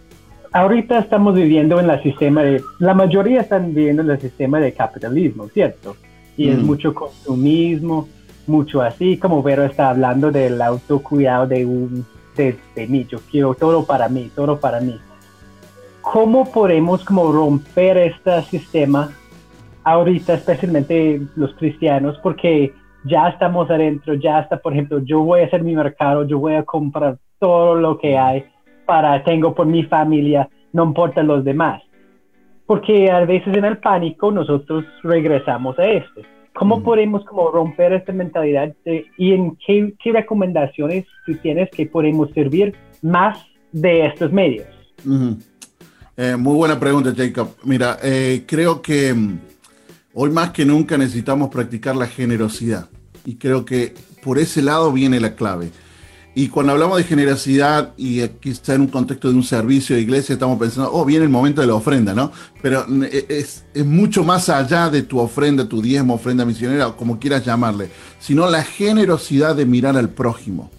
ahorita 0.55 1.01
estamos 1.01 1.35
viviendo 1.35 1.81
en 1.81 1.91
el 1.91 2.03
sistema 2.03 2.43
de, 2.45 2.63
la 2.79 2.95
mayoría 2.95 3.41
están 3.41 3.75
viviendo 3.75 4.03
en 4.03 4.11
el 4.11 4.21
sistema 4.21 4.61
de 4.61 4.73
capitalismo, 4.73 5.49
¿cierto? 5.49 5.97
Y 6.37 6.49
es 6.49 6.59
mucho 6.59 6.95
consumismo, 6.95 8.09
mucho 8.47 8.81
así, 8.81 9.17
como 9.17 9.43
Vero 9.43 9.65
está 9.65 9.91
hablando 9.91 10.31
del 10.31 10.63
autocuidado 10.63 11.49
de 11.49 11.67
un, 11.67 12.07
de, 12.37 12.57
de 12.75 12.87
mí, 12.87 13.05
yo 13.09 13.19
quiero 13.31 13.55
todo 13.55 13.85
para 13.85 14.09
mí, 14.09 14.31
todo 14.35 14.59
para 14.59 14.81
mí. 14.81 14.99
¿Cómo 16.01 16.51
podemos 16.53 17.05
como 17.05 17.33
romper 17.33 17.97
este 17.99 18.43
sistema 18.43 19.11
ahorita, 19.83 20.35
especialmente 20.35 21.21
los 21.35 21.53
cristianos, 21.55 22.19
porque 22.23 22.73
ya 23.05 23.29
estamos 23.29 23.71
adentro, 23.71 24.15
ya 24.15 24.41
está, 24.41 24.57
por 24.57 24.73
ejemplo, 24.73 25.01
yo 25.01 25.21
voy 25.21 25.41
a 25.41 25.47
hacer 25.47 25.65
mi 25.65 25.75
mercado, 25.75 26.25
yo 26.25 26.39
voy 26.39 26.55
a 26.55 26.63
comprar 26.63 27.19
todo 27.39 27.75
lo 27.75 27.99
que 27.99 28.17
hay 28.17 28.45
para, 28.87 29.23
tengo 29.25 29.55
por 29.55 29.67
mi 29.67 29.85
familia, 29.85 30.49
no 30.73 30.85
importa 30.85 31.23
los 31.23 31.45
demás. 31.45 31.83
Porque 32.67 33.11
a 33.11 33.21
veces 33.25 33.57
en 33.57 33.65
el 33.65 33.79
pánico 33.79 34.31
nosotros 34.31 34.85
regresamos 35.03 35.79
a 35.79 35.85
esto. 35.85 36.23
¿Cómo 36.55 36.79
mm. 36.79 36.83
podemos 36.83 37.25
como 37.25 37.51
romper 37.51 37.93
esta 37.93 38.13
mentalidad 38.13 38.75
y 39.19 39.33
en 39.33 39.57
qué, 39.67 40.13
recomendaciones 40.13 41.05
tú 41.27 41.35
tienes 41.37 41.69
que 41.71 41.87
podemos 41.87 42.31
servir 42.31 42.75
más 43.03 43.39
de 43.73 44.07
estos 44.07 44.33
medios? 44.33 44.67
Eh, 46.17 46.37
muy 46.37 46.55
buena 46.55 46.79
pregunta, 46.79 47.13
Jacob. 47.15 47.49
Mira, 47.65 47.99
eh, 48.03 48.45
creo 48.47 48.81
que 48.81 49.13
mm, 49.13 49.39
hoy 50.15 50.31
más 50.31 50.51
que 50.51 50.65
nunca 50.65 50.97
necesitamos 50.97 51.51
practicar 51.51 51.97
la 51.97 52.07
generosidad 52.07 52.89
y 53.25 53.35
creo 53.35 53.65
que 53.65 53.95
por 54.23 54.39
ese 54.39 54.63
lado 54.63 54.93
viene 54.93 55.19
la 55.21 55.35
clave. 55.35 55.71
Y 56.37 56.49
cuando 56.49 56.73
hablamos 56.73 56.99
de 56.99 57.05
generosidad, 57.05 57.93
y 57.97 58.21
aquí 58.21 58.51
está 58.51 58.75
en 58.75 58.83
un 58.83 58.87
contexto 58.89 59.29
de 59.29 59.37
un 59.37 59.45
servicio 59.45 59.95
de 59.95 60.03
iglesia, 60.03 60.33
estamos 60.33 60.59
pensando, 60.59 60.91
oh, 60.93 61.05
viene 61.05 61.25
el 61.25 61.31
momento 61.31 61.61
de 61.61 61.69
la 61.69 61.75
ofrenda, 61.75 62.13
¿no? 62.13 62.33
Pero 62.61 62.85
e, 63.05 63.27
es, 63.29 63.65
es 63.73 63.87
mucho 63.87 64.25
más 64.25 64.49
allá 64.49 64.91
de 64.91 65.03
tu 65.03 65.21
ofrenda, 65.21 65.69
tu 65.69 65.81
diezmo, 65.81 66.15
ofrenda 66.15 66.45
misionera, 66.45 66.89
o 66.89 66.97
como 66.97 67.21
quieras 67.21 67.45
llamarle, 67.45 67.89
sino 68.19 68.51
la 68.51 68.65
generosidad 68.65 69.55
de 69.55 69.65
mirar 69.65 69.97
al 69.97 70.09
prójimo. 70.09 70.71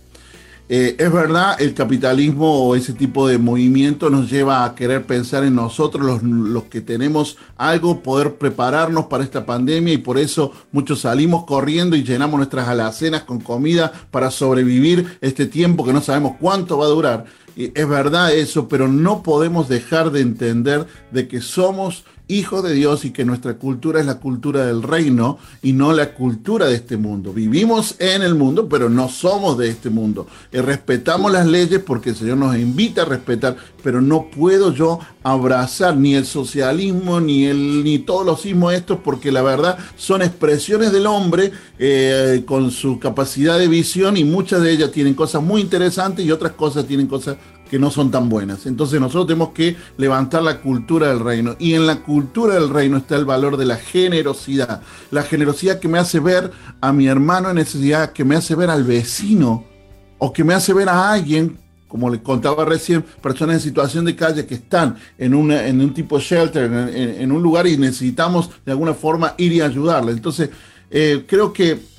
Eh, 0.68 0.96
es 0.98 1.14
verdad, 1.14 1.62
el 1.62 1.76
capitalismo 1.76 2.66
o 2.66 2.76
ese 2.76 2.94
tipo 2.94 3.28
de 3.28 3.38
movimiento 3.38 4.10
nos 4.10 4.32
lleva 4.32 4.66
a 4.66 4.74
querer 4.74 5.06
pensar 5.06 5.44
en 5.44 5.54
nosotros, 5.54 6.24
los, 6.24 6.64
que 6.64 6.82
tenemos 6.82 7.38
algo, 7.56 8.02
poder 8.02 8.36
prepararnos 8.36 9.06
para 9.06 9.24
esta 9.24 9.46
pandemia 9.46 9.94
y 9.94 10.00
por 10.00 10.18
eso 10.18 10.54
muchos 10.72 11.02
salimos 11.02 11.46
corriendo 11.46 11.96
y 11.96 12.04
llenamos 12.04 12.38
nuestras 12.38 12.68
alacenas 12.68 13.24
con 13.24 13.42
comida 13.42 13.92
para 14.10 14.32
sobrevivir 14.32 15.20
este 15.22 15.46
tiempo 15.46 15.86
que 15.86 15.94
no 15.94 16.02
sabemos 16.02 16.38
cuánto 16.40 16.80
va 16.80 16.86
a 16.86 16.90
durar. 16.90 17.26
Y 17.56 17.72
es 17.80 17.88
verdad 17.88 18.34
eso, 18.34 18.68
pero 18.68 18.88
no 18.88 19.22
podemos 19.22 19.70
dejar 19.70 20.12
de 20.12 20.22
entender 20.22 20.88
de 21.12 21.28
que 21.28 21.42
somos 21.42 22.06
hijo 22.28 22.62
de 22.62 22.74
Dios 22.74 23.06
y 23.06 23.12
que 23.12 23.26
nuestra 23.26 23.56
cultura 23.56 24.00
es 24.00 24.06
la 24.06 24.20
cultura 24.20 24.66
del 24.66 24.82
reino 24.82 25.38
y 25.62 25.74
no 25.74 25.94
la 25.94 26.14
cultura 26.14 26.68
de 26.68 26.76
este 26.76 26.98
mundo. 26.98 27.34
Vivimos 27.34 27.96
en 28.00 28.22
el 28.22 28.36
mundo, 28.36 28.68
pero 28.68 28.90
no 28.90 29.10
somos 29.10 29.58
de 29.58 29.70
este 29.70 29.90
mundo. 29.90 30.28
Y 30.52 30.58
respetamos 30.58 31.32
las 31.32 31.46
leyes 31.46 31.80
porque 31.80 32.12
el 32.12 32.16
Señor 32.16 32.38
nos 32.38 32.56
invita 32.58 33.04
a 33.04 33.06
respetar, 33.06 33.58
pero 33.84 34.02
no 34.02 34.30
puedo 34.30 34.74
yo 34.74 35.00
abrazar 35.24 35.98
ni 35.98 36.16
el 36.16 36.26
socialismo 36.26 37.20
ni, 37.20 37.46
el, 37.46 37.84
ni 37.84 38.00
todos 38.00 38.26
los 38.26 38.42
sismos 38.42 38.74
estos 38.74 39.00
porque 39.04 39.32
la 39.32 39.42
verdad 39.42 39.78
son 39.96 40.22
expresiones 40.22 40.92
del 40.92 41.08
hombre 41.08 41.52
eh, 41.80 42.44
con 42.46 42.70
su 42.72 43.00
capacidad 43.00 43.58
de 43.58 43.68
visión 43.68 44.18
y 44.18 44.24
muchas 44.24 44.62
de 44.62 44.72
ellas 44.72 44.92
tienen 44.92 45.16
cosas 45.16 45.42
muy 45.42 45.62
interesantes 45.62 46.26
y 46.26 46.32
otras 46.32 46.54
cosas 46.54 46.86
tienen 46.86 47.08
cosas 47.08 47.38
que 47.70 47.80
no 47.80 47.92
son 47.92 48.12
tan 48.12 48.30
buenas. 48.30 48.66
Entonces 48.66 49.00
nosotros 49.00 49.28
tenemos 49.28 49.50
que 49.50 49.76
levantar 49.98 50.44
la 50.44 50.62
cultura 50.62 51.10
del 51.10 51.20
reino. 51.20 51.56
Y 51.60 51.74
en 51.74 51.88
la 51.88 52.02
cultura 52.04 52.56
del 52.56 52.70
reino 52.70 52.98
está 52.98 53.16
el 53.16 53.26
valor 53.26 53.58
de 53.58 53.66
la 53.66 53.78
generosidad. 53.78 54.82
La 55.12 55.24
generosidad 55.24 55.80
que 55.80 55.88
me 55.88 56.00
hace 56.00 56.20
ver 56.20 56.52
a 56.82 56.94
mi 56.94 57.08
hermano 57.08 57.50
en 57.50 57.56
necesidad, 57.56 58.12
que 58.12 58.24
me 58.24 58.36
hace 58.36 58.56
ver 58.56 58.70
al 58.70 58.84
vecino 58.84 59.66
o 60.18 60.32
que 60.32 60.44
me 60.44 60.54
hace 60.54 60.74
ver 60.74 60.90
a 60.90 61.12
alguien, 61.12 61.58
como 61.88 62.10
le 62.10 62.22
contaba 62.22 62.66
recién, 62.66 63.04
personas 63.22 63.56
en 63.56 63.62
situación 63.62 64.06
de 64.06 64.16
calle 64.16 64.46
que 64.46 64.56
están 64.56 64.98
en, 65.18 65.34
en 65.52 65.82
un 65.82 65.94
tipo 65.94 66.18
de 66.18 66.24
shelter, 66.24 66.72
en, 66.72 67.32
un 67.32 67.42
lugar 67.42 67.68
y 67.68 67.78
necesitamos 67.78 68.50
de 68.66 68.72
alguna 68.72 68.94
forma 68.94 69.34
ir 69.38 69.54
y 69.54 69.62
ayudarle. 69.62 70.12
Entonces, 70.12 70.50
eh, 70.90 71.26
creo 71.28 71.54
que 71.54 71.95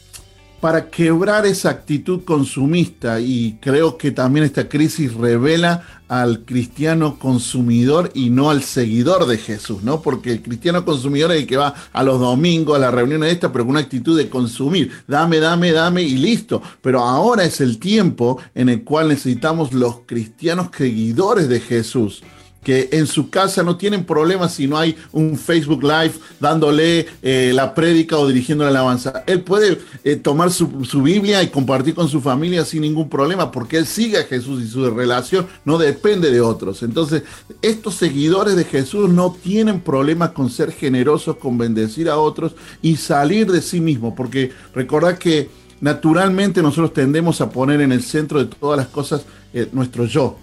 para 0.66 0.90
quebrar 0.90 1.46
esa 1.46 1.70
actitud 1.70 2.24
consumista 2.24 3.20
y 3.20 3.56
creo 3.60 3.96
que 3.96 4.10
también 4.10 4.44
esta 4.44 4.68
crisis 4.68 5.14
revela 5.14 5.86
al 6.08 6.44
cristiano 6.44 7.20
consumidor 7.20 8.10
y 8.14 8.30
no 8.30 8.50
al 8.50 8.64
seguidor 8.64 9.26
de 9.26 9.38
Jesús, 9.38 9.84
¿no? 9.84 10.02
Porque 10.02 10.32
el 10.32 10.42
cristiano 10.42 10.84
consumidor 10.84 11.30
es 11.30 11.42
el 11.42 11.46
que 11.46 11.56
va 11.56 11.72
a 11.92 12.02
los 12.02 12.18
domingos, 12.18 12.74
a 12.74 12.80
las 12.80 12.92
reuniones 12.92 13.28
de 13.28 13.34
esta, 13.34 13.52
pero 13.52 13.64
con 13.64 13.76
una 13.76 13.80
actitud 13.80 14.18
de 14.18 14.28
consumir, 14.28 14.90
dame, 15.06 15.38
dame, 15.38 15.70
dame 15.70 16.02
y 16.02 16.16
listo. 16.16 16.60
Pero 16.82 16.98
ahora 16.98 17.44
es 17.44 17.60
el 17.60 17.78
tiempo 17.78 18.40
en 18.52 18.68
el 18.68 18.82
cual 18.82 19.06
necesitamos 19.06 19.72
los 19.72 20.00
cristianos 20.04 20.70
seguidores 20.76 21.48
de 21.48 21.60
Jesús 21.60 22.24
que 22.66 22.88
en 22.90 23.06
su 23.06 23.30
casa 23.30 23.62
no 23.62 23.76
tienen 23.76 24.04
problemas 24.04 24.54
si 24.54 24.66
no 24.66 24.76
hay 24.76 24.96
un 25.12 25.38
Facebook 25.38 25.84
Live 25.84 26.14
dándole 26.40 27.06
eh, 27.22 27.52
la 27.54 27.72
prédica 27.72 28.18
o 28.18 28.26
dirigiendo 28.26 28.64
la 28.64 28.70
alabanza. 28.70 29.22
Él 29.28 29.42
puede 29.42 29.78
eh, 30.02 30.16
tomar 30.16 30.50
su, 30.50 30.66
Biblia 31.00 31.44
y 31.44 31.46
compartir 31.50 31.94
con 31.94 32.08
su 32.08 32.20
familia 32.20 32.64
sin 32.64 32.82
ningún 32.82 33.08
problema 33.08 33.52
porque 33.52 33.76
él 33.76 33.86
sigue 33.86 34.18
a 34.18 34.24
Jesús 34.24 34.64
y 34.64 34.66
su 34.66 34.90
relación 34.90 35.46
no 35.64 35.78
depende 35.78 36.32
de 36.32 36.40
otros. 36.40 36.82
Entonces, 36.82 37.22
estos 37.62 37.94
seguidores 37.94 38.56
de 38.56 38.64
Jesús 38.64 39.10
no 39.10 39.30
tienen 39.40 39.80
problemas 39.80 40.30
con 40.30 40.50
ser 40.50 40.72
generosos, 40.72 41.36
con 41.36 41.58
bendecir 41.58 42.08
a 42.08 42.18
otros 42.18 42.56
y 42.82 42.96
salir 42.96 43.48
de 43.52 43.62
sí 43.62 43.80
mismos, 43.80 44.14
porque 44.16 44.50
recordad 44.74 45.18
que 45.18 45.48
naturalmente 45.80 46.62
nosotros 46.62 46.92
tendemos 46.92 47.40
a 47.40 47.48
poner 47.48 47.80
en 47.80 47.92
el 47.92 48.02
centro 48.02 48.40
de 48.40 48.46
todas 48.46 48.76
las 48.76 48.88
cosas 48.88 49.22
eh, 49.54 49.68
nuestro 49.72 50.06
yo 50.06 50.38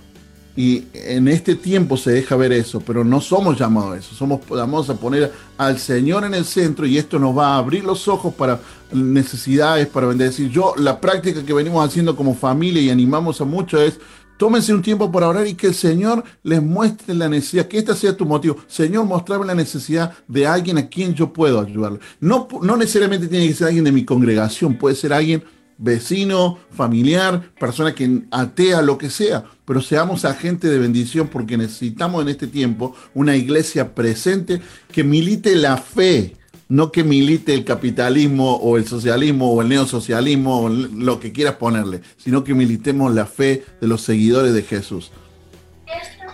y 0.56 0.84
en 0.94 1.28
este 1.28 1.56
tiempo 1.56 1.98
se 1.98 2.12
deja 2.12 2.36
ver 2.36 2.52
eso, 2.52 2.80
pero 2.80 3.04
no 3.04 3.22
somos 3.22 3.58
llamados 3.58 3.96
a 3.96 3.98
eso. 3.98 4.14
Somos 4.14 4.42
llamados 4.50 4.90
a 4.90 4.96
poner 4.96 5.32
al 5.58 5.80
Señor 5.80 6.26
en 6.26 6.36
el 6.36 6.46
centro 6.46 6.86
y 6.86 6.98
esto 6.98 7.18
nos 7.18 7.36
va 7.36 7.56
a 7.56 7.58
abrir 7.58 7.84
los 7.84 8.08
ojos 8.08 8.36
para 8.36 8.60
necesidades, 8.92 9.88
para 9.88 10.08
bendecir. 10.08 10.50
Yo, 10.50 10.76
la 10.78 11.02
práctica 11.02 11.44
que 11.44 11.54
venimos 11.54 11.84
haciendo 11.84 12.16
como 12.16 12.36
familia 12.36 12.82
y 12.84 12.92
animamos 12.92 13.42
a 13.42 13.46
muchos 13.46 13.82
es, 13.82 14.00
tómense 14.38 14.74
un 14.74 14.84
tiempo 14.84 15.12
para 15.12 15.28
orar 15.28 15.48
y 15.48 15.56
que 15.56 15.68
el 15.68 15.74
Señor 15.74 16.24
les 16.44 16.62
muestre 16.62 17.16
la 17.16 17.30
necesidad, 17.30 17.68
que 17.68 17.80
este 17.80 17.96
sea 17.96 18.16
tu 18.16 18.28
motivo. 18.28 18.58
Señor, 18.68 19.06
mostrarme 19.06 19.48
la 19.48 19.56
necesidad 19.56 20.14
de 20.28 20.46
alguien 20.46 20.78
a 20.78 20.88
quien 20.88 21.16
yo 21.16 21.34
puedo 21.34 21.60
ayudarle. 21.60 22.00
No, 22.20 22.48
no 22.62 22.78
necesariamente 22.78 23.28
tiene 23.28 23.48
que 23.48 23.56
ser 23.56 23.68
alguien 23.68 23.86
de 23.86 23.92
mi 23.92 24.06
congregación, 24.06 24.78
puede 24.78 24.96
ser 24.96 25.14
alguien 25.14 25.44
vecino, 25.78 26.60
familiar, 26.72 27.52
persona 27.60 27.94
que 27.94 28.24
atea, 28.32 28.82
lo 28.82 28.98
que 28.98 29.10
sea, 29.10 29.44
pero 29.66 29.82
seamos 29.82 30.26
agentes 30.26 30.70
de 30.70 30.80
bendición 30.80 31.28
porque 31.28 31.58
necesitamos 31.58 32.24
en 32.24 32.30
este 32.30 32.48
tiempo 32.48 32.96
una 33.14 33.36
iglesia 33.36 33.94
presente 33.94 34.62
que 34.92 35.04
milite 35.04 35.56
la 35.56 35.78
fe, 35.78 36.36
no 36.70 36.92
que 36.92 37.04
milite 37.04 37.54
el 37.54 37.64
capitalismo 37.64 38.56
o 38.56 38.78
el 38.78 38.86
socialismo 38.88 39.52
o 39.52 39.62
el 39.62 39.70
neosocialismo 39.70 40.62
o 40.62 40.70
lo 40.70 41.20
que 41.20 41.32
quieras 41.32 41.56
ponerle, 41.56 42.02
sino 42.18 42.44
que 42.44 42.54
militemos 42.54 43.14
la 43.14 43.26
fe 43.26 43.64
de 43.80 43.88
los 43.88 44.02
seguidores 44.02 44.54
de 44.54 44.64
Jesús. 44.64 45.12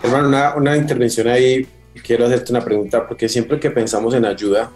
Hermano, 0.02 0.28
una, 0.28 0.54
una 0.54 0.76
intervención 0.76 1.28
ahí, 1.28 1.66
quiero 2.02 2.26
hacerte 2.26 2.52
una 2.52 2.64
pregunta, 2.64 3.06
porque 3.06 3.28
siempre 3.28 3.60
que 3.60 3.70
pensamos 3.70 4.14
en 4.14 4.24
ayuda 4.24 4.70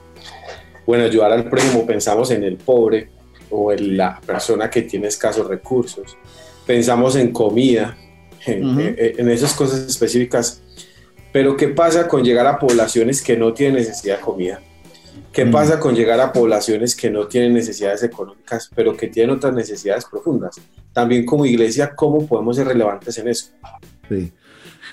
o 0.85 0.95
en 0.95 1.01
ayudar 1.01 1.33
al 1.33 1.49
prójimo, 1.49 1.87
pensamos 1.87 2.31
en 2.31 2.45
el 2.45 2.57
pobre, 2.57 3.09
o 3.55 3.73
en 3.73 3.97
la 3.97 4.21
persona 4.21 4.69
que 4.69 4.83
tiene 4.83 5.09
escasos 5.09 5.47
recursos. 5.47 6.17
Pensamos 6.67 7.17
en 7.17 7.33
comida, 7.33 7.97
en, 8.47 9.29
esas 9.29 9.55
cosas 9.55 9.81
específicas. 9.81 10.61
Pero 11.33 11.57
¿qué 11.57 11.69
pasa 11.69 12.07
con 12.07 12.23
llegar 12.23 12.47
a 12.47 12.59
poblaciones 12.59 13.21
que 13.23 13.37
no 13.37 13.53
tienen 13.53 13.77
necesidad 13.77 14.17
de 14.17 14.23
comida? 14.23 14.61
¿Qué 15.33 15.45
mm. 15.45 15.51
pasa 15.51 15.81
con 15.81 15.95
llegar 15.95 16.21
a 16.21 16.33
poblaciones 16.33 16.95
que 16.95 17.11
no 17.11 17.27
tienen 17.27 17.55
necesidades 17.55 18.03
económicas, 18.05 18.71
pero 18.75 18.97
que 18.97 19.09
tienen 19.09 19.37
otras 19.37 19.53
necesidades 19.53 20.05
profundas? 20.05 20.61
También 20.93 21.27
como 21.27 21.45
iglesia, 21.45 21.95
¿cómo 21.95 22.27
podemos 22.27 22.57
ser 22.57 22.69
relevantes 22.69 23.19
en 23.19 23.29
eso? 23.29 23.47
Sí. 24.09 24.33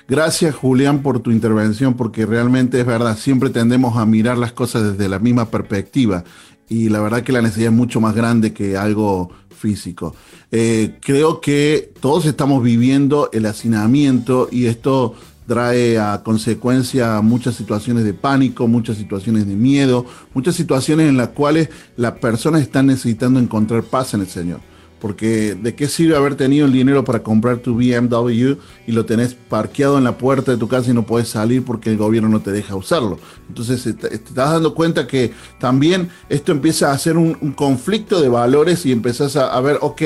Gracias 0.08 0.54
Julián 0.54 1.02
por 1.02 1.20
tu 1.20 1.30
intervención, 1.30 1.94
porque 1.94 2.26
realmente 2.26 2.80
es 2.80 2.86
verdad, 2.86 3.16
siempre 3.16 3.50
tendemos 3.50 3.96
a 3.96 4.04
mirar 4.04 4.36
las 4.36 4.52
cosas 4.52 4.92
desde 4.92 5.08
la 5.08 5.20
misma 5.20 5.48
perspectiva 5.48 6.24
y 6.68 6.88
la 6.88 7.00
verdad 7.00 7.22
que 7.22 7.32
la 7.32 7.42
necesidad 7.42 7.70
es 7.70 7.76
mucho 7.76 8.00
más 8.00 8.14
grande 8.14 8.52
que 8.52 8.76
algo 8.76 9.30
físico. 9.62 10.16
Eh, 10.50 10.96
creo 11.00 11.40
que 11.40 11.92
todos 12.00 12.26
estamos 12.26 12.64
viviendo 12.64 13.30
el 13.32 13.46
hacinamiento 13.46 14.48
y 14.50 14.66
esto 14.66 15.14
trae 15.46 15.98
a 15.98 16.22
consecuencia 16.24 17.20
muchas 17.20 17.54
situaciones 17.54 18.04
de 18.04 18.12
pánico, 18.12 18.66
muchas 18.66 18.96
situaciones 18.96 19.46
de 19.46 19.54
miedo, 19.54 20.04
muchas 20.34 20.56
situaciones 20.56 21.08
en 21.08 21.16
las 21.16 21.28
cuales 21.28 21.68
las 21.96 22.14
personas 22.14 22.62
están 22.62 22.86
necesitando 22.86 23.38
encontrar 23.38 23.84
paz 23.84 24.14
en 24.14 24.22
el 24.22 24.26
Señor. 24.26 24.71
Porque 25.02 25.56
de 25.56 25.74
qué 25.74 25.88
sirve 25.88 26.16
haber 26.16 26.36
tenido 26.36 26.64
el 26.64 26.72
dinero 26.72 27.02
para 27.02 27.24
comprar 27.24 27.58
tu 27.58 27.74
BMW 27.74 28.54
y 28.86 28.92
lo 28.92 29.04
tenés 29.04 29.34
parqueado 29.34 29.98
en 29.98 30.04
la 30.04 30.16
puerta 30.16 30.52
de 30.52 30.58
tu 30.58 30.68
casa 30.68 30.92
y 30.92 30.94
no 30.94 31.04
puedes 31.04 31.28
salir 31.28 31.64
porque 31.64 31.90
el 31.90 31.96
gobierno 31.96 32.28
no 32.28 32.40
te 32.40 32.52
deja 32.52 32.76
usarlo. 32.76 33.18
Entonces 33.48 33.82
te, 33.96 34.14
estás 34.14 34.52
dando 34.52 34.76
cuenta 34.76 35.08
que 35.08 35.32
también 35.58 36.08
esto 36.28 36.52
empieza 36.52 36.92
a 36.92 36.98
ser 36.98 37.16
un, 37.16 37.34
conflicto 37.54 38.20
de 38.20 38.28
valores 38.28 38.86
y 38.86 38.92
empezás 38.92 39.34
a, 39.34 39.52
a 39.52 39.60
ver, 39.60 39.78
ok, 39.80 40.02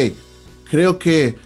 creo 0.70 0.98
que 0.98 1.36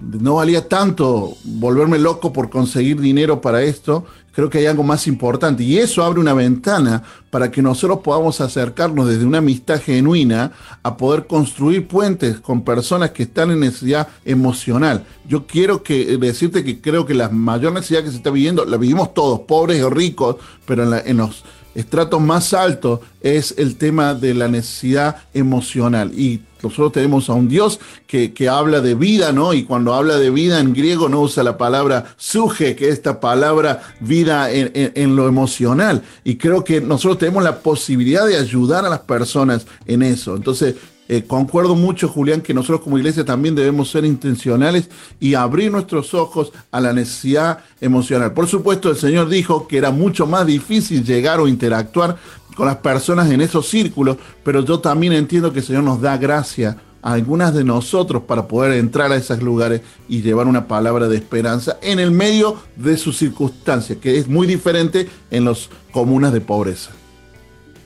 no 0.00 0.36
valía 0.36 0.68
tanto 0.68 1.36
volverme 1.42 1.98
loco 1.98 2.32
por 2.32 2.50
conseguir 2.50 3.00
dinero 3.00 3.40
para 3.40 3.62
esto. 3.62 4.04
Creo 4.36 4.50
que 4.50 4.58
hay 4.58 4.66
algo 4.66 4.82
más 4.82 5.06
importante 5.06 5.64
y 5.64 5.78
eso 5.78 6.04
abre 6.04 6.20
una 6.20 6.34
ventana 6.34 7.02
para 7.30 7.50
que 7.50 7.62
nosotros 7.62 8.00
podamos 8.04 8.42
acercarnos 8.42 9.08
desde 9.08 9.24
una 9.24 9.38
amistad 9.38 9.80
genuina 9.80 10.52
a 10.82 10.98
poder 10.98 11.26
construir 11.26 11.88
puentes 11.88 12.38
con 12.40 12.60
personas 12.60 13.12
que 13.12 13.22
están 13.22 13.50
en 13.50 13.60
necesidad 13.60 14.08
emocional. 14.26 15.06
Yo 15.26 15.46
quiero 15.46 15.82
que, 15.82 16.18
decirte 16.18 16.64
que 16.64 16.82
creo 16.82 17.06
que 17.06 17.14
la 17.14 17.30
mayor 17.30 17.72
necesidad 17.72 18.04
que 18.04 18.10
se 18.10 18.18
está 18.18 18.28
viviendo, 18.28 18.66
la 18.66 18.76
vivimos 18.76 19.14
todos, 19.14 19.40
pobres 19.40 19.82
o 19.82 19.88
ricos, 19.88 20.36
pero 20.66 20.82
en, 20.82 21.08
en 21.08 21.16
los 21.16 21.42
estratos 21.74 22.20
más 22.20 22.52
altos 22.52 23.00
es 23.22 23.54
el 23.56 23.76
tema 23.76 24.12
de 24.12 24.34
la 24.34 24.48
necesidad 24.48 25.16
emocional. 25.32 26.12
Y 26.14 26.42
nosotros 26.66 26.92
tenemos 26.92 27.28
a 27.28 27.34
un 27.34 27.48
Dios 27.48 27.80
que, 28.06 28.48
habla 28.48 28.80
de 28.80 28.94
vida, 28.94 29.32
¿no? 29.32 29.54
Y 29.54 29.64
cuando 29.64 29.94
habla 29.94 30.16
de 30.18 30.30
vida 30.30 30.60
en 30.60 30.72
griego 30.72 31.08
no 31.08 31.22
usa 31.22 31.42
la 31.42 31.58
palabra 31.58 32.14
suje, 32.16 32.76
que 32.76 32.88
es 32.88 32.94
esta 32.94 33.20
palabra 33.20 33.82
vida 34.00 34.50
en, 34.50 34.70
en, 34.74 35.16
lo 35.16 35.28
emocional. 35.28 36.02
Y 36.24 36.36
creo 36.36 36.62
que 36.62 36.80
nosotros 36.80 37.18
tenemos 37.18 37.42
la 37.42 37.58
posibilidad 37.60 38.26
de 38.26 38.36
ayudar 38.36 38.84
a 38.84 38.88
las 38.88 39.00
personas 39.00 39.66
en 39.86 40.02
eso. 40.02 40.36
Entonces, 40.36 40.76
eh, 41.08 41.24
concuerdo 41.24 41.76
mucho, 41.76 42.08
Julián, 42.08 42.40
que 42.40 42.52
nosotros 42.52 42.80
como 42.80 42.98
iglesia 42.98 43.24
también 43.24 43.54
debemos 43.54 43.90
ser 43.90 44.04
intencionales 44.04 44.88
y 45.20 45.34
abrir 45.34 45.70
nuestros 45.70 46.14
ojos 46.14 46.52
a 46.72 46.80
la 46.80 46.92
necesidad 46.92 47.60
emocional. 47.80 48.32
Por 48.32 48.48
supuesto, 48.48 48.90
el 48.90 48.96
Señor 48.96 49.28
dijo 49.28 49.68
que 49.68 49.78
era 49.78 49.92
mucho 49.92 50.26
más 50.26 50.46
difícil 50.46 51.04
llegar 51.04 51.38
o 51.38 51.46
interactuar 51.46 52.16
con 52.56 52.66
las 52.66 52.76
personas 52.76 53.30
en 53.30 53.42
esos 53.42 53.68
círculos, 53.68 54.16
pero 54.42 54.64
yo 54.64 54.80
también 54.80 55.12
entiendo 55.12 55.52
que 55.52 55.58
el 55.58 55.64
Señor 55.64 55.84
nos 55.84 56.00
da 56.00 56.16
gracia 56.16 56.78
a 57.02 57.12
algunas 57.12 57.54
de 57.54 57.62
nosotros 57.62 58.22
para 58.22 58.48
poder 58.48 58.72
entrar 58.72 59.12
a 59.12 59.16
esos 59.16 59.42
lugares 59.42 59.82
y 60.08 60.22
llevar 60.22 60.46
una 60.46 60.66
palabra 60.66 61.06
de 61.06 61.16
esperanza 61.16 61.76
en 61.82 62.00
el 62.00 62.10
medio 62.10 62.56
de 62.74 62.96
sus 62.96 63.18
circunstancias, 63.18 63.98
que 63.98 64.16
es 64.16 64.26
muy 64.26 64.46
diferente 64.46 65.06
en 65.30 65.44
las 65.44 65.68
comunas 65.92 66.32
de 66.32 66.40
pobreza. 66.40 66.92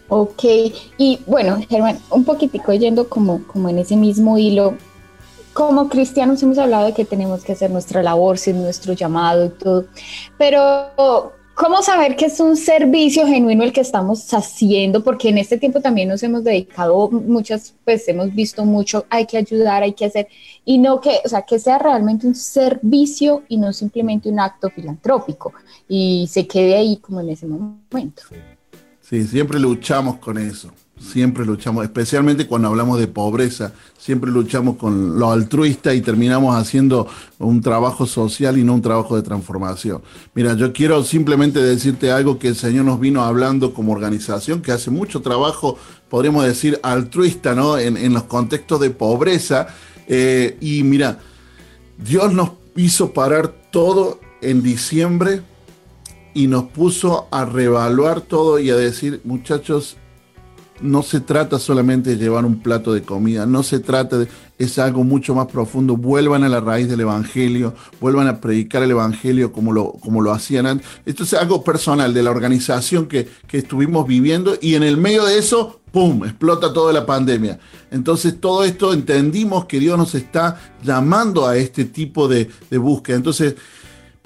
Ok, 0.09 0.45
y 0.97 1.19
bueno, 1.27 1.59
Germán, 1.69 1.99
un 2.09 2.25
poquitico 2.25 2.73
yendo 2.73 3.09
como, 3.09 3.43
como 3.49 3.69
en 3.69 3.79
ese 3.79 3.97
mismo 3.97 4.39
hilo, 4.39 4.75
como 5.53 5.89
cristianos 5.89 6.43
hemos 6.45 6.59
hablado 6.59 6.87
de 6.87 6.95
que 6.95 7.05
tenemos 7.05 7.43
que 7.43 7.53
hacer 7.53 7.73
nuestra 7.73 8.05
labor, 8.05 8.39
ser 8.39 8.55
nuestro 8.55 8.93
llamado 8.93 9.47
y 9.47 9.49
todo, 9.51 9.87
pero 10.39 11.33
¿cómo 11.61 11.83
saber 11.83 12.17
que 12.17 12.25
es 12.25 12.41
un 12.41 12.57
servicio 12.57 13.27
genuino 13.27 13.63
el 13.63 13.73
que 13.75 13.83
estamos 13.83 14.33
haciendo? 14.33 15.05
Porque 15.05 15.29
en 15.29 15.37
este 15.37 15.59
tiempo 15.59 15.83
también 15.83 16.09
nos 16.09 16.23
hemos 16.23 16.43
dedicado, 16.43 17.11
muchas, 17.11 17.75
pues 17.85 18.09
hemos 18.09 18.35
visto 18.35 18.65
mucho, 18.65 19.05
hay 19.11 19.27
que 19.27 19.37
ayudar, 19.37 19.83
hay 19.83 19.93
que 19.93 20.07
hacer, 20.07 20.29
y 20.65 20.79
no 20.79 21.03
que, 21.03 21.19
o 21.23 21.29
sea, 21.29 21.43
que 21.43 21.59
sea 21.59 21.79
realmente 21.79 22.27
un 22.27 22.35
servicio 22.35 23.43
y 23.47 23.59
no 23.59 23.75
simplemente 23.75 24.31
un 24.31 24.41
acto 24.41 24.71
filantrópico 24.71 25.53
y 25.87 26.27
se 26.31 26.47
quede 26.47 26.77
ahí 26.77 26.97
como 26.97 27.21
en 27.21 27.29
ese 27.29 27.47
momento. 27.47 28.23
Sí, 29.03 29.27
siempre 29.27 29.61
luchamos 29.61 30.17
con 30.17 30.39
eso, 30.39 30.73
siempre 31.01 31.47
luchamos, 31.47 31.85
especialmente 31.85 32.47
cuando 32.47 32.69
hablamos 32.69 32.99
de 32.99 33.07
pobreza, 33.07 33.73
siempre 33.99 34.31
luchamos 34.31 34.77
con 34.77 35.19
lo 35.19 35.31
altruista 35.31 35.95
y 35.95 36.03
terminamos 36.03 36.55
haciendo 36.55 37.09
un 37.39 37.61
trabajo 37.61 38.07
social 38.07 38.59
y 38.59 38.65
no 38.65 38.75
un 38.75 38.83
trabajo 38.83 39.17
de 39.17 39.23
transformación. 39.23 40.03
Mira, 40.35 40.55
yo 40.55 40.73
quiero 40.73 41.03
simplemente 41.03 41.61
decirte 41.61 42.13
algo 42.13 42.39
que 42.39 42.49
el 42.49 42.57
Señor 42.57 42.85
nos 42.85 43.01
vino 43.01 43.23
hablando 43.23 43.73
como 43.73 43.93
organización, 43.93 44.61
que 44.61 44.73
hace 44.73 44.91
mucho 44.91 45.23
trabajo, 45.23 45.79
podríamos 46.09 46.45
decir, 46.45 46.79
altruista, 46.83 47.55
¿no? 47.55 47.79
En, 47.79 48.13
los 48.13 48.25
contextos 48.25 48.81
de 48.81 48.91
pobreza. 48.91 49.69
Eh, 50.07 50.59
y 50.61 50.83
mira, 50.83 51.19
Dios 51.97 52.33
nos 52.33 52.51
hizo 52.77 53.13
parar 53.13 53.55
todo 53.71 54.21
en 54.43 54.63
diciembre 54.63 55.43
y 56.35 56.47
nos 56.47 56.65
puso 56.65 57.27
a 57.31 57.45
revaluar 57.45 58.21
todo 58.21 58.59
y 58.59 58.71
a 58.71 58.77
decir, 58.77 59.21
muchachos, 59.25 59.97
no 60.83 61.03
se 61.03 61.21
trata 61.21 61.59
solamente 61.59 62.11
de 62.11 62.17
llevar 62.17 62.45
un 62.45 62.61
plato 62.61 62.93
de 62.93 63.03
comida, 63.03 63.47
no 63.47 63.63
se 63.63 63.81
trata 63.81 64.19
de, 64.19 64.29
es 64.59 64.79
algo 64.79 65.05
mucho 65.05 65.35
más 65.35 65.47
profundo, 65.47 65.97
vuelvan 65.97 66.45
a 66.45 66.49
la 66.49 66.61
raíz 66.61 66.89
del 66.89 67.01
Evangelio, 67.01 67.75
vuelvan 68.01 68.29
a 68.29 68.41
predicar 68.41 68.83
el 68.83 68.91
Evangelio 68.91 69.53
como 69.53 69.73
lo, 69.73 69.93
como 69.93 70.21
lo 70.21 70.33
hacían 70.33 70.67
antes. 70.67 70.87
Esto 71.07 71.25
es 71.25 71.35
algo 71.35 71.65
personal 71.65 72.13
de 72.15 72.23
la 72.23 72.31
organización 72.31 73.07
que, 73.07 73.29
estuvimos 73.51 74.07
viviendo 74.07 74.57
y 74.61 74.75
en 74.75 74.83
el 74.83 74.97
medio 74.97 75.25
de 75.25 75.39
eso, 75.39 75.81
¡pum!, 75.93 76.25
explota 76.25 76.73
toda 76.73 76.93
la 76.93 77.05
pandemia. 77.05 77.59
Entonces 77.91 78.41
todo 78.41 78.65
esto 78.65 78.93
entendimos 78.93 79.67
que 79.67 79.81
Dios 79.81 79.99
nos 79.99 80.15
está 80.15 80.59
llamando 80.83 81.47
a 81.47 81.57
este 81.57 81.85
tipo 81.85 82.29
de, 82.29 82.49
de 82.71 82.79
búsqueda. 82.79 83.17
Entonces, 83.17 83.57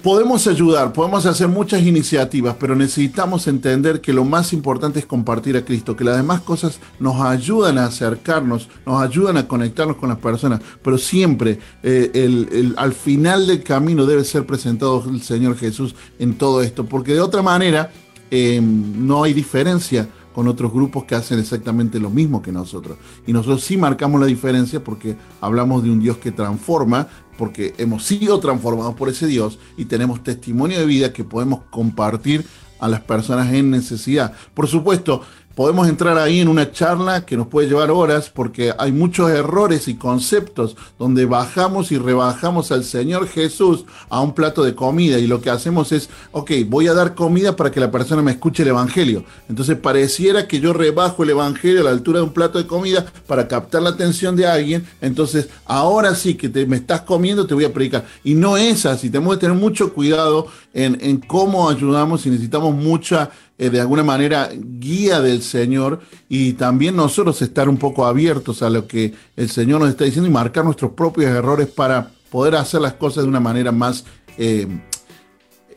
Podemos 0.05 0.45
ayudar, 0.45 0.93
podemos 0.93 1.25
hacer 1.25 1.47
muchas 1.47 1.81
iniciativas, 1.81 2.55
pero 2.59 2.75
necesitamos 2.75 3.47
entender 3.47 4.01
que 4.01 4.13
lo 4.13 4.23
más 4.23 4.53
importante 4.53 4.99
es 4.99 5.07
compartir 5.07 5.57
a 5.57 5.65
Cristo, 5.65 5.95
que 5.95 6.03
las 6.03 6.15
demás 6.15 6.41
cosas 6.41 6.79
nos 6.99 7.19
ayudan 7.21 7.79
a 7.79 7.85
acercarnos, 7.85 8.69
nos 8.85 9.01
ayudan 9.01 9.37
a 9.37 9.47
conectarnos 9.47 9.97
con 9.97 10.09
las 10.09 10.19
personas, 10.19 10.61
pero 10.83 10.99
siempre 10.99 11.57
eh, 11.81 12.71
al 12.77 12.93
final 12.93 13.47
del 13.47 13.63
camino 13.63 14.05
debe 14.05 14.23
ser 14.23 14.45
presentado 14.45 15.03
el 15.09 15.23
Señor 15.23 15.57
Jesús 15.57 15.95
en 16.19 16.35
todo 16.35 16.61
esto, 16.61 16.85
porque 16.85 17.13
de 17.13 17.21
otra 17.21 17.41
manera 17.41 17.91
eh, 18.29 18.61
no 18.61 19.23
hay 19.23 19.33
diferencia 19.33 20.07
con 20.35 20.49
otros 20.49 20.73
grupos 20.73 21.05
que 21.05 21.15
hacen 21.15 21.39
exactamente 21.39 21.97
lo 21.97 22.09
mismo 22.09 22.41
que 22.41 22.51
nosotros. 22.51 22.97
Y 23.25 23.31
nosotros 23.31 23.63
sí 23.63 23.77
marcamos 23.77 24.19
la 24.19 24.27
diferencia 24.27 24.83
porque 24.83 25.15
hablamos 25.39 25.81
de 25.81 25.89
un 25.89 26.01
Dios 26.01 26.17
que 26.17 26.33
transforma, 26.33 27.07
porque 27.37 27.73
hemos 27.77 28.03
sido 28.03 28.39
transformados 28.39 28.95
por 28.95 29.09
ese 29.09 29.27
Dios 29.27 29.59
y 29.77 29.85
tenemos 29.85 30.23
testimonio 30.23 30.79
de 30.79 30.85
vida 30.85 31.13
que 31.13 31.23
podemos 31.23 31.61
compartir 31.69 32.45
a 32.79 32.87
las 32.87 33.01
personas 33.01 33.53
en 33.53 33.71
necesidad. 33.71 34.33
Por 34.53 34.67
supuesto, 34.67 35.21
podemos 35.55 35.87
entrar 35.87 36.17
ahí 36.17 36.41
en 36.41 36.49
una 36.49 36.71
charla 36.71 37.25
que 37.25 37.37
nos 37.37 37.47
puede 37.47 37.67
llevar 37.67 37.89
horas 37.89 38.29
porque 38.29 38.73
hay 38.77 38.91
muchos 38.91 39.31
errores 39.31 39.87
y 39.87 39.95
conceptos 39.95 40.75
donde 40.99 41.25
bajamos 41.25 41.91
y 41.91 41.97
rebajamos 41.97 42.71
al 42.71 42.83
Señor 42.83 43.27
Jesús 43.27 43.85
a 44.09 44.19
un 44.19 44.33
plato 44.33 44.63
de 44.63 44.75
comida 44.75 45.17
y 45.17 45.27
lo 45.27 45.41
que 45.41 45.49
hacemos 45.49 45.93
es, 45.93 46.09
ok, 46.33 46.51
voy 46.67 46.87
a 46.87 46.93
dar 46.93 47.15
comida 47.15 47.55
para 47.55 47.71
que 47.71 47.79
la 47.79 47.89
persona 47.89 48.21
me 48.21 48.31
escuche 48.31 48.63
el 48.63 48.69
Evangelio. 48.69 49.23
Entonces 49.47 49.77
pareciera 49.77 50.47
que 50.47 50.59
yo 50.59 50.73
rebajo 50.73 51.23
el 51.23 51.29
Evangelio 51.29 51.81
a 51.81 51.85
la 51.85 51.91
altura 51.91 52.19
de 52.19 52.25
un 52.25 52.33
plato 52.33 52.57
de 52.57 52.67
comida 52.67 53.05
para 53.25 53.47
captar 53.47 53.81
la 53.81 53.91
atención 53.91 54.35
de 54.35 54.47
alguien. 54.47 54.85
Entonces 54.99 55.49
ahora 55.65 56.15
sí 56.15 56.35
que 56.35 56.49
te, 56.49 56.65
me 56.65 56.75
estás 56.75 57.01
comiendo, 57.01 57.47
te 57.47 57.53
voy 57.53 57.65
a 57.65 57.73
predicar. 57.73 58.05
Y 58.23 58.33
no 58.33 58.57
es 58.57 58.85
así, 58.85 59.09
tenemos 59.09 59.35
que 59.35 59.41
tener 59.41 59.57
mucho 59.57 59.93
cuidado 59.93 60.47
en, 60.73 60.97
en 61.01 61.17
cómo 61.17 61.69
ayudamos 61.69 62.25
y 62.25 62.29
necesitamos 62.29 62.75
mucha 62.75 63.31
eh, 63.57 63.69
de 63.69 63.79
alguna 63.79 64.03
manera 64.03 64.49
guía 64.53 65.21
del 65.21 65.41
Señor 65.41 66.01
y 66.27 66.53
también 66.53 66.95
nosotros 66.95 67.41
estar 67.41 67.69
un 67.69 67.77
poco 67.77 68.05
abiertos 68.05 68.61
a 68.61 68.69
lo 68.69 68.85
que 68.85 69.13
el 69.37 69.49
Señor 69.49 69.79
nos 69.79 69.89
está 69.89 70.03
diciendo 70.03 70.29
y 70.29 70.33
marcar 70.33 70.65
nuestros 70.65 70.91
propios 70.91 71.31
errores 71.31 71.67
para 71.67 72.11
poder 72.29 72.55
hacer 72.55 72.81
las 72.81 72.93
cosas 72.93 73.23
de 73.23 73.29
una 73.29 73.39
manera 73.39 73.71
más 73.71 74.03
eh, 74.37 74.67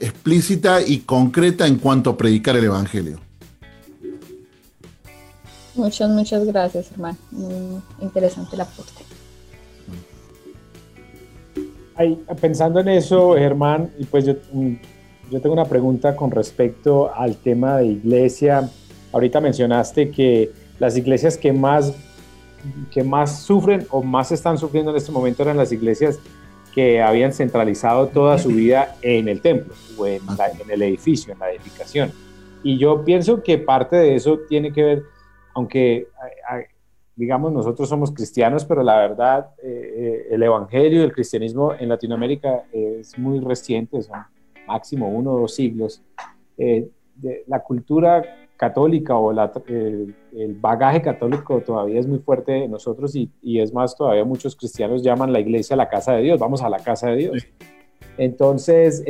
explícita 0.00 0.82
y 0.82 0.98
concreta 0.98 1.68
en 1.68 1.76
cuanto 1.76 2.10
a 2.10 2.16
predicar 2.16 2.56
el 2.56 2.64
Evangelio. 2.64 3.20
Muchas, 5.76 6.10
muchas 6.10 6.44
gracias, 6.44 6.90
hermano. 6.90 7.16
Muy 7.30 7.80
interesante 8.00 8.56
el 8.56 8.62
aporte. 8.62 9.04
pensando 12.40 12.80
en 12.80 12.88
eso, 12.88 13.34
Germán, 13.36 13.92
y 13.98 14.04
pues 14.04 14.24
yo 14.26 14.34
yo 15.30 15.40
tengo 15.40 15.52
una 15.52 15.66
pregunta 15.66 16.16
con 16.16 16.30
respecto 16.30 17.12
al 17.14 17.36
tema 17.36 17.78
de 17.78 17.86
iglesia. 17.86 18.68
Ahorita 19.12 19.40
mencionaste 19.40 20.10
que 20.10 20.50
las 20.78 20.96
iglesias 20.96 21.36
que 21.36 21.52
más, 21.52 21.94
que 22.90 23.02
más 23.02 23.42
sufren 23.42 23.86
o 23.90 24.02
más 24.02 24.32
están 24.32 24.58
sufriendo 24.58 24.90
en 24.90 24.96
este 24.96 25.12
momento 25.12 25.42
eran 25.42 25.56
las 25.56 25.72
iglesias 25.72 26.18
que 26.74 27.02
habían 27.02 27.32
centralizado 27.32 28.08
toda 28.08 28.38
su 28.38 28.48
vida 28.48 28.94
en 29.02 29.28
el 29.28 29.40
templo 29.40 29.74
o 29.98 30.06
en, 30.06 30.22
en 30.60 30.70
el 30.70 30.82
edificio, 30.82 31.32
en 31.32 31.38
la 31.40 31.50
edificación. 31.50 32.12
Y 32.62 32.78
yo 32.78 33.04
pienso 33.04 33.42
que 33.42 33.58
parte 33.58 33.96
de 33.96 34.14
eso 34.14 34.40
tiene 34.48 34.72
que 34.72 34.82
ver, 34.82 35.02
aunque 35.54 36.08
digamos 37.16 37.52
nosotros 37.52 37.88
somos 37.88 38.12
cristianos, 38.12 38.64
pero 38.64 38.82
la 38.82 38.96
verdad 38.96 39.50
eh, 39.62 39.66
eh, 39.68 40.26
el 40.30 40.42
evangelio 40.42 41.00
y 41.00 41.04
el 41.04 41.12
cristianismo 41.12 41.74
en 41.74 41.88
Latinoamérica 41.88 42.64
es 42.72 43.18
muy 43.18 43.40
reciente, 43.40 44.00
son 44.02 44.18
máximo 44.68 45.08
uno 45.08 45.32
o 45.32 45.40
dos 45.40 45.54
siglos. 45.54 46.02
Eh, 46.56 46.88
la 47.46 47.60
cultura 47.60 48.22
católica 48.56 49.16
o 49.16 49.32
el, 49.32 50.14
bagaje 50.60 51.02
católico 51.02 51.60
todavía 51.60 51.98
es 51.98 52.06
muy 52.06 52.18
fuerte 52.18 52.64
en 52.64 52.70
nosotros 52.70 53.16
y, 53.16 53.30
y, 53.42 53.60
es 53.60 53.72
más, 53.72 53.96
todavía 53.96 54.24
muchos 54.24 54.54
cristianos 54.54 55.02
llaman 55.02 55.32
la 55.32 55.40
iglesia 55.40 55.74
la 55.76 55.88
casa 55.88 56.12
de 56.12 56.22
Dios, 56.22 56.38
vamos 56.38 56.62
a 56.62 56.68
la 56.68 56.78
casa 56.78 57.08
de 57.08 57.16
Dios. 57.16 57.46
Entonces, 58.16 59.02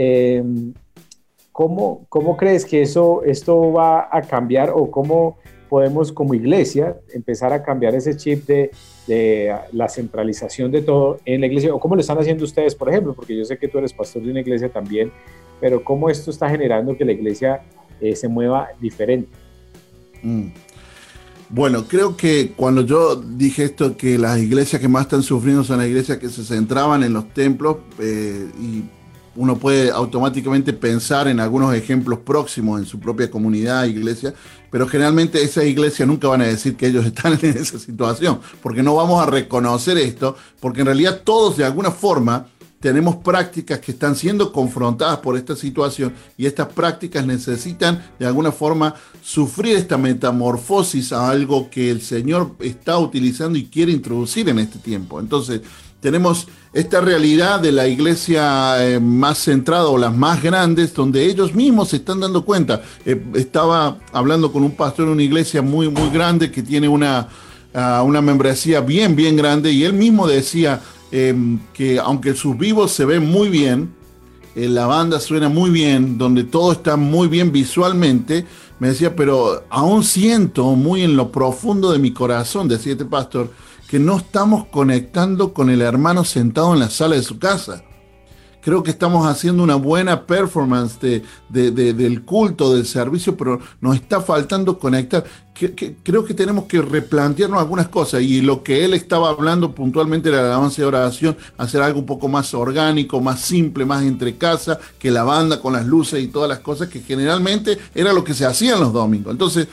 ¿Cómo, 1.58 2.06
¿Cómo 2.08 2.36
crees 2.36 2.64
que 2.64 2.82
eso, 2.82 3.24
esto 3.24 3.72
va 3.72 4.08
a 4.12 4.22
cambiar 4.22 4.70
o 4.72 4.92
cómo 4.92 5.38
podemos 5.68 6.12
como 6.12 6.32
iglesia 6.32 6.96
empezar 7.12 7.52
a 7.52 7.64
cambiar 7.64 7.96
ese 7.96 8.16
chip 8.16 8.46
de, 8.46 8.70
de, 9.08 9.52
la 9.72 9.88
centralización 9.88 10.70
de 10.70 10.82
todo 10.82 11.18
en 11.24 11.40
la 11.40 11.48
iglesia? 11.48 11.74
¿O 11.74 11.80
cómo 11.80 11.96
lo 11.96 12.00
están 12.00 12.16
haciendo 12.16 12.44
ustedes, 12.44 12.76
por 12.76 12.88
ejemplo? 12.88 13.12
Porque 13.12 13.36
yo 13.36 13.44
sé 13.44 13.58
que 13.58 13.66
tú 13.66 13.78
eres 13.78 13.92
pastor 13.92 14.22
de 14.22 14.30
una 14.30 14.38
iglesia 14.38 14.68
también, 14.68 15.10
pero 15.60 15.82
¿cómo 15.82 16.08
esto 16.10 16.30
está 16.30 16.48
generando 16.48 16.96
que 16.96 17.04
la 17.04 17.12
iglesia 17.12 17.62
eh, 18.00 18.14
se 18.14 18.28
mueva 18.28 18.68
diferente? 18.80 19.30
Mm. 20.22 20.48
Bueno, 21.50 21.84
creo 21.88 22.14
que 22.14 22.52
cuando 22.54 22.82
yo 22.82 23.16
dije 23.16 23.64
esto, 23.64 23.96
que 23.96 24.18
las 24.18 24.38
iglesias 24.38 24.82
que 24.82 24.88
más 24.88 25.02
están 25.02 25.22
sufriendo 25.22 25.64
son 25.64 25.78
las 25.78 25.86
iglesias 25.86 26.18
que 26.18 26.28
se 26.28 26.44
centraban 26.44 27.02
en 27.02 27.14
los 27.14 27.32
templos 27.32 27.78
eh, 27.98 28.50
y 28.60 28.84
uno 29.34 29.56
puede 29.56 29.90
automáticamente 29.90 30.72
pensar 30.72 31.28
en 31.28 31.40
algunos 31.40 31.74
ejemplos 31.74 32.18
próximos 32.18 32.80
en 32.80 32.86
su 32.86 32.98
propia 32.98 33.30
comunidad, 33.30 33.84
iglesia, 33.84 34.34
pero 34.70 34.86
generalmente 34.86 35.40
esas 35.40 35.64
iglesias 35.64 36.06
nunca 36.06 36.28
van 36.28 36.42
a 36.42 36.46
decir 36.46 36.76
que 36.76 36.88
ellos 36.88 37.06
están 37.06 37.38
en 37.40 37.56
esa 37.56 37.78
situación, 37.78 38.40
porque 38.62 38.82
no 38.82 38.94
vamos 38.94 39.22
a 39.22 39.30
reconocer 39.30 39.96
esto, 39.96 40.36
porque 40.60 40.80
en 40.80 40.86
realidad 40.86 41.22
todos 41.24 41.56
de 41.56 41.64
alguna 41.64 41.92
forma 41.92 42.48
tenemos 42.80 43.16
prácticas 43.16 43.80
que 43.80 43.92
están 43.92 44.14
siendo 44.14 44.52
confrontadas 44.52 45.18
por 45.18 45.36
esta 45.36 45.56
situación 45.56 46.14
y 46.36 46.46
estas 46.46 46.68
prácticas 46.68 47.26
necesitan 47.26 48.04
de 48.18 48.26
alguna 48.26 48.52
forma 48.52 48.94
sufrir 49.20 49.76
esta 49.76 49.98
metamorfosis 49.98 51.12
a 51.12 51.28
algo 51.28 51.70
que 51.70 51.90
el 51.90 52.02
Señor 52.02 52.52
está 52.60 52.98
utilizando 52.98 53.58
y 53.58 53.66
quiere 53.66 53.92
introducir 53.92 54.48
en 54.48 54.60
este 54.60 54.78
tiempo. 54.78 55.18
Entonces, 55.18 55.62
tenemos 56.00 56.46
esta 56.72 57.00
realidad 57.00 57.58
de 57.58 57.72
la 57.72 57.88
iglesia 57.88 58.86
eh, 58.86 59.00
más 59.00 59.38
centrada 59.38 59.88
o 59.88 59.98
las 59.98 60.14
más 60.14 60.40
grandes, 60.40 60.94
donde 60.94 61.24
ellos 61.24 61.54
mismos 61.54 61.88
se 61.88 61.96
están 61.96 62.20
dando 62.20 62.44
cuenta. 62.44 62.82
Eh, 63.04 63.20
estaba 63.34 63.98
hablando 64.12 64.52
con 64.52 64.62
un 64.62 64.76
pastor 64.76 65.06
en 65.06 65.14
una 65.14 65.22
iglesia 65.24 65.60
muy, 65.60 65.88
muy 65.88 66.08
grande 66.10 66.52
que 66.52 66.62
tiene 66.62 66.86
una, 66.88 67.26
ah, 67.74 68.04
una 68.06 68.22
membresía 68.22 68.80
bien, 68.80 69.16
bien 69.16 69.34
grande, 69.34 69.72
y 69.72 69.82
él 69.82 69.92
mismo 69.92 70.28
decía 70.28 70.80
em, 71.10 71.58
que 71.72 71.98
aunque 71.98 72.34
sus 72.34 72.56
vivos 72.56 72.92
se 72.92 73.04
ven 73.04 73.30
muy 73.30 73.48
bien, 73.48 73.94
eh, 74.54 74.68
la 74.68 74.86
banda 74.86 75.20
suena 75.20 75.48
muy 75.48 75.70
bien, 75.70 76.18
donde 76.18 76.44
todo 76.44 76.72
está 76.72 76.96
muy 76.96 77.28
bien 77.28 77.52
visualmente, 77.52 78.46
me 78.78 78.88
decía, 78.88 79.16
pero 79.16 79.64
aún 79.70 80.04
siento 80.04 80.64
muy 80.76 81.02
en 81.02 81.16
lo 81.16 81.32
profundo 81.32 81.90
de 81.92 81.98
mi 81.98 82.12
corazón, 82.12 82.68
decía 82.68 82.92
este 82.92 83.04
pastor, 83.04 83.50
que 83.88 83.98
no 83.98 84.18
estamos 84.18 84.66
conectando 84.66 85.52
con 85.52 85.70
el 85.70 85.82
hermano 85.82 86.24
sentado 86.24 86.74
en 86.74 86.80
la 86.80 86.90
sala 86.90 87.16
de 87.16 87.22
su 87.22 87.38
casa. 87.38 87.84
Creo 88.60 88.82
que 88.82 88.90
estamos 88.90 89.26
haciendo 89.26 89.62
una 89.62 89.76
buena 89.76 90.26
performance 90.26 90.98
de, 91.00 91.22
del 91.48 92.22
culto, 92.24 92.74
del 92.74 92.86
servicio, 92.86 93.36
pero 93.36 93.60
nos 93.80 93.96
está 93.96 94.20
faltando 94.20 94.78
conectar. 94.78 95.24
creo 96.02 96.24
que 96.24 96.34
tenemos 96.34 96.64
que 96.64 96.82
replantearnos 96.82 97.60
algunas 97.60 97.88
cosas 97.88 98.22
y 98.22 98.40
lo 98.40 98.62
que 98.62 98.84
él 98.84 98.94
estaba 98.94 99.30
hablando 99.30 99.74
puntualmente 99.74 100.28
era 100.28 100.42
la 100.42 100.48
alabanza 100.48 100.82
de 100.82 100.88
oración, 100.88 101.36
hacer 101.56 101.80
algo 101.82 102.00
un 102.00 102.06
poco 102.06 102.28
más 102.28 102.52
orgánico, 102.52 103.20
más 103.20 103.40
simple, 103.40 103.84
más 103.84 104.02
entre 104.02 104.36
casa, 104.36 104.78
que 104.98 105.10
la 105.10 105.24
banda 105.24 105.60
con 105.60 105.72
las 105.72 105.86
luces 105.86 106.22
y 106.22 106.28
todas 106.28 106.48
las 106.48 106.58
cosas 106.58 106.88
que 106.88 107.00
generalmente 107.00 107.78
era 107.94 108.12
lo 108.12 108.24
que 108.24 108.34
se 108.34 108.44
hacía 108.44 108.74
en 108.74 108.80
los 108.80 108.92
domingos. 108.92 109.32
Entonces, 109.32 109.68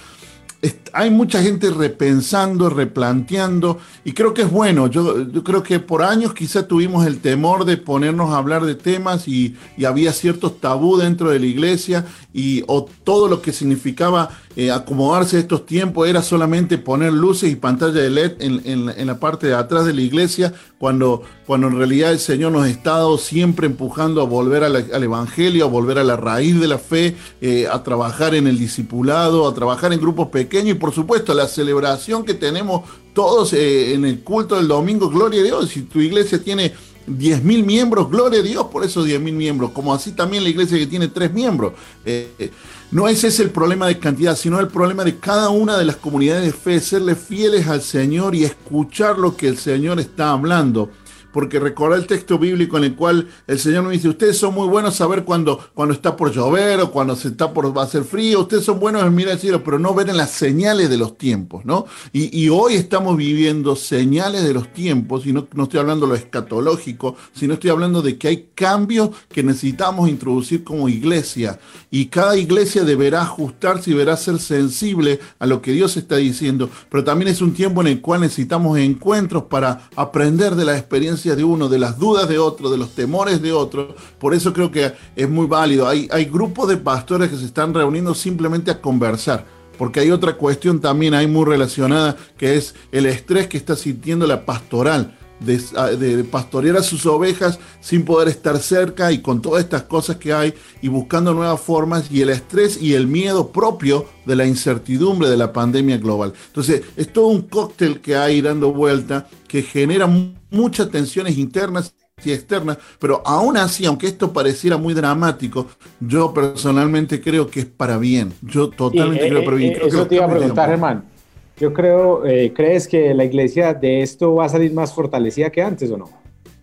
hay 0.95 1.09
mucha 1.09 1.43
gente 1.43 1.71
repensando, 1.71 2.69
replanteando, 2.69 3.79
y 4.05 4.13
creo 4.13 4.33
que 4.33 4.43
es 4.43 4.49
bueno. 4.49 4.87
Yo, 4.87 5.27
creo 5.43 5.61
que 5.61 5.81
por 5.81 6.01
años 6.01 6.33
quizá 6.33 6.69
tuvimos 6.69 7.05
el 7.05 7.19
temor 7.19 7.65
de 7.65 7.75
ponernos 7.75 8.31
a 8.31 8.37
hablar 8.37 8.65
de 8.65 8.75
temas 8.75 9.27
y, 9.27 9.55
había 9.85 10.13
ciertos 10.13 10.59
tabú 10.61 10.97
dentro 10.97 11.29
de 11.29 11.39
la 11.39 11.45
iglesia, 11.45 12.05
y 12.33 12.63
o 12.67 12.85
todo 13.03 13.27
lo 13.27 13.41
que 13.41 13.51
significaba 13.51 14.29
eh, 14.55 14.71
acomodarse 14.71 15.37
estos 15.37 15.65
tiempos 15.65 16.07
era 16.07 16.23
solamente 16.23 16.77
poner 16.77 17.11
luces 17.11 17.51
y 17.51 17.55
pantalla 17.55 18.01
de 18.01 18.09
LED 18.09 18.31
en, 18.39 19.05
la 19.05 19.19
parte 19.19 19.47
de 19.47 19.53
atrás 19.53 19.85
de 19.85 19.93
la 19.93 20.01
iglesia, 20.01 20.53
cuando, 20.77 21.23
cuando 21.45 21.67
en 21.67 21.77
realidad 21.77 22.13
el 22.13 22.19
Señor 22.19 22.53
nos 22.53 22.63
ha 22.63 22.69
estado 22.69 23.17
siempre 23.17 23.67
empujando 23.67 24.21
a 24.21 24.25
volver 24.25 24.63
al 24.63 25.03
Evangelio, 25.03 25.65
a 25.65 25.67
volver 25.67 25.99
a 25.99 26.03
la 26.03 26.15
raíz 26.15 26.59
de 26.59 26.67
la 26.67 26.77
fe, 26.77 27.15
eh, 27.41 27.67
a 27.71 27.83
trabajar 27.83 28.33
en 28.33 28.47
el 28.47 28.57
discipulado, 28.57 29.47
a 29.47 29.53
trabajar 29.53 29.91
en 29.91 29.99
grupos 29.99 30.29
pequeños 30.29 30.77
y 30.77 30.79
por 30.85 30.93
supuesto 30.93 31.33
la 31.33 31.47
celebración 31.47 32.23
que 32.23 32.35
tenemos 32.35 32.87
todos 33.11 33.53
eh, 33.53 33.95
en 33.95 34.05
el 34.05 34.19
culto 34.19 34.55
del 34.55 34.67
domingo, 34.67 35.09
gloria 35.09 35.41
a 35.41 35.43
Dios, 35.43 35.69
si 35.71 35.81
tu 35.81 35.99
iglesia 35.99 36.39
tiene 36.43 36.75
10.000 37.07 37.41
miembros, 37.65 38.07
gloria 38.07 38.41
a 38.41 38.43
Dios 38.43 38.67
por 38.67 38.85
esos 38.85 39.07
10.000 39.07 39.19
miembros, 39.33 39.71
como 39.71 39.95
así 39.95 40.11
también 40.11 40.43
la 40.43 40.49
iglesia 40.49 40.77
que 40.77 40.85
tiene 40.85 41.07
3 41.07 41.33
miembros. 41.33 41.73
Eh, 42.05 42.51
no 42.91 43.07
ese 43.07 43.29
es 43.29 43.39
el 43.39 43.49
problema 43.49 43.87
de 43.87 43.97
cantidad, 43.97 44.35
sino 44.35 44.59
el 44.59 44.67
problema 44.67 45.03
de 45.03 45.17
cada 45.17 45.49
una 45.49 45.75
de 45.75 45.85
las 45.85 45.95
comunidades 45.95 46.43
de 46.43 46.51
fe, 46.51 46.79
serle 46.79 47.15
fieles 47.15 47.65
al 47.67 47.81
Señor 47.81 48.35
y 48.35 48.43
escuchar 48.43 49.17
lo 49.17 49.35
que 49.35 49.47
el 49.47 49.57
Señor 49.57 49.99
está 49.99 50.33
hablando 50.33 50.91
porque 51.35 51.59
recordar 51.59 51.99
el 51.99 52.07
texto 52.07 52.39
bíblico 52.39 52.77
en 52.77 52.85
el 52.85 52.95
cual 52.95 53.27
el 53.45 53.59
Señor 53.59 53.83
nos 53.83 53.91
dice, 53.91 54.07
ustedes 54.07 54.37
son 54.37 54.53
muy 54.53 54.69
buenos 54.69 54.95
saber 54.95 55.25
cuando, 55.25 55.59
cuando 55.73 55.93
está 55.93 56.15
por 56.15 56.31
llover 56.31 56.79
o 56.79 56.91
cuando 56.91 57.13
se 57.17 57.27
está 57.27 57.53
por 57.53 57.77
va 57.77 57.83
a 57.83 57.87
ser 57.87 58.05
frío, 58.05 58.39
ustedes 58.39 58.63
son 58.63 58.79
buenos 58.79 59.03
en 59.03 59.13
mirar 59.13 59.33
el 59.33 59.39
cielo, 59.39 59.61
pero 59.61 59.77
no 59.77 59.93
ven 59.93 60.15
las 60.15 60.31
señales 60.31 60.89
de 60.89 60.95
los 60.95 61.17
tiempos, 61.17 61.65
¿no? 61.65 61.87
Y, 62.13 62.47
hoy 62.47 62.75
estamos 62.75 63.17
viviendo 63.17 63.75
señales 63.75 64.43
de 64.43 64.53
los 64.53 64.71
tiempos, 64.71 65.25
y 65.25 65.33
no, 65.33 65.45
no 65.53 65.63
estoy 65.63 65.81
hablando 65.81 66.05
de 66.05 66.11
lo 66.11 66.15
escatológico, 66.15 67.17
sino 67.33 67.55
estoy 67.55 67.69
hablando 67.69 68.01
de 68.01 68.17
que 68.17 68.29
hay 68.29 68.49
cambios 68.55 69.09
que 69.27 69.43
necesitamos 69.43 70.07
introducir 70.07 70.63
como 70.63 70.87
iglesia, 70.87 71.59
y 71.91 72.05
cada 72.05 72.37
iglesia 72.37 72.85
deberá 72.85 73.23
ajustarse 73.23 73.89
y 73.89 73.93
deberá 73.93 74.15
ser 74.15 74.39
sensible 74.39 75.19
a 75.39 75.47
lo 75.47 75.61
que 75.61 75.73
Dios 75.73 75.97
está 75.97 76.15
diciendo, 76.15 76.69
pero 76.89 77.03
también 77.03 77.27
es 77.29 77.41
un 77.41 77.53
tiempo 77.53 77.81
en 77.81 77.87
el 77.87 77.99
cual 77.99 78.21
necesitamos 78.21 78.77
encuentros 78.77 79.43
para 79.49 79.89
aprender 79.97 80.55
de 80.55 80.63
la 80.63 80.77
experiencia 80.77 81.24
de 81.33 81.43
uno, 81.43 81.69
de 81.69 81.79
las 81.79 81.97
dudas 81.97 82.29
de 82.29 82.37
otro, 82.37 82.69
de 82.69 82.77
los 82.77 82.91
temores 82.91 83.41
de 83.41 83.53
otro. 83.53 83.95
Por 84.19 84.35
eso 84.35 84.53
creo 84.53 84.69
que 84.69 84.93
es 85.15 85.29
muy 85.29 85.47
válido. 85.47 85.87
Hay, 85.87 86.07
hay 86.11 86.25
grupos 86.25 86.67
de 86.67 86.77
pastores 86.77 87.29
que 87.29 87.37
se 87.37 87.45
están 87.45 87.73
reuniendo 87.73 88.13
simplemente 88.13 88.69
a 88.69 88.81
conversar. 88.81 89.45
Porque 89.77 90.01
hay 90.01 90.11
otra 90.11 90.37
cuestión 90.37 90.79
también 90.79 91.13
ahí 91.13 91.27
muy 91.27 91.45
relacionada, 91.45 92.15
que 92.37 92.55
es 92.55 92.75
el 92.91 93.05
estrés 93.07 93.47
que 93.47 93.57
está 93.57 93.75
sintiendo 93.75 94.27
la 94.27 94.45
pastoral 94.45 95.17
de, 95.39 96.23
pastorear 96.23 96.77
a 96.77 96.83
sus 96.83 97.05
ovejas 97.05 97.59
sin 97.79 98.05
poder 98.05 98.27
estar 98.27 98.57
cerca 98.59 99.11
y 99.11 99.19
con 99.21 99.41
todas 99.41 99.63
estas 99.63 99.83
cosas 99.83 100.17
que 100.17 100.33
hay 100.33 100.53
y 100.81 100.87
buscando 100.87 101.33
nuevas 101.33 101.59
formas 101.59 102.11
y 102.11 102.21
el 102.21 102.29
estrés 102.29 102.81
y 102.81 102.93
el 102.93 103.07
miedo 103.07 103.51
propio 103.51 104.05
de 104.25 104.35
la 104.35 104.45
incertidumbre 104.45 105.29
de 105.29 105.37
la 105.37 105.51
pandemia 105.53 105.97
global. 105.97 106.33
Entonces, 106.47 106.81
es 106.95 107.11
todo 107.11 107.27
un 107.27 107.43
cóctel 107.43 108.01
que 108.01 108.15
hay 108.15 108.41
dando 108.41 108.71
vuelta 108.71 109.27
que 109.47 109.61
genera 109.61 110.07
muchas 110.49 110.89
tensiones 110.89 111.37
internas 111.37 111.93
y 112.23 112.31
externas, 112.31 112.77
pero 112.99 113.21
aún 113.25 113.57
así, 113.57 113.85
aunque 113.85 114.07
esto 114.07 114.31
pareciera 114.31 114.77
muy 114.77 114.93
dramático, 114.93 115.67
yo 115.99 116.33
personalmente 116.33 117.21
creo 117.21 117.47
que 117.47 117.61
es 117.61 117.65
para 117.65 117.97
bien. 117.97 118.33
Yo 118.41 118.69
totalmente 118.69 119.27
creo 119.27 119.43
para 119.43 119.57
bien. 119.57 119.73
Eh, 119.73 119.81
eso 119.83 120.07
te 120.07 120.15
iba 120.15 120.25
a 120.25 120.29
preguntar, 120.29 120.69
Germán. 120.69 121.14
Yo 121.57 121.73
creo, 121.73 122.25
eh, 122.25 122.51
¿crees 122.53 122.87
que 122.87 123.13
la 123.13 123.23
iglesia 123.23 123.73
de 123.73 124.01
esto 124.01 124.35
va 124.35 124.45
a 124.45 124.49
salir 124.49 124.73
más 124.73 124.93
fortalecida 124.93 125.49
que 125.49 125.61
antes 125.61 125.89
o 125.89 125.97
no? 125.97 126.09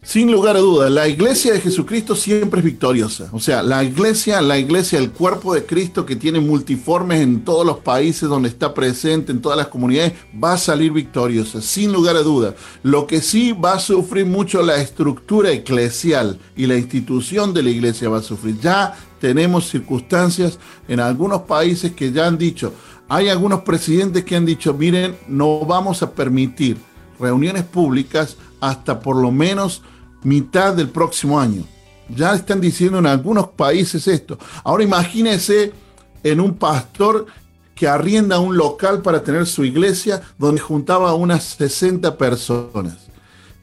Sin 0.05 0.33
lugar 0.33 0.57
a 0.57 0.59
dudas, 0.59 0.91
la 0.91 1.07
iglesia 1.07 1.53
de 1.53 1.61
Jesucristo 1.61 2.17
siempre 2.17 2.59
es 2.59 2.65
victoriosa. 2.65 3.29
O 3.31 3.39
sea, 3.39 3.63
la 3.63 3.85
iglesia, 3.85 4.43
la 4.43 4.59
iglesia, 4.59 4.99
el 4.99 5.13
cuerpo 5.13 5.55
de 5.55 5.65
Cristo 5.65 6.05
que 6.05 6.17
tiene 6.17 6.41
multiformes 6.41 7.21
en 7.21 7.45
todos 7.45 7.65
los 7.65 7.79
países 7.79 8.29
donde 8.29 8.49
está 8.49 8.75
presente, 8.75 9.31
en 9.31 9.41
todas 9.41 9.57
las 9.57 9.69
comunidades, 9.69 10.15
va 10.43 10.55
a 10.55 10.59
salir 10.59 10.91
victoriosa, 10.91 11.63
sin 11.63 11.93
lugar 11.93 12.17
a 12.17 12.23
dudas. 12.23 12.57
Lo 12.83 13.07
que 13.07 13.23
sí 13.23 13.53
va 13.53 13.75
a 13.75 13.79
sufrir 13.79 14.27
mucho 14.27 14.61
la 14.63 14.77
estructura 14.79 15.53
eclesial 15.53 16.41
y 16.57 16.67
la 16.67 16.77
institución 16.77 17.55
de 17.55 17.63
la 17.63 17.71
iglesia 17.71 18.09
va 18.09 18.19
a 18.19 18.23
sufrir. 18.23 18.59
Ya 18.59 18.97
tenemos 19.21 19.69
circunstancias 19.69 20.59
en 20.89 20.99
algunos 20.99 21.43
países 21.43 21.93
que 21.93 22.11
ya 22.11 22.27
han 22.27 22.37
dicho, 22.37 22.75
Hay 23.13 23.29
algunos 23.29 23.61
presidentes 23.61 24.25
que 24.25 24.37
han 24.37 24.47
dicho, 24.47 24.73
miren, 24.73 25.15
no 25.29 25.67
vamos 25.67 26.03
a 26.03 26.13
permitir 26.13 26.79
reuniones 27.21 27.63
públicas 27.63 28.39
hasta 28.59 29.01
por 29.01 29.17
lo 29.17 29.31
menos 29.31 29.83
mitad 30.23 30.73
del 30.73 30.89
próximo 30.89 31.39
año. 31.39 31.63
Ya 32.09 32.35
están 32.35 32.63
diciendo 32.63 33.01
en 33.01 33.07
algunos 33.07 33.49
países 33.49 34.09
esto. 34.09 34.39
Ahora 34.65 34.85
imagínense 34.85 35.75
en 36.23 36.41
un 36.41 36.55
pastor 36.55 37.27
que 37.75 37.87
arrienda 37.87 38.39
un 38.39 38.57
local 38.57 39.03
para 39.03 39.23
tener 39.23 39.45
su 39.47 39.63
iglesia 39.67 40.23
donde 40.39 40.63
juntaba 40.63 41.11
a 41.11 41.15
unas 41.15 41.45
60 41.45 42.17
personas. 42.17 42.97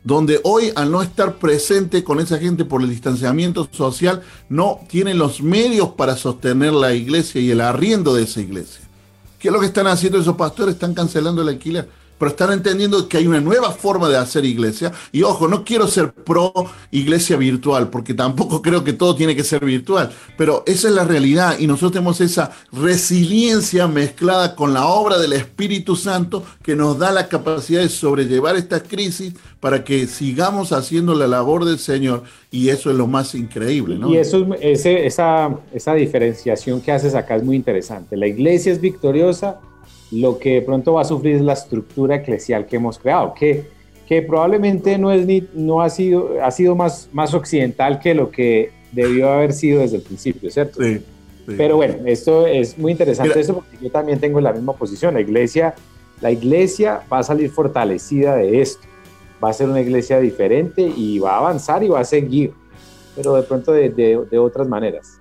Donde 0.03 0.39
hoy 0.43 0.71
al 0.75 0.91
no 0.91 1.01
estar 1.01 1.37
presente 1.37 2.03
con 2.03 2.19
esa 2.19 2.37
gente 2.37 2.65
por 2.65 2.83
el 2.83 2.89
distanciamiento 2.91 3.67
social, 3.71 4.21
no 4.47 4.81
tienen 4.87 5.17
los 5.17 5.41
medios 5.41 5.89
para 5.93 6.15
sostener 6.15 6.71
la 6.71 6.93
iglesia 6.93 7.41
y 7.41 7.49
el 7.49 7.61
arriendo 7.61 8.13
de 8.13 8.25
esa 8.25 8.41
iglesia. 8.41 8.88
¿Qué 9.39 9.47
es 9.47 9.53
lo 9.53 9.59
que 9.59 9.67
están 9.67 9.87
haciendo 9.87 10.19
esos 10.19 10.35
pastores? 10.35 10.75
Están 10.75 10.93
cancelando 10.93 11.41
el 11.41 11.49
alquiler 11.49 11.89
pero 12.19 12.31
están 12.31 12.51
entendiendo 12.51 13.07
que 13.07 13.17
hay 13.17 13.25
una 13.25 13.39
nueva 13.39 13.71
forma 13.71 14.09
de 14.09 14.17
hacer 14.17 14.45
iglesia. 14.45 14.91
Y 15.11 15.23
ojo, 15.23 15.47
no 15.47 15.63
quiero 15.63 15.87
ser 15.87 16.11
pro 16.11 16.53
iglesia 16.91 17.37
virtual, 17.37 17.89
porque 17.89 18.13
tampoco 18.13 18.61
creo 18.61 18.83
que 18.83 18.93
todo 18.93 19.15
tiene 19.15 19.35
que 19.35 19.43
ser 19.43 19.65
virtual, 19.65 20.11
pero 20.37 20.63
esa 20.67 20.89
es 20.89 20.93
la 20.93 21.05
realidad 21.05 21.57
y 21.57 21.65
nosotros 21.65 21.93
tenemos 21.93 22.21
esa 22.21 22.51
resiliencia 22.71 23.87
mezclada 23.87 24.55
con 24.55 24.73
la 24.73 24.85
obra 24.85 25.17
del 25.17 25.33
Espíritu 25.33 25.95
Santo 25.95 26.43
que 26.61 26.75
nos 26.75 26.99
da 26.99 27.11
la 27.11 27.27
capacidad 27.27 27.81
de 27.81 27.89
sobrellevar 27.89 28.55
esta 28.57 28.81
crisis 28.83 29.33
para 29.59 29.83
que 29.83 30.07
sigamos 30.07 30.71
haciendo 30.71 31.15
la 31.15 31.27
labor 31.27 31.65
del 31.65 31.79
Señor 31.79 32.23
y 32.51 32.69
eso 32.69 32.89
es 32.91 32.97
lo 32.97 33.07
más 33.07 33.35
increíble. 33.35 33.99
Y 34.09 34.17
eso, 34.17 34.47
esa, 34.59 35.57
esa 35.73 35.93
diferenciación 35.93 36.81
que 36.81 36.91
haces 36.91 37.15
acá 37.15 37.35
es 37.35 37.43
muy 37.43 37.55
interesante. 37.55 38.17
La 38.17 38.27
iglesia 38.27 38.71
es 38.71 38.81
victoriosa 38.81 39.59
lo 40.11 40.39
que 40.39 40.55
de 40.55 40.61
pronto 40.61 40.93
va 40.93 41.01
a 41.01 41.05
sufrir 41.05 41.35
es 41.35 41.41
la 41.41 41.53
estructura 41.53 42.15
eclesial 42.15 42.65
que 42.65 42.77
hemos 42.77 42.97
creado, 42.97 43.33
que, 43.33 43.67
que 44.07 44.21
probablemente 44.21 44.97
no, 44.97 45.11
es 45.11 45.25
ni, 45.25 45.47
no 45.53 45.81
ha 45.81 45.89
sido, 45.89 46.41
ha 46.41 46.51
sido 46.51 46.75
más, 46.75 47.09
más 47.11 47.33
occidental 47.33 47.99
que 47.99 48.15
lo 48.15 48.31
que 48.31 48.71
debió 48.91 49.29
haber 49.29 49.53
sido 49.53 49.81
desde 49.81 49.97
el 49.97 50.01
principio, 50.01 50.49
¿cierto? 50.49 50.81
Sí. 50.81 51.01
Pero 51.57 51.77
bueno, 51.77 51.95
esto 52.05 52.45
es 52.45 52.77
muy 52.77 52.91
interesante 52.91 53.39
eso 53.39 53.55
porque 53.55 53.77
yo 53.81 53.89
también 53.89 54.19
tengo 54.19 54.39
la 54.39 54.53
misma 54.53 54.73
posición. 54.73 55.15
La 55.15 55.21
iglesia, 55.21 55.73
la 56.21 56.31
iglesia 56.31 57.01
va 57.11 57.19
a 57.19 57.23
salir 57.23 57.49
fortalecida 57.49 58.35
de 58.35 58.61
esto. 58.61 58.87
Va 59.43 59.49
a 59.49 59.53
ser 59.53 59.67
una 59.67 59.81
iglesia 59.81 60.19
diferente 60.19 60.81
y 60.81 61.17
va 61.17 61.35
a 61.35 61.37
avanzar 61.39 61.83
y 61.83 61.87
va 61.87 62.01
a 62.01 62.05
seguir, 62.05 62.53
pero 63.15 63.33
de 63.33 63.41
pronto 63.41 63.71
de, 63.71 63.89
de, 63.89 64.25
de 64.29 64.37
otras 64.37 64.67
maneras 64.67 65.18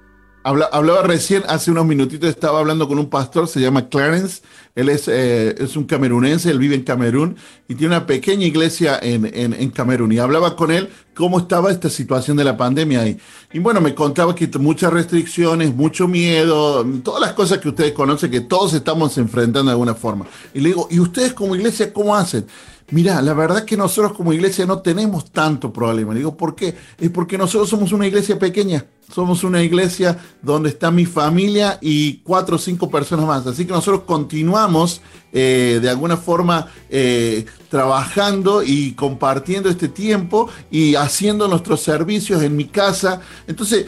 hablaba 0.48 1.02
recién, 1.02 1.42
hace 1.48 1.70
unos 1.70 1.86
minutitos 1.86 2.28
estaba 2.28 2.58
hablando 2.58 2.88
con 2.88 2.98
un 2.98 3.08
pastor, 3.10 3.48
se 3.48 3.60
llama 3.60 3.88
Clarence, 3.88 4.42
él 4.74 4.88
es, 4.88 5.08
eh, 5.08 5.56
es 5.58 5.76
un 5.76 5.84
camerunense, 5.84 6.50
él 6.50 6.58
vive 6.60 6.76
en 6.76 6.84
Camerún 6.84 7.36
y 7.66 7.74
tiene 7.74 7.96
una 7.96 8.06
pequeña 8.06 8.46
iglesia 8.46 8.96
en, 9.02 9.26
en, 9.34 9.70
Camerún. 9.70 10.12
Y 10.12 10.20
hablaba 10.20 10.54
con 10.54 10.70
él 10.70 10.88
cómo 11.14 11.40
estaba 11.40 11.72
esta 11.72 11.90
situación 11.90 12.36
de 12.36 12.44
la 12.44 12.56
pandemia 12.56 13.00
ahí. 13.00 13.18
Y 13.52 13.58
bueno, 13.58 13.80
me 13.80 13.92
contaba 13.94 14.36
que 14.36 14.48
muchas 14.60 14.92
restricciones, 14.92 15.74
mucho 15.74 16.06
miedo, 16.06 16.86
todas 17.02 17.20
las 17.20 17.32
cosas 17.32 17.58
que 17.58 17.70
ustedes 17.70 17.92
conocen, 17.92 18.30
que 18.30 18.42
todos 18.42 18.72
estamos 18.72 19.18
enfrentando 19.18 19.64
de 19.64 19.72
alguna 19.72 19.96
forma. 19.96 20.26
Y 20.54 20.60
le 20.60 20.68
digo, 20.68 20.86
¿y 20.92 21.00
ustedes 21.00 21.32
como 21.32 21.56
iglesia 21.56 21.92
cómo 21.92 22.14
hacen? 22.14 22.46
Mira, 22.90 23.20
la 23.20 23.34
verdad 23.34 23.64
que 23.64 23.76
nosotros 23.76 24.14
como 24.14 24.32
iglesia 24.32 24.64
no 24.64 24.80
tenemos 24.80 25.30
tanto 25.30 25.70
problema. 25.70 26.14
Le 26.14 26.20
digo, 26.20 26.36
¿por 26.36 26.54
qué? 26.54 26.74
Es 26.98 27.10
porque 27.10 27.36
nosotros 27.36 27.68
somos 27.68 27.92
una 27.92 28.06
iglesia 28.06 28.38
pequeña. 28.38 28.86
Somos 29.12 29.44
una 29.44 29.62
iglesia 29.62 30.18
donde 30.40 30.70
está 30.70 30.90
mi 30.90 31.04
familia 31.04 31.78
y 31.82 32.18
cuatro 32.18 32.56
o 32.56 32.58
cinco 32.58 32.90
personas 32.90 33.26
más. 33.26 33.46
Así 33.46 33.66
que 33.66 33.72
nosotros 33.72 34.04
continuamos 34.06 35.02
eh, 35.32 35.80
de 35.82 35.90
alguna 35.90 36.16
forma 36.16 36.68
eh, 36.88 37.44
trabajando 37.68 38.62
y 38.62 38.92
compartiendo 38.92 39.68
este 39.68 39.88
tiempo 39.88 40.48
y 40.70 40.94
haciendo 40.94 41.46
nuestros 41.46 41.80
servicios 41.82 42.42
en 42.42 42.56
mi 42.56 42.66
casa. 42.66 43.20
Entonces, 43.46 43.84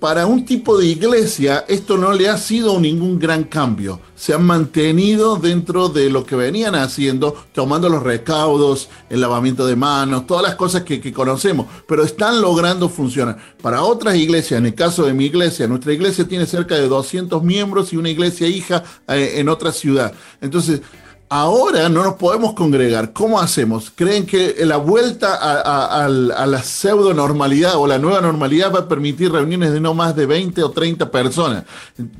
para 0.00 0.26
un 0.26 0.44
tipo 0.44 0.76
de 0.76 0.86
iglesia 0.86 1.64
esto 1.68 1.96
no 1.96 2.12
le 2.12 2.28
ha 2.28 2.36
sido 2.36 2.78
ningún 2.78 3.18
gran 3.18 3.44
cambio. 3.44 4.00
Se 4.14 4.34
han 4.34 4.44
mantenido 4.44 5.36
dentro 5.36 5.88
de 5.88 6.10
lo 6.10 6.24
que 6.24 6.36
venían 6.36 6.74
haciendo, 6.74 7.34
tomando 7.52 7.88
los 7.88 8.02
recaudos, 8.02 8.88
el 9.08 9.20
lavamiento 9.20 9.66
de 9.66 9.76
manos, 9.76 10.26
todas 10.26 10.42
las 10.42 10.54
cosas 10.54 10.82
que, 10.82 11.12
conocemos, 11.12 11.66
pero 11.88 12.04
están 12.04 12.40
logrando 12.40 12.88
funcionar. 12.88 13.38
Para 13.62 13.82
otras 13.82 14.16
iglesias, 14.16 14.58
en 14.58 14.66
el 14.66 14.74
caso 14.74 15.06
de 15.06 15.14
mi 15.14 15.26
iglesia, 15.26 15.66
nuestra 15.66 15.92
iglesia 15.92 16.26
tiene 16.26 16.46
cerca 16.46 16.74
de 16.74 16.88
200 16.88 17.42
miembros 17.42 17.92
y 17.92 17.96
una 17.96 18.10
iglesia 18.10 18.46
hija 18.48 18.82
eh, 19.08 19.34
en 19.36 19.48
otra 19.48 19.72
ciudad. 19.72 20.12
Entonces, 20.40 20.82
Ahora 21.28 21.88
no 21.88 22.04
nos 22.04 22.14
podemos 22.14 22.54
congregar. 22.54 23.12
¿Cómo 23.12 23.40
hacemos? 23.40 23.90
¿Creen 23.94 24.26
que 24.26 24.54
la 24.60 24.76
vuelta 24.76 25.34
a, 25.34 26.08
la 26.08 26.62
pseudo 26.62 27.12
normalidad 27.14 27.76
o 27.76 27.86
la 27.86 27.98
nueva 27.98 28.20
normalidad 28.20 28.72
va 28.72 28.80
a 28.80 28.88
permitir 28.88 29.32
reuniones 29.32 29.72
de 29.72 29.80
no 29.80 29.92
más 29.92 30.14
de 30.14 30.26
20 30.26 30.62
o 30.62 30.70
30 30.70 31.10
personas? 31.10 31.64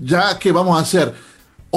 ¿Ya 0.00 0.36
qué 0.38 0.50
vamos 0.50 0.76
a 0.76 0.82
hacer? 0.82 1.14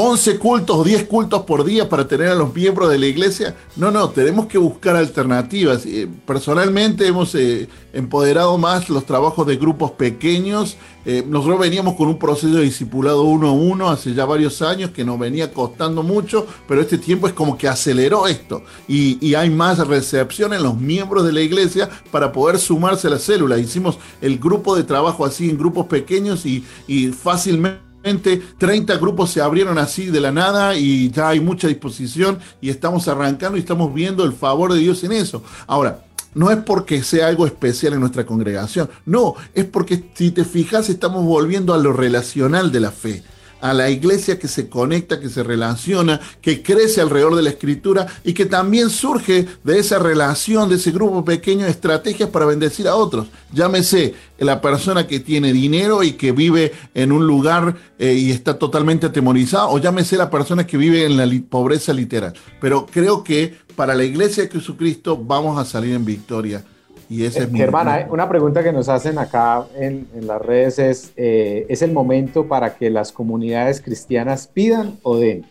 11 0.02 0.40
cultos 0.40 0.78
o 0.78 0.84
10 0.86 1.08
cultos 1.08 1.42
por 1.42 1.66
día 1.66 1.90
para 1.90 2.08
tener 2.08 2.30
a 2.30 2.36
los 2.36 2.56
miembros 2.56 2.90
de 2.90 2.98
la 2.98 3.06
iglesia. 3.06 3.58
No, 3.76 3.92
no, 3.92 4.10
tenemos 4.12 4.46
que 4.46 4.58
buscar 4.58 4.96
alternativas. 4.96 5.86
Eh, 5.86 6.08
personalmente 6.26 7.06
hemos 7.06 7.36
eh, 7.36 7.68
empoderado 7.92 8.58
más 8.58 8.88
los 8.88 9.06
trabajos 9.06 9.46
de 9.46 9.58
grupos 9.58 9.92
pequeños. 9.92 10.78
Eh, 11.06 11.26
nosotros 11.28 11.60
veníamos 11.60 11.96
con 11.96 12.08
un 12.08 12.18
proceso 12.18 12.56
de 12.56 12.64
discipulado 12.64 13.24
uno 13.24 13.50
a 13.50 13.52
uno 13.52 13.90
hace 13.90 14.14
ya 14.14 14.24
varios 14.24 14.62
años 14.62 14.92
que 14.92 15.04
nos 15.04 15.20
venía 15.20 15.52
costando 15.52 16.02
mucho, 16.02 16.48
pero 16.66 16.80
este 16.80 16.98
tiempo 16.98 17.28
es 17.28 17.34
como 17.34 17.58
que 17.58 17.68
aceleró 17.68 18.26
esto 18.26 18.64
y, 18.88 19.34
hay 19.34 19.50
más 19.50 19.86
recepción 19.86 20.54
en 20.54 20.64
los 20.64 20.78
miembros 20.78 21.26
de 21.26 21.34
la 21.34 21.42
iglesia 21.42 21.90
para 22.10 22.32
poder 22.32 22.58
sumarse 22.58 23.08
a 23.08 23.10
la 23.10 23.20
célula. 23.20 23.58
Hicimos 23.58 23.98
el 24.22 24.40
grupo 24.40 24.78
de 24.78 24.84
trabajo 24.84 25.26
así 25.26 25.50
en 25.50 25.58
grupos 25.58 25.88
pequeños 25.88 26.46
y 26.46 26.64
fácilmente 27.12 27.89
30 28.18 28.98
grupos 28.98 29.32
se 29.32 29.42
abrieron 29.42 29.78
así 29.78 30.08
de 30.08 30.20
la 30.20 30.32
nada 30.32 30.76
y 30.76 31.12
ya 31.12 31.30
hay 31.30 31.40
mucha 31.40 31.68
disposición 31.68 32.40
y 32.62 32.70
estamos 32.70 33.08
arrancando 33.08 33.58
y 33.58 33.62
estamos 33.62 33.94
viendo 33.94 34.24
el 34.24 34.34
favor 34.34 34.74
de 34.74 34.80
Dios 34.80 35.04
en 35.04 35.12
eso. 35.12 35.44
Ahora, 35.68 36.06
no 36.34 36.52
es 36.52 36.58
porque 36.58 37.04
sea 37.04 37.28
algo 37.28 37.46
especial 37.46 37.94
en 37.94 38.00
nuestra 38.00 38.26
congregación, 38.26 38.90
no, 39.06 39.36
es 39.54 39.66
porque 39.66 40.12
si 40.14 40.32
te 40.32 40.46
fijas 40.46 40.90
estamos 40.90 41.26
volviendo 41.26 41.74
a 41.74 41.78
lo 41.78 41.94
relacional 41.94 42.72
de 42.72 42.80
la 42.80 42.92
fe 42.92 43.24
a 43.62 43.74
la 43.74 43.90
iglesia 43.90 44.40
que 44.40 44.48
se 44.48 44.70
conecta, 44.70 45.20
que 45.20 45.30
se 45.30 45.44
relaciona, 45.44 46.20
que 46.42 46.62
crece 46.62 47.02
alrededor 47.02 47.36
de 47.36 47.44
la 47.44 47.50
escritura 47.50 48.08
y 48.24 48.34
que 48.34 48.46
también 48.46 48.90
surge 48.90 49.48
de 49.64 49.80
esa 49.80 50.00
relación, 50.00 50.70
de 50.70 50.76
ese 50.76 50.92
grupo 50.92 51.24
pequeño, 51.26 51.66
estrategias 51.66 52.30
para 52.30 52.46
bendecir 52.46 52.88
a 52.88 52.96
otros. 52.96 53.28
Llámese 53.54 54.14
la 54.38 54.62
persona 54.62 55.08
que 55.08 55.20
tiene 55.20 55.54
dinero 55.54 56.04
y 56.04 56.14
que 56.14 56.32
vive 56.32 56.72
en 56.94 57.12
un 57.12 57.28
lugar 57.28 57.76
eh, 57.98 58.14
y 58.14 58.32
está 58.32 58.58
totalmente 58.58 59.08
atemorizada, 59.08 59.68
o 59.68 59.78
llámese 59.78 60.18
la 60.18 60.30
persona 60.30 60.66
que 60.66 60.78
vive 60.78 61.06
en 61.06 61.18
la 61.18 61.30
pobreza 61.50 61.94
literal. 61.94 62.34
Pero 62.62 62.86
creo 62.86 63.24
que 63.24 63.56
para 63.76 63.96
la 63.96 64.04
iglesia 64.04 64.44
de 64.44 64.50
Jesucristo 64.50 65.18
vamos 65.18 65.60
a 65.60 65.66
salir 65.66 65.94
en 65.94 66.06
victoria 66.06 66.64
y 67.10 67.26
ese 67.26 67.44
es 67.44 67.54
Hermana, 67.54 68.08
una 68.12 68.30
pregunta 68.30 68.64
que 68.64 68.72
nos 68.72 68.88
hacen 68.88 69.18
acá 69.18 69.66
en, 69.76 70.08
las 70.22 70.40
redes 70.40 70.78
es, 70.78 71.12
eh, 71.18 71.66
¿es 71.68 71.82
el 71.82 71.92
momento 71.92 72.48
para 72.48 72.76
que 72.76 72.92
las 72.92 73.12
comunidades 73.12 73.82
cristianas 73.82 74.48
pidan 74.48 75.00
o 75.02 75.18
den? 75.18 75.44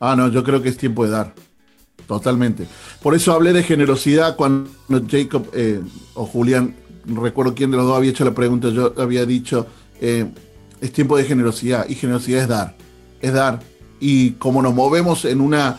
Ah, 0.00 0.16
no, 0.16 0.28
yo 0.28 0.42
creo 0.42 0.60
que 0.60 0.68
es 0.68 0.76
tiempo 0.76 1.04
de 1.04 1.12
dar, 1.12 1.32
totalmente. 2.08 2.66
Por 3.00 3.14
eso 3.14 3.32
hablé 3.32 3.52
de 3.52 3.62
generosidad 3.62 4.34
cuando 4.34 4.68
Jacob 5.08 5.46
eh, 5.54 5.80
o 6.14 6.26
Julián, 6.26 6.74
no 7.04 7.22
recuerdo 7.22 7.54
quién 7.54 7.70
de 7.70 7.76
los 7.76 7.86
dos 7.86 7.96
había 7.96 8.10
hecho 8.10 8.24
la 8.24 8.34
pregunta, 8.34 8.70
yo 8.70 8.92
había 8.98 9.24
dicho, 9.24 9.68
eh, 10.00 10.26
es 10.80 10.92
tiempo 10.92 11.16
de 11.16 11.24
generosidad 11.24 11.88
y 11.88 11.94
generosidad 11.94 12.42
es 12.42 12.48
dar, 12.48 12.74
es 13.20 13.32
dar. 13.32 13.60
Y 14.00 14.32
como 14.32 14.60
nos 14.60 14.74
movemos 14.74 15.24
en 15.24 15.40
una 15.40 15.78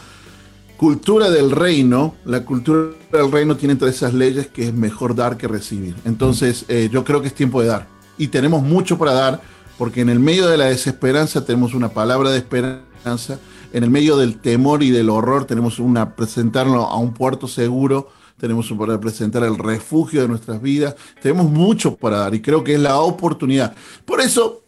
cultura 0.81 1.29
del 1.29 1.51
reino, 1.51 2.15
la 2.25 2.43
cultura 2.43 2.89
del 3.11 3.31
reino 3.31 3.55
tiene 3.55 3.73
entre 3.73 3.89
esas 3.89 4.15
leyes 4.15 4.47
que 4.47 4.69
es 4.69 4.73
mejor 4.73 5.13
dar 5.13 5.37
que 5.37 5.47
recibir. 5.47 5.93
Entonces, 6.05 6.65
eh, 6.69 6.89
yo 6.91 7.03
creo 7.03 7.21
que 7.21 7.27
es 7.27 7.35
tiempo 7.35 7.61
de 7.61 7.67
dar. 7.67 7.87
Y 8.17 8.29
tenemos 8.29 8.63
mucho 8.63 8.97
para 8.97 9.13
dar, 9.13 9.41
porque 9.77 10.01
en 10.01 10.09
el 10.09 10.19
medio 10.19 10.47
de 10.47 10.57
la 10.57 10.65
desesperanza 10.65 11.45
tenemos 11.45 11.75
una 11.75 11.89
palabra 11.89 12.31
de 12.31 12.39
esperanza, 12.39 13.37
en 13.71 13.83
el 13.83 13.91
medio 13.91 14.17
del 14.17 14.39
temor 14.39 14.81
y 14.81 14.89
del 14.89 15.11
horror 15.11 15.45
tenemos 15.45 15.77
una 15.77 16.15
presentarlo 16.15 16.87
a 16.87 16.97
un 16.97 17.13
puerto 17.13 17.47
seguro, 17.47 18.09
tenemos 18.39 18.67
para 18.71 18.99
presentar 18.99 19.43
el 19.43 19.59
refugio 19.59 20.23
de 20.23 20.29
nuestras 20.29 20.63
vidas, 20.63 20.95
tenemos 21.21 21.47
mucho 21.47 21.95
para 21.95 22.17
dar 22.17 22.33
y 22.33 22.41
creo 22.41 22.63
que 22.63 22.73
es 22.73 22.79
la 22.79 22.99
oportunidad. 23.01 23.75
Por 24.03 24.19
eso, 24.19 24.63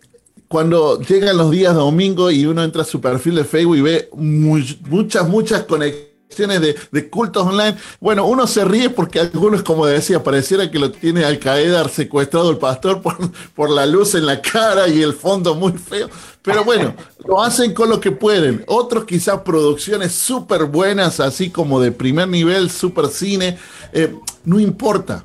cuando 0.54 1.02
llegan 1.02 1.36
los 1.36 1.50
días 1.50 1.74
domingo 1.74 2.30
y 2.30 2.46
uno 2.46 2.64
entra 2.64 2.84
a 2.84 2.86
su 2.86 3.02
perfil 3.02 3.34
de 3.34 3.44
Facebook 3.44 3.76
y 3.76 3.82
ve 3.82 4.10
muchas, 4.14 5.28
muchas 5.28 5.64
conexiones 5.64 6.62
de, 6.92 7.10
cultos 7.10 7.48
online. 7.48 7.76
Bueno, 8.00 8.28
uno 8.28 8.46
se 8.46 8.64
ríe 8.64 8.92
porque 8.92 9.20
algunos, 9.20 9.64
como 9.64 9.88
decía, 9.88 10.22
pareciera 10.22 10.70
que 10.70 10.78
lo 10.78 10.92
tiene 10.92 11.26
Al 11.26 11.40
Qaeda 11.40 11.90
secuestrado 11.90 12.52
el 12.52 12.60
pastor 12.60 13.02
por, 13.02 13.18
por 13.56 13.72
la 13.72 13.88
luz 13.88 14.14
en 14.14 14.28
la 14.28 14.44
cara 14.44 14.88
y 14.88 15.02
el 15.02 15.14
fondo 15.14 15.56
muy 15.56 15.72
feo. 15.72 16.08
Pero 16.44 16.64
bueno, 16.64 16.94
lo 17.28 17.42
hacen 17.42 17.74
con 17.74 17.90
lo 17.90 18.00
que 18.00 18.12
pueden. 18.12 18.64
Otros 18.68 19.06
quizás 19.06 19.40
producciones 19.40 20.12
súper 20.12 20.66
buenas, 20.66 21.20
así 21.20 21.50
como 21.50 21.82
de 21.82 21.92
primer 21.92 22.28
nivel, 22.28 22.70
súper 22.70 23.08
cine. 23.08 23.58
Eh, 23.92 24.16
no 24.46 24.60
importa. 24.60 25.24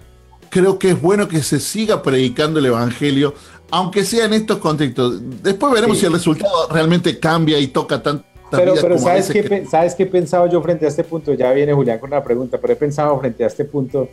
Creo 0.50 0.78
que 0.78 0.92
es 0.92 1.02
bueno 1.02 1.28
que 1.28 1.42
se 1.42 1.60
siga 1.60 2.02
predicando 2.02 2.60
el 2.60 2.64
Evangelio, 2.64 3.34
aunque 3.70 4.04
sea 4.04 4.26
en 4.26 4.32
estos 4.32 4.58
contextos. 4.58 5.20
Después 5.42 5.72
veremos 5.72 5.98
si 5.98 6.06
el 6.06 6.12
resultado 6.12 6.68
realmente 6.70 7.18
cambia 7.18 7.58
y 7.58 7.68
toca 7.68 8.02
tanto 8.02 8.24
pero, 8.50 8.74
pero 8.80 8.98
¿sabes, 8.98 9.30
qué, 9.30 9.66
¿sabes 9.66 9.94
qué 9.94 10.04
he 10.04 10.06
pensado 10.06 10.46
yo 10.48 10.62
frente 10.62 10.86
a 10.86 10.88
este 10.88 11.04
punto? 11.04 11.34
Ya 11.34 11.52
viene 11.52 11.72
Julián 11.72 11.98
con 11.98 12.10
la 12.10 12.22
pregunta, 12.22 12.58
pero 12.58 12.72
he 12.72 12.76
pensado 12.76 13.18
frente 13.20 13.44
a 13.44 13.46
este 13.46 13.64
punto 13.64 14.08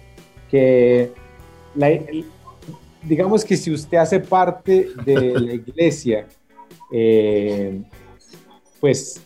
que, 0.50 1.12
digamos 3.04 3.46
que 3.46 3.56
si 3.56 3.72
usted 3.72 3.98
hace 3.98 4.20
parte 4.20 4.90
de 5.06 5.40
la 5.40 5.54
iglesia, 5.54 6.28
eh, 6.92 7.82
pues 8.80 9.22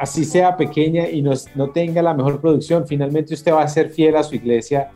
así 0.00 0.24
sea 0.24 0.56
pequeña 0.56 1.08
y 1.08 1.22
no, 1.22 1.32
no, 1.54 1.70
tenga 1.70 2.00
la 2.02 2.14
mejor 2.14 2.40
producción, 2.40 2.86
finalmente 2.86 3.34
usted 3.34 3.52
va 3.52 3.62
a 3.62 3.68
ser 3.68 3.90
fiel 3.90 4.16
a 4.16 4.22
su 4.22 4.36
iglesia 4.36 4.90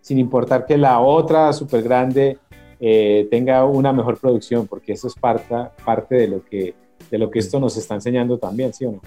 sin 0.00 0.18
importar 0.18 0.66
que 0.66 0.76
la 0.76 1.00
otra 1.00 1.52
súper 1.52 1.82
grande 1.82 2.38
eh, 2.86 3.26
tenga 3.30 3.64
una 3.64 3.94
mejor 3.94 4.18
producción, 4.18 4.66
porque 4.66 4.92
eso 4.92 5.08
es 5.08 5.14
parte, 5.14 5.54
parte 5.84 6.16
de 6.16 6.28
lo 6.28 6.44
que 6.44 6.74
de 7.10 7.18
lo 7.18 7.30
que 7.30 7.38
esto 7.38 7.58
nos 7.58 7.76
está 7.76 7.94
enseñando 7.94 8.38
también, 8.38 8.74
¿sí 8.74 8.84
o 8.84 8.92
no? 8.92 9.00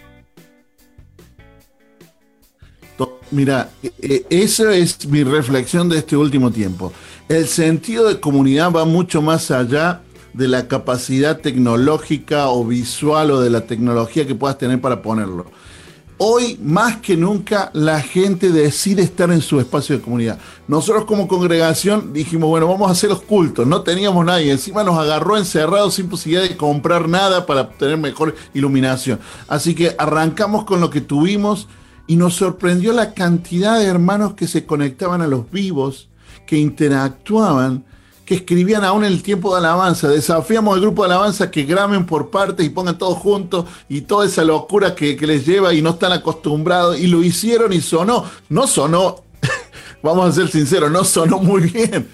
Mira, 3.29 3.69
e, 3.83 3.91
e, 4.01 4.25
esa 4.29 4.73
es 4.73 5.05
mi 5.07 5.23
reflexión 5.23 5.89
de 5.89 5.97
este 5.97 6.15
último 6.15 6.49
tiempo. 6.51 6.93
El 7.27 7.47
sentido 7.47 8.07
de 8.07 8.19
comunidad 8.19 8.71
va 8.71 8.85
mucho 8.85 9.21
más 9.21 9.51
allá 9.51 10.01
de 10.33 10.47
la 10.47 10.67
capacidad 10.67 11.39
tecnológica 11.39 12.47
o 12.49 12.63
visual 12.65 13.31
o 13.31 13.41
de 13.41 13.49
la 13.49 13.61
tecnología 13.61 14.25
que 14.25 14.35
puedas 14.35 14.57
tener 14.57 14.79
para 14.79 15.01
ponerlo. 15.01 15.45
Hoy 16.19 16.59
más 16.63 16.97
que 16.97 17.15
nunca 17.15 17.69
la 17.73 18.01
gente 18.01 18.51
decide 18.51 19.03
estar 19.03 19.29
en 19.29 19.41
su 19.41 19.59
espacio 19.59 19.95
de 19.95 20.01
comunidad. 20.01 20.39
Nosotros 20.67 21.05
como 21.05 21.27
congregación 21.27 22.11
dijimos, 22.11 22.49
bueno, 22.49 22.67
vamos 22.67 22.89
a 22.89 22.93
hacer 22.93 23.11
los 23.11 23.21
cultos. 23.21 23.67
No 23.67 23.83
teníamos 23.83 24.25
nadie. 24.25 24.51
Encima 24.51 24.83
nos 24.83 24.97
agarró 24.97 25.37
encerrados 25.37 25.93
sin 25.93 26.09
posibilidad 26.09 26.41
de 26.41 26.57
comprar 26.57 27.07
nada 27.07 27.45
para 27.45 27.69
tener 27.69 27.97
mejor 27.97 28.33
iluminación. 28.55 29.19
Así 29.47 29.75
que 29.75 29.95
arrancamos 29.99 30.65
con 30.65 30.81
lo 30.81 30.89
que 30.89 31.01
tuvimos 31.01 31.67
y 32.07 32.15
nos 32.15 32.33
sorprendió 32.33 32.93
la 32.93 33.13
cantidad 33.13 33.77
de 33.77 33.85
hermanos 33.85 34.33
que 34.33 34.47
se 34.47 34.65
conectaban 34.65 35.21
a 35.21 35.27
los 35.27 35.51
vivos, 35.51 36.09
que 36.47 36.57
interactuaban 36.57 37.85
que 38.27 38.35
escribían 38.35 38.83
aún 38.83 39.05
en 39.05 39.13
el 39.13 39.23
tiempo 39.23 39.53
de 39.53 39.59
alabanza. 39.59 40.09
Desafiamos 40.09 40.75
al 40.75 40.81
grupo 40.81 41.03
de 41.03 41.13
alabanza 41.13 41.49
que 41.49 41.63
graben 41.63 42.05
por 42.05 42.29
partes 42.29 42.65
y 42.65 42.69
pongan 42.69 42.97
todos 42.97 43.17
juntos 43.17 43.63
y 43.87 44.01
toda 44.01 44.25
esa 44.25 44.43
locura 44.43 44.93
que, 44.93 45.15
que 45.15 45.25
les 45.25 45.45
lleva 45.45 45.73
y 45.73 45.81
no 45.81 45.91
están 45.91 46.11
acostumbrados. 46.11 46.99
Y 46.99 47.07
lo 47.07 47.23
hicieron 47.23 47.71
y 47.71 47.79
sonó. 47.79 48.25
No 48.49 48.67
sonó, 48.67 49.23
vamos 50.03 50.27
a 50.27 50.31
ser 50.33 50.49
sinceros, 50.49 50.91
no 50.91 51.05
sonó 51.05 51.39
muy 51.39 51.61
bien 51.69 52.09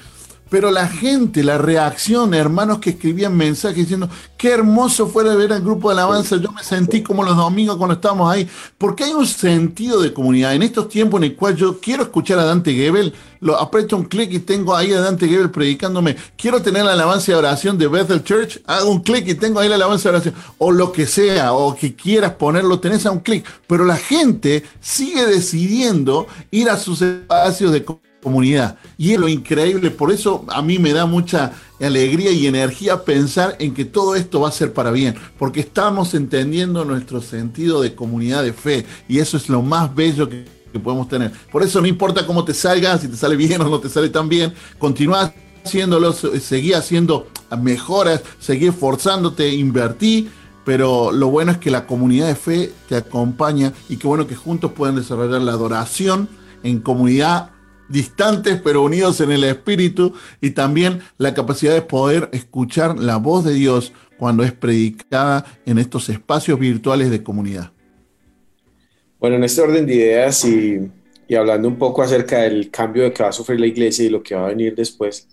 pero 0.54 0.70
la 0.70 0.88
gente, 0.88 1.44
la 1.44 1.58
reacción, 1.58 2.36
hermanos 2.36 2.78
que 2.78 2.92
escribían 2.92 3.36
mensajes 3.36 3.78
diciendo, 3.78 4.08
qué 4.38 4.52
hermoso 4.52 5.08
fuera 5.08 5.34
ver 5.34 5.52
al 5.52 5.64
grupo 5.64 5.90
de 5.90 5.96
alabanza, 5.96 6.38
yo 6.38 6.52
me 6.52 6.64
sentí 6.64 7.02
como 7.02 7.24
los 7.24 7.36
domingos 7.36 7.76
cuando 7.78 7.96
estábamos 7.96 8.32
ahí, 8.32 8.48
porque 8.78 9.06
hay 9.06 9.14
un 9.14 9.26
sentido 9.26 10.00
de 10.00 10.14
comunidad. 10.14 10.54
En 10.54 10.62
estos 10.62 10.90
tiempos 10.90 11.18
en 11.18 11.24
el 11.24 11.36
cual 11.36 11.56
yo 11.56 11.80
quiero 11.80 12.04
escuchar 12.04 12.38
a 12.38 12.46
Dante 12.46 12.72
Gebel, 12.72 13.16
lo 13.40 13.60
aprieto 13.60 13.98
un 13.98 14.04
clic 14.04 14.32
y 14.32 14.42
tengo 14.42 14.76
ahí 14.76 14.94
a 14.94 15.02
Dante 15.02 15.28
Gebel 15.28 15.50
predicándome, 15.50 16.18
quiero 16.38 16.62
tener 16.62 16.86
la 16.86 16.94
alabanza 16.94 17.32
de 17.32 17.38
oración 17.40 17.80
de 17.80 17.88
Bethel 17.88 18.24
Church, 18.24 18.62
hago 18.68 18.92
un 18.92 19.02
clic 19.02 19.28
y 19.28 19.34
tengo 19.34 19.60
ahí 19.60 19.68
la 19.68 19.74
alabanza 19.74 20.12
de 20.12 20.18
oración, 20.18 20.36
o 20.60 20.72
lo 20.72 20.92
que 20.92 21.08
sea, 21.08 21.54
o 21.54 21.76
que 21.76 21.96
quieras 21.96 22.34
ponerlo, 22.34 22.80
tenés 22.80 23.08
a 23.08 23.12
un 23.12 23.22
clic, 23.22 23.44
pero 23.66 23.86
la 23.86 23.98
gente 23.98 24.64
sigue 24.80 25.26
decidiendo 25.26 26.28
ir 26.52 26.70
a 26.70 26.78
sus 26.78 27.02
espacios 27.02 27.72
de 27.72 27.84
comunidad. 28.24 28.78
Y 28.98 29.12
es 29.12 29.20
lo 29.20 29.28
increíble, 29.28 29.92
por 29.92 30.12
eso 30.12 30.46
a 30.48 30.62
mí 30.62 30.80
me 30.80 30.94
da 30.94 31.06
mucha 31.06 31.52
alegría 31.80 32.32
y 32.32 32.48
energía 32.48 33.04
pensar 33.04 33.56
en 33.60 33.74
que 33.74 33.86
todo 33.86 34.16
esto 34.16 34.40
va 34.40 34.50
a 34.50 34.52
ser 34.52 34.74
para 34.74 34.90
bien, 34.90 35.16
porque 35.38 35.60
estamos 35.60 36.14
entendiendo 36.14 36.86
nuestro 36.86 37.22
sentido 37.22 37.82
de 37.82 37.94
comunidad 37.94 38.44
de 38.44 38.54
fe 38.54 38.86
y 39.08 39.20
eso 39.20 39.38
es 39.38 39.50
lo 39.50 39.62
más 39.62 39.94
bello 39.94 40.28
que, 40.28 40.46
podemos 40.84 41.08
tener. 41.08 41.32
Por 41.52 41.62
eso 41.62 41.82
no 41.82 41.86
importa 41.86 42.26
cómo 42.26 42.44
te 42.44 42.54
salga, 42.56 42.98
si 42.98 43.08
te 43.08 43.16
sale 43.16 43.36
bien 43.36 43.62
o 43.62 43.70
no 43.70 43.80
te 43.80 43.90
sale 43.90 44.10
tan 44.10 44.28
bien, 44.28 44.56
continúa 44.80 45.32
haciéndolo, 45.64 46.14
seguí 46.14 46.74
haciendo 46.74 47.28
mejoras, 47.62 48.24
seguí 48.40 48.66
esforzándote, 48.66 49.54
invertí 49.54 50.30
pero 50.66 51.12
lo 51.12 51.30
bueno 51.30 51.52
es 51.52 51.58
que 51.58 51.72
la 51.72 51.86
comunidad 51.86 52.28
de 52.28 52.36
fe 52.36 52.72
te 52.88 52.96
acompaña 52.96 53.74
y 53.90 53.98
qué 53.98 54.08
bueno 54.08 54.28
que 54.28 54.36
juntos 54.36 54.72
pueden 54.72 54.96
desarrollar 54.96 55.42
la 55.42 55.52
adoración 55.52 56.30
en 56.64 56.80
comunidad 56.80 57.52
distantes 57.94 58.60
pero 58.62 58.82
unidos 58.82 59.22
en 59.22 59.32
el 59.32 59.44
espíritu 59.44 60.14
y 60.42 60.50
también 60.50 61.02
la 61.20 61.34
capacidad 61.36 61.74
de 61.74 61.84
poder 61.84 62.28
escuchar 62.34 62.98
la 62.98 63.18
voz 63.18 63.46
de 63.46 63.54
Dios 63.54 63.94
cuando 64.18 64.44
es 64.44 64.52
predicada 64.52 65.46
en 65.66 65.78
estos 65.78 66.10
espacios 66.10 66.60
virtuales 66.60 67.12
de 67.12 67.22
comunidad. 67.22 67.72
Bueno, 69.20 69.36
en 69.36 69.44
este 69.44 69.62
orden 69.62 69.86
de 69.86 69.94
ideas 69.94 70.44
y, 70.44 70.92
hablando 71.38 71.68
un 71.68 71.78
poco 71.78 72.04
acerca 72.04 72.40
del 72.40 72.70
cambio 72.70 73.04
de 73.04 73.14
que 73.14 73.24
va 73.24 73.30
a 73.30 73.32
sufrir 73.32 73.60
la 73.60 73.66
iglesia 73.68 74.06
y 74.06 74.10
lo 74.10 74.22
que 74.22 74.36
va 74.36 74.46
a 74.46 74.50
venir 74.50 74.76
después, 74.76 75.28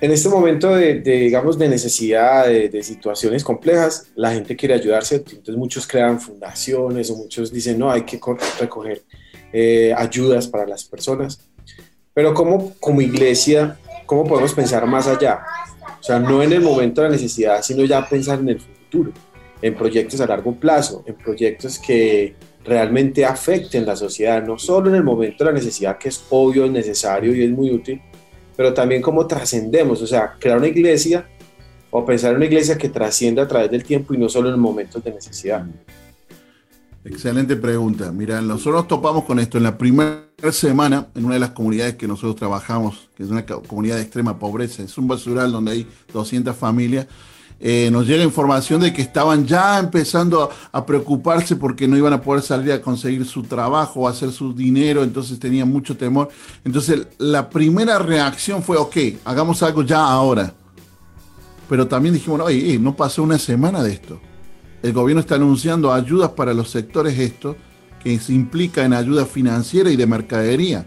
en 0.00 0.10
este 0.10 0.28
momento 0.28 0.74
de, 0.74 1.00
digamos, 1.00 1.58
de 1.58 1.68
necesidad, 1.68 2.46
de, 2.46 2.68
de, 2.68 2.82
situaciones 2.82 3.44
complejas, 3.44 4.08
la 4.14 4.32
gente 4.32 4.56
quiere 4.56 4.74
ayudarse, 4.74 5.16
entonces 5.16 5.56
muchos 5.56 5.86
crean 5.86 6.20
fundaciones 6.20 7.10
o 7.10 7.16
muchos 7.16 7.52
dicen, 7.52 7.78
no, 7.78 7.90
hay 7.90 8.02
que 8.02 8.20
recoger 8.58 9.02
eh, 9.52 9.92
ayudas 9.96 10.48
para 10.48 10.66
las 10.66 10.84
personas. 10.84 11.40
Pero 12.14 12.34
como, 12.34 12.74
como 12.80 13.00
iglesia, 13.00 13.78
¿cómo 14.06 14.24
podemos 14.24 14.54
pensar 14.54 14.86
más 14.86 15.06
allá? 15.06 15.42
O 16.00 16.02
sea, 16.02 16.18
no 16.18 16.42
en 16.42 16.52
el 16.52 16.60
momento 16.60 17.00
de 17.00 17.08
la 17.08 17.14
necesidad, 17.14 17.62
sino 17.62 17.84
ya 17.84 18.08
pensar 18.08 18.40
en 18.40 18.50
el 18.50 18.60
futuro, 18.60 19.12
en 19.60 19.74
proyectos 19.74 20.20
a 20.20 20.26
largo 20.26 20.54
plazo, 20.54 21.04
en 21.06 21.14
proyectos 21.14 21.78
que 21.78 22.34
realmente 22.64 23.24
afecten 23.24 23.86
la 23.86 23.96
sociedad, 23.96 24.42
no 24.42 24.58
solo 24.58 24.90
en 24.90 24.96
el 24.96 25.04
momento 25.04 25.44
de 25.44 25.52
la 25.52 25.58
necesidad, 25.58 25.98
que 25.98 26.08
es 26.08 26.24
obvio, 26.30 26.64
es 26.64 26.70
necesario 26.70 27.34
y 27.34 27.44
es 27.44 27.50
muy 27.50 27.70
útil, 27.70 28.00
pero 28.56 28.72
también 28.74 29.02
cómo 29.02 29.26
trascendemos, 29.26 30.02
o 30.02 30.06
sea, 30.06 30.34
crear 30.38 30.58
una 30.58 30.68
iglesia 30.68 31.26
o 31.90 32.04
pensar 32.04 32.30
en 32.30 32.36
una 32.36 32.46
iglesia 32.46 32.78
que 32.78 32.88
trascienda 32.88 33.42
a 33.42 33.48
través 33.48 33.70
del 33.70 33.84
tiempo 33.84 34.14
y 34.14 34.18
no 34.18 34.28
solo 34.28 34.52
en 34.52 34.58
momentos 34.58 35.02
de 35.02 35.12
necesidad. 35.12 35.64
Excelente 37.04 37.56
pregunta. 37.56 38.12
Mira, 38.12 38.40
nosotros 38.40 38.86
topamos 38.86 39.24
con 39.24 39.40
esto 39.40 39.58
en 39.58 39.64
la 39.64 39.76
primera 39.76 40.22
semana 40.52 41.08
en 41.16 41.24
una 41.24 41.34
de 41.34 41.40
las 41.40 41.50
comunidades 41.50 41.96
que 41.96 42.06
nosotros 42.06 42.36
trabajamos, 42.36 43.08
que 43.16 43.24
es 43.24 43.30
una 43.30 43.44
comunidad 43.44 43.96
de 43.96 44.02
extrema 44.02 44.38
pobreza, 44.38 44.84
es 44.84 44.96
un 44.96 45.08
basural 45.08 45.50
donde 45.50 45.72
hay 45.72 45.86
200 46.12 46.54
familias. 46.54 47.08
Eh, 47.58 47.90
nos 47.90 48.06
llega 48.06 48.22
información 48.22 48.80
de 48.80 48.92
que 48.92 49.02
estaban 49.02 49.46
ya 49.46 49.80
empezando 49.80 50.48
a, 50.70 50.86
preocuparse 50.86 51.56
porque 51.56 51.88
no 51.88 51.96
iban 51.96 52.12
a 52.12 52.20
poder 52.20 52.42
salir 52.42 52.72
a 52.72 52.80
conseguir 52.80 53.24
su 53.24 53.42
trabajo 53.42 54.00
o 54.00 54.08
hacer 54.08 54.30
su 54.30 54.52
dinero, 54.52 55.02
entonces 55.02 55.40
tenían 55.40 55.68
mucho 55.68 55.96
temor. 55.96 56.28
Entonces 56.64 57.06
la 57.18 57.50
primera 57.50 57.98
reacción 57.98 58.62
fue, 58.62 58.76
ok, 58.76 58.96
hagamos 59.24 59.60
algo 59.64 59.82
ya 59.82 60.04
ahora. 60.04 60.54
Pero 61.68 61.86
también 61.88 62.14
dijimos, 62.14 62.40
oye, 62.40 62.78
no 62.78 62.94
pasó 62.94 63.24
una 63.24 63.38
semana 63.38 63.82
de 63.82 63.92
esto 63.92 64.20
el 64.82 64.92
gobierno 64.92 65.20
está 65.20 65.36
anunciando 65.36 65.92
ayudas 65.92 66.30
para 66.30 66.52
los 66.52 66.70
sectores 66.70 67.18
estos, 67.18 67.56
que 68.02 68.18
se 68.18 68.32
implica 68.32 68.84
en 68.84 68.92
ayuda 68.92 69.26
financiera 69.26 69.90
y 69.90 69.96
de 69.96 70.06
mercadería. 70.06 70.86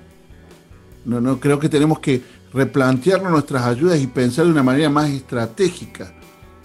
No, 1.05 1.21
no, 1.21 1.39
creo 1.39 1.59
que 1.59 1.69
tenemos 1.69 1.99
que 1.99 2.21
replantearnos 2.53 3.31
nuestras 3.31 3.63
ayudas 3.63 3.99
y 4.01 4.07
pensar 4.07 4.45
de 4.45 4.51
una 4.51 4.63
manera 4.63 4.89
más 4.89 5.09
estratégica. 5.09 6.13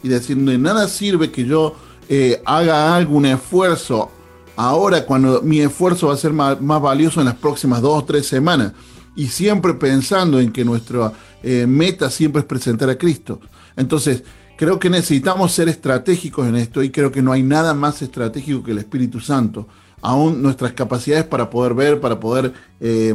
Y 0.03 0.09
decir, 0.09 0.37
de 0.37 0.59
nada 0.59 0.89
sirve 0.89 1.31
que 1.31 1.45
yo 1.45 1.77
eh, 2.09 2.43
haga 2.45 2.97
algún 2.97 3.27
esfuerzo 3.27 4.11
ahora 4.57 5.07
cuando 5.07 5.43
mi 5.43 5.61
esfuerzo 5.61 6.09
va 6.09 6.15
a 6.15 6.17
ser 6.17 6.33
más, 6.33 6.59
valioso 6.61 7.21
en 7.21 7.27
las 7.27 7.37
próximas 7.37 7.81
dos 7.81 8.03
o 8.03 8.05
tres 8.05 8.27
semanas. 8.27 8.73
Y 9.15 9.29
siempre 9.29 9.75
pensando 9.75 10.41
en 10.41 10.53
que 10.53 10.65
nuestra 10.65 11.13
eh, 11.43 11.67
meta 11.67 12.11
siempre 12.11 12.41
es 12.41 12.47
presentar 12.47 12.91
a 12.91 12.99
Cristo. 12.99 13.41
Entonces, 13.77 14.23
Creo 14.61 14.79
que 14.79 14.91
necesitamos 14.91 15.53
ser 15.53 15.71
estratégicos 15.71 16.47
en 16.47 16.55
esto 16.55 16.83
y 16.83 16.91
creo 16.91 17.11
que 17.11 17.23
no 17.23 17.33
hay 17.33 17.43
nada 17.43 17.73
más 17.73 18.03
estratégico 18.03 18.63
que 18.63 18.73
el 18.73 18.77
Espíritu 18.77 19.19
Santo. 19.19 19.67
Aún 20.03 20.43
nuestras 20.43 20.75
capacidades 20.75 21.25
para 21.25 21.49
poder 21.49 21.73
ver, 21.73 21.99
para 21.99 22.21
poder 22.21 22.53
eh, 22.79 23.15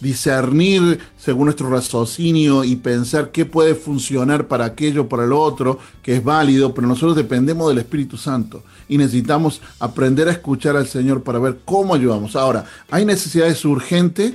discernir 0.00 0.98
según 1.16 1.46
nuestro 1.46 1.70
raciocinio 1.70 2.62
y 2.62 2.76
pensar 2.76 3.30
qué 3.30 3.46
puede 3.46 3.74
funcionar 3.74 4.48
para 4.48 4.66
aquello, 4.66 5.08
para 5.08 5.24
lo 5.24 5.40
otro, 5.40 5.78
que 6.02 6.16
es 6.16 6.22
válido, 6.22 6.74
pero 6.74 6.86
nosotros 6.86 7.16
dependemos 7.16 7.70
del 7.70 7.78
Espíritu 7.78 8.18
Santo 8.18 8.62
y 8.86 8.98
necesitamos 8.98 9.62
aprender 9.80 10.28
a 10.28 10.32
escuchar 10.32 10.76
al 10.76 10.86
Señor 10.86 11.22
para 11.22 11.38
ver 11.38 11.60
cómo 11.64 11.94
ayudamos. 11.94 12.36
Ahora, 12.36 12.66
hay 12.90 13.06
necesidades 13.06 13.64
urgentes 13.64 14.34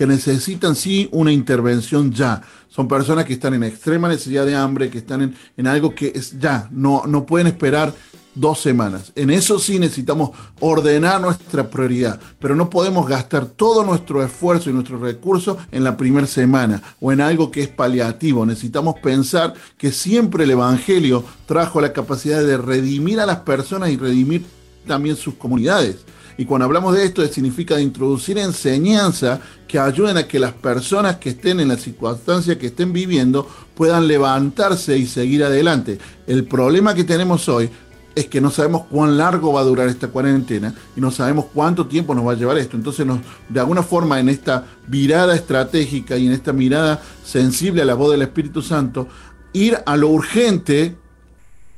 que 0.00 0.06
necesitan 0.06 0.74
sí 0.74 1.10
una 1.12 1.30
intervención 1.30 2.10
ya. 2.10 2.40
Son 2.70 2.88
personas 2.88 3.26
que 3.26 3.34
están 3.34 3.52
en 3.52 3.64
extrema 3.64 4.08
necesidad 4.08 4.46
de 4.46 4.56
hambre, 4.56 4.88
que 4.88 4.96
están 4.96 5.20
en, 5.20 5.36
en 5.58 5.66
algo 5.66 5.94
que 5.94 6.10
es 6.14 6.40
ya, 6.40 6.70
no, 6.70 7.02
no 7.06 7.26
pueden 7.26 7.48
esperar 7.48 7.92
dos 8.34 8.62
semanas. 8.62 9.12
En 9.14 9.28
eso 9.28 9.58
sí 9.58 9.78
necesitamos 9.78 10.30
ordenar 10.58 11.20
nuestra 11.20 11.68
prioridad, 11.68 12.18
pero 12.38 12.56
no 12.56 12.70
podemos 12.70 13.06
gastar 13.06 13.44
todo 13.44 13.84
nuestro 13.84 14.24
esfuerzo 14.24 14.70
y 14.70 14.72
nuestros 14.72 15.02
recursos 15.02 15.58
en 15.70 15.84
la 15.84 15.98
primera 15.98 16.26
semana 16.26 16.82
o 16.98 17.12
en 17.12 17.20
algo 17.20 17.50
que 17.50 17.60
es 17.60 17.68
paliativo. 17.68 18.46
Necesitamos 18.46 18.94
pensar 19.02 19.52
que 19.76 19.92
siempre 19.92 20.44
el 20.44 20.52
Evangelio 20.52 21.24
trajo 21.44 21.78
la 21.82 21.92
capacidad 21.92 22.42
de 22.42 22.56
redimir 22.56 23.20
a 23.20 23.26
las 23.26 23.40
personas 23.40 23.90
y 23.90 23.98
redimir 23.98 24.46
también 24.90 25.14
sus 25.14 25.34
comunidades. 25.34 25.98
Y 26.36 26.44
cuando 26.46 26.64
hablamos 26.64 26.96
de 26.96 27.04
esto, 27.04 27.24
significa 27.28 27.76
de 27.76 27.82
introducir 27.82 28.38
enseñanza 28.38 29.40
que 29.68 29.78
ayuden 29.78 30.16
a 30.16 30.26
que 30.26 30.40
las 30.40 30.52
personas 30.52 31.16
que 31.16 31.30
estén 31.30 31.60
en 31.60 31.68
la 31.68 31.76
circunstancia 31.76 32.58
que 32.58 32.66
estén 32.66 32.92
viviendo 32.92 33.48
puedan 33.76 34.08
levantarse 34.08 34.98
y 34.98 35.06
seguir 35.06 35.44
adelante. 35.44 35.98
El 36.26 36.44
problema 36.44 36.92
que 36.94 37.04
tenemos 37.04 37.48
hoy 37.48 37.70
es 38.16 38.26
que 38.26 38.40
no 38.40 38.50
sabemos 38.50 38.86
cuán 38.90 39.16
largo 39.16 39.52
va 39.52 39.60
a 39.60 39.64
durar 39.64 39.88
esta 39.88 40.08
cuarentena 40.08 40.74
y 40.96 41.00
no 41.00 41.12
sabemos 41.12 41.44
cuánto 41.54 41.86
tiempo 41.86 42.16
nos 42.16 42.26
va 42.26 42.32
a 42.32 42.36
llevar 42.36 42.58
esto. 42.58 42.76
Entonces, 42.76 43.06
nos, 43.06 43.20
de 43.48 43.60
alguna 43.60 43.84
forma, 43.84 44.18
en 44.18 44.28
esta 44.28 44.64
mirada 44.88 45.36
estratégica 45.36 46.16
y 46.16 46.26
en 46.26 46.32
esta 46.32 46.52
mirada 46.52 47.00
sensible 47.24 47.82
a 47.82 47.84
la 47.84 47.94
voz 47.94 48.10
del 48.10 48.22
Espíritu 48.22 48.60
Santo, 48.60 49.06
ir 49.52 49.78
a 49.86 49.96
lo 49.96 50.08
urgente, 50.08 50.96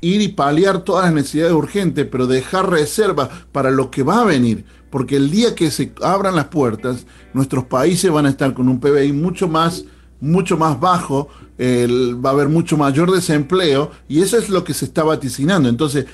ir 0.03 0.21
y 0.21 0.27
paliar 0.29 0.83
todas 0.83 1.05
las 1.05 1.13
necesidades 1.13 1.53
urgentes, 1.53 2.07
pero 2.11 2.27
dejar 2.27 2.69
reserva 2.69 3.29
para 3.51 3.71
lo 3.71 3.89
que 3.89 4.03
va 4.03 4.21
a 4.21 4.25
venir. 4.25 4.65
Porque 4.89 5.15
el 5.15 5.31
día 5.31 5.55
que 5.55 5.71
se 5.71 5.93
abran 6.01 6.35
las 6.35 6.45
puertas, 6.45 7.05
nuestros 7.33 7.63
países 7.65 8.11
van 8.11 8.27
a 8.27 8.29
estar 8.29 8.53
con 8.53 8.69
un 8.69 8.79
PBI 8.79 9.13
mucho 9.13 9.47
más 9.47 9.85
mucho 10.19 10.57
más 10.57 10.79
bajo, 10.79 11.27
va 11.59 12.29
a 12.29 12.33
haber 12.33 12.47
mucho 12.47 12.77
mayor 12.77 13.11
desempleo 13.11 13.91
y 14.07 14.21
eso 14.21 14.37
es 14.37 14.47
lo 14.47 14.63
que 14.63 14.73
se 14.73 14.85
está 14.85 15.03
vaticinando. 15.03 15.67
Entonces, 15.67 16.05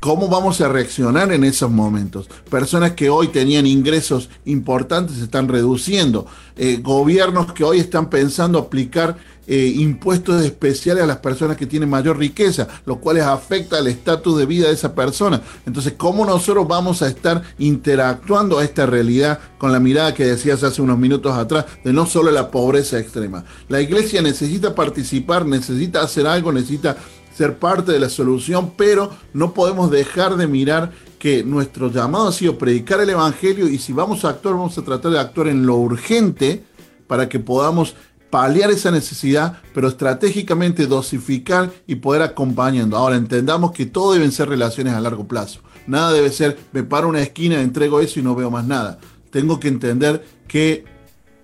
¿Cómo 0.00 0.28
vamos 0.28 0.60
a 0.60 0.68
reaccionar 0.68 1.32
en 1.32 1.42
esos 1.42 1.72
momentos? 1.72 2.28
Personas 2.48 2.92
que 2.92 3.10
hoy 3.10 3.28
tenían 3.28 3.66
ingresos 3.66 4.30
importantes 4.44 5.16
se 5.16 5.24
están 5.24 5.48
reduciendo. 5.48 6.24
Eh, 6.56 6.78
gobiernos 6.80 7.52
que 7.52 7.64
hoy 7.64 7.80
están 7.80 8.08
pensando 8.08 8.60
aplicar 8.60 9.16
eh, 9.50 9.72
impuestos 9.76 10.44
especiales 10.44 11.02
a 11.02 11.06
las 11.06 11.16
personas 11.16 11.56
que 11.56 11.64
tienen 11.64 11.88
mayor 11.88 12.18
riqueza, 12.18 12.68
lo 12.84 13.00
cual 13.00 13.18
afecta 13.20 13.78
al 13.78 13.86
estatus 13.86 14.36
de 14.36 14.44
vida 14.44 14.68
de 14.68 14.74
esa 14.74 14.94
persona. 14.94 15.40
Entonces, 15.64 15.94
¿cómo 15.96 16.26
nosotros 16.26 16.68
vamos 16.68 17.00
a 17.00 17.08
estar 17.08 17.42
interactuando 17.58 18.58
a 18.58 18.64
esta 18.64 18.84
realidad 18.84 19.38
con 19.56 19.72
la 19.72 19.80
mirada 19.80 20.12
que 20.12 20.26
decías 20.26 20.62
hace 20.62 20.82
unos 20.82 20.98
minutos 20.98 21.32
atrás 21.32 21.64
de 21.82 21.94
no 21.94 22.04
solo 22.04 22.30
la 22.30 22.50
pobreza 22.50 22.98
extrema? 22.98 23.42
La 23.68 23.80
iglesia 23.80 24.20
necesita 24.20 24.74
participar, 24.74 25.46
necesita 25.46 26.02
hacer 26.02 26.26
algo, 26.26 26.52
necesita 26.52 26.98
ser 27.34 27.56
parte 27.56 27.92
de 27.92 28.00
la 28.00 28.10
solución, 28.10 28.72
pero 28.76 29.10
no 29.32 29.54
podemos 29.54 29.90
dejar 29.90 30.36
de 30.36 30.46
mirar 30.46 30.92
que 31.18 31.42
nuestro 31.42 31.90
llamado 31.90 32.28
ha 32.28 32.32
sido 32.32 32.58
predicar 32.58 33.00
el 33.00 33.08
Evangelio 33.08 33.66
y 33.66 33.78
si 33.78 33.94
vamos 33.94 34.26
a 34.26 34.28
actuar, 34.28 34.56
vamos 34.56 34.76
a 34.76 34.82
tratar 34.82 35.12
de 35.12 35.18
actuar 35.18 35.48
en 35.48 35.64
lo 35.64 35.76
urgente 35.76 36.64
para 37.06 37.28
que 37.28 37.40
podamos 37.40 37.94
paliar 38.30 38.70
esa 38.70 38.90
necesidad, 38.90 39.58
pero 39.74 39.88
estratégicamente 39.88 40.86
dosificar 40.86 41.70
y 41.86 41.96
poder 41.96 42.22
acompañando. 42.22 42.96
Ahora 42.96 43.16
entendamos 43.16 43.72
que 43.72 43.86
todo 43.86 44.12
deben 44.12 44.32
ser 44.32 44.48
relaciones 44.48 44.94
a 44.94 45.00
largo 45.00 45.26
plazo. 45.26 45.60
Nada 45.86 46.12
debe 46.12 46.30
ser, 46.30 46.58
me 46.72 46.82
paro 46.82 47.08
una 47.08 47.22
esquina, 47.22 47.60
entrego 47.60 48.00
eso 48.00 48.20
y 48.20 48.22
no 48.22 48.34
veo 48.34 48.50
más 48.50 48.66
nada. 48.66 48.98
Tengo 49.30 49.58
que 49.58 49.68
entender 49.68 50.24
que 50.46 50.84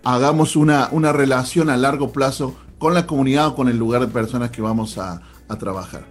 hagamos 0.02 0.56
una, 0.56 0.88
una 0.92 1.12
relación 1.12 1.70
a 1.70 1.76
largo 1.76 2.12
plazo 2.12 2.54
con 2.78 2.92
la 2.92 3.06
comunidad 3.06 3.48
o 3.48 3.54
con 3.54 3.68
el 3.68 3.78
lugar 3.78 4.02
de 4.02 4.08
personas 4.08 4.50
que 4.50 4.60
vamos 4.60 4.98
a, 4.98 5.22
a 5.48 5.58
trabajar. 5.58 6.04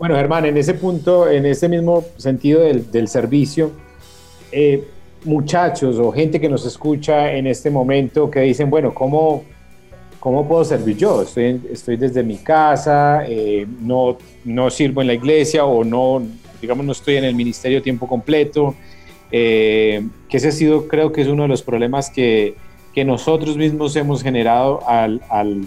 Bueno, 0.00 0.16
Germán, 0.16 0.46
en 0.46 0.56
ese 0.56 0.72
punto, 0.72 1.28
en 1.28 1.44
ese 1.44 1.68
mismo 1.68 2.04
sentido 2.16 2.62
del, 2.62 3.06
servicio, 3.06 3.72
eh, 4.50 4.88
muchachos 5.24 5.98
o 5.98 6.10
gente 6.10 6.40
que 6.40 6.48
nos 6.48 6.64
escucha 6.64 7.32
en 7.32 7.46
este 7.46 7.70
momento 7.70 8.30
que 8.30 8.40
dicen, 8.40 8.70
bueno, 8.70 8.94
¿cómo, 8.94 9.44
cómo 10.20 10.46
puedo 10.46 10.64
servir 10.64 10.96
yo? 10.96 11.22
Estoy, 11.22 11.60
estoy 11.72 11.96
desde 11.96 12.22
mi 12.22 12.36
casa, 12.36 13.24
eh, 13.26 13.66
no, 13.80 14.18
no 14.44 14.70
sirvo 14.70 15.00
en 15.00 15.08
la 15.08 15.14
iglesia 15.14 15.64
o 15.64 15.82
no, 15.82 16.22
digamos, 16.60 16.84
no 16.84 16.92
estoy 16.92 17.16
en 17.16 17.24
el 17.24 17.34
ministerio 17.34 17.82
tiempo 17.82 18.06
completo. 18.06 18.74
Eh, 19.32 20.06
que 20.28 20.36
ese 20.36 20.48
ha 20.48 20.52
sido, 20.52 20.86
creo 20.88 21.12
que 21.12 21.22
es 21.22 21.28
uno 21.28 21.42
de 21.42 21.48
los 21.48 21.62
problemas 21.62 22.10
que, 22.10 22.54
que 22.92 23.04
nosotros 23.04 23.56
mismos 23.56 23.96
hemos 23.96 24.22
generado 24.22 24.86
al, 24.88 25.20
al 25.28 25.66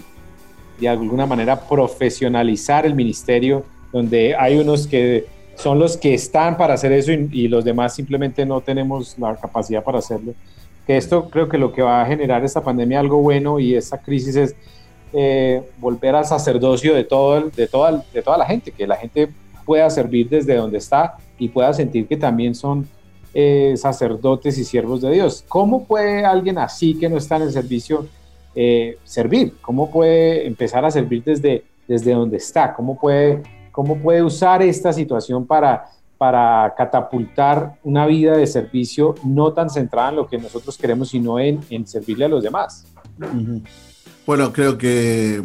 de 0.78 0.88
alguna 0.88 1.26
manera 1.26 1.60
profesionalizar 1.60 2.86
el 2.86 2.94
ministerio, 2.94 3.64
donde 3.92 4.34
hay 4.34 4.56
unos 4.56 4.86
que 4.86 5.26
son 5.56 5.78
los 5.78 5.96
que 5.96 6.14
están 6.14 6.56
para 6.56 6.74
hacer 6.74 6.92
eso 6.92 7.12
y, 7.12 7.48
los 7.48 7.64
demás 7.64 7.94
simplemente 7.94 8.44
no 8.44 8.60
tenemos 8.60 9.16
la 9.18 9.36
capacidad 9.36 9.82
para 9.82 9.98
hacerlo. 9.98 10.34
Que 10.86 10.96
esto 10.96 11.30
creo 11.30 11.48
que 11.48 11.58
lo 11.58 11.72
que 11.72 11.82
va 11.82 12.02
a 12.02 12.06
generar 12.06 12.44
esta 12.44 12.62
pandemia 12.62 13.00
algo 13.00 13.18
bueno 13.18 13.58
y 13.58 13.74
esta 13.74 13.98
crisis 13.98 14.36
es 14.36 14.56
eh, 15.12 15.62
volver 15.78 16.14
al 16.14 16.24
sacerdocio 16.24 16.94
de, 16.94 17.04
todo, 17.04 17.40
de, 17.50 17.66
toda, 17.66 18.04
de 18.12 18.22
toda 18.22 18.36
la 18.36 18.46
gente, 18.46 18.72
que 18.72 18.86
la 18.86 18.96
gente 18.96 19.28
pueda 19.64 19.88
servir 19.88 20.28
desde 20.28 20.56
donde 20.56 20.78
está 20.78 21.16
y 21.38 21.48
pueda 21.48 21.72
sentir 21.72 22.06
que 22.06 22.16
también 22.16 22.54
son 22.54 22.86
eh, 23.32 23.74
sacerdotes 23.76 24.58
y 24.58 24.64
siervos 24.64 25.00
de 25.00 25.10
Dios. 25.10 25.44
¿Cómo 25.48 25.84
puede 25.86 26.24
alguien 26.24 26.58
así 26.58 26.98
que 26.98 27.08
no 27.08 27.16
está 27.16 27.36
en 27.36 27.42
el 27.42 27.52
servicio 27.52 28.06
eh, 28.56 28.98
servir, 29.02 29.54
cómo 29.60 29.90
puede 29.90 30.46
empezar 30.46 30.84
a 30.84 30.90
servir 30.90 31.24
desde, 31.24 31.64
desde 31.88 32.12
donde 32.12 32.36
está, 32.36 32.72
cómo 32.72 32.96
puede, 32.96 33.42
cómo 33.72 33.96
puede 33.96 34.22
usar 34.22 34.62
esta 34.62 34.92
situación 34.92 35.44
para, 35.44 35.86
para 36.24 36.74
catapultar 36.74 37.74
una 37.82 38.06
vida 38.06 38.34
de 38.34 38.46
servicio 38.46 39.14
no 39.24 39.52
tan 39.52 39.68
centrada 39.68 40.08
en 40.08 40.16
lo 40.16 40.26
que 40.26 40.38
nosotros 40.38 40.78
queremos, 40.78 41.10
sino 41.10 41.38
en, 41.38 41.60
en 41.68 41.86
servirle 41.86 42.24
a 42.24 42.28
los 42.28 42.42
demás. 42.42 42.86
Bueno, 44.24 44.50
creo 44.50 44.78
que 44.78 45.42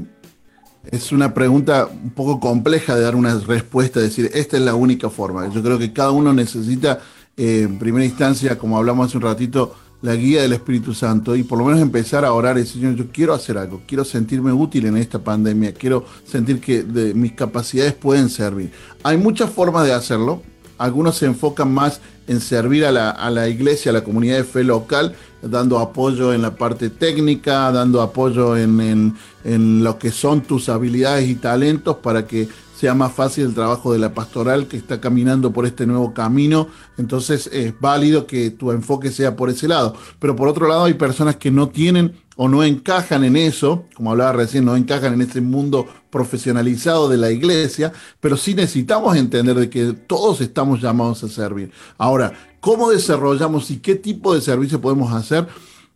es 0.89 1.11
una 1.11 1.33
pregunta 1.33 1.85
un 1.85 2.11
poco 2.11 2.39
compleja 2.39 2.95
de 2.95 3.01
dar 3.01 3.17
una 3.17 3.37
respuesta, 3.39 3.99
decir, 3.99 4.31
esta 4.33 4.55
es 4.55 4.63
la 4.63 4.73
única 4.73 5.09
forma. 5.09 5.49
Yo 5.49 5.61
creo 5.61 5.77
que 5.77 5.91
cada 5.91 6.11
uno 6.11 6.31
necesita, 6.31 6.99
eh, 7.35 7.63
en 7.63 7.77
primera 7.77 8.05
instancia, 8.05 8.57
como 8.57 8.77
hablamos 8.77 9.07
hace 9.07 9.17
un 9.17 9.23
ratito, 9.23 9.75
la 10.01 10.15
guía 10.15 10.43
del 10.43 10.53
Espíritu 10.53 10.93
Santo 10.93 11.35
y 11.35 11.43
por 11.43 11.57
lo 11.57 11.65
menos 11.65 11.81
empezar 11.81 12.23
a 12.23 12.31
orar 12.31 12.55
y 12.55 12.61
decir, 12.61 12.95
yo 12.95 13.11
quiero 13.11 13.33
hacer 13.33 13.57
algo, 13.57 13.81
quiero 13.85 14.05
sentirme 14.05 14.53
útil 14.53 14.85
en 14.85 14.95
esta 14.95 15.19
pandemia, 15.19 15.73
quiero 15.73 16.05
sentir 16.23 16.61
que 16.61 16.85
mis 17.13 17.33
capacidades 17.33 17.95
pueden 17.95 18.29
servir. 18.29 18.71
Hay 19.03 19.17
muchas 19.17 19.49
formas 19.49 19.85
de 19.85 19.91
hacerlo. 19.91 20.41
Algunos 20.79 21.17
se 21.17 21.27
enfocan 21.27 21.71
más 21.71 22.01
en 22.27 22.41
servir 22.41 22.85
a 22.85 22.91
la, 22.91 23.47
iglesia, 23.47 23.91
a 23.91 23.93
la 23.93 24.03
comunidad 24.03 24.37
de 24.37 24.43
fe 24.43 24.63
local, 24.63 25.13
dando 25.41 25.77
apoyo 25.77 26.33
en 26.33 26.41
la 26.41 26.55
parte 26.55 26.89
técnica, 26.89 27.71
dando 27.71 28.01
apoyo 28.01 28.57
en, 28.57 29.13
en 29.43 29.83
lo 29.83 29.99
que 29.99 30.11
son 30.11 30.41
tus 30.41 30.69
habilidades 30.69 31.29
y 31.29 31.35
talentos 31.35 31.97
para 31.97 32.25
que 32.25 32.47
sea 32.79 32.93
más 32.93 33.11
fácil 33.11 33.43
el 33.43 33.53
trabajo 33.53 33.91
de 33.91 33.99
la 33.99 34.13
pastoral 34.13 34.67
que 34.67 34.77
está 34.77 35.01
caminando 35.01 35.51
por 35.51 35.65
este 35.65 35.85
nuevo 35.85 36.13
camino. 36.13 36.69
Entonces 36.97 37.49
es 37.51 37.77
válido 37.77 38.25
que 38.25 38.51
tu 38.51 38.71
enfoque 38.71 39.11
sea 39.11 39.35
por 39.35 39.49
ese 39.49 39.67
lado. 39.67 39.95
Pero 40.17 40.33
por 40.37 40.47
otro 40.47 40.65
lado 40.65 40.85
hay 40.85 40.93
personas 40.93 41.35
que 41.35 41.51
no 41.51 41.67
tienen 41.67 42.15
o 42.37 42.47
no 42.47 42.63
encajan 42.63 43.25
en 43.25 43.35
eso, 43.35 43.83
como 43.95 44.11
hablaba 44.11 44.31
recién, 44.31 44.63
no 44.63 44.77
encajan 44.77 45.13
en 45.13 45.19
este 45.19 45.41
mundo 45.41 45.87
profesionalizado 46.09 47.09
de 47.09 47.17
la 47.17 47.31
iglesia, 47.31 47.91
pero 48.21 48.37
sí 48.37 48.53
necesitamos 48.53 49.17
entender 49.17 49.57
de 49.57 49.69
que 49.69 49.91
todos 49.91 50.39
estamos 50.39 50.81
llamados 50.81 51.21
a 51.25 51.27
servir. 51.27 51.71
Ahora, 51.97 52.31
¿cómo 52.61 52.91
desarrollamos 52.91 53.69
y 53.71 53.79
qué 53.79 53.95
tipo 53.95 54.33
de 54.33 54.39
servicio 54.39 54.79
podemos 54.79 55.11
hacer? 55.11 55.49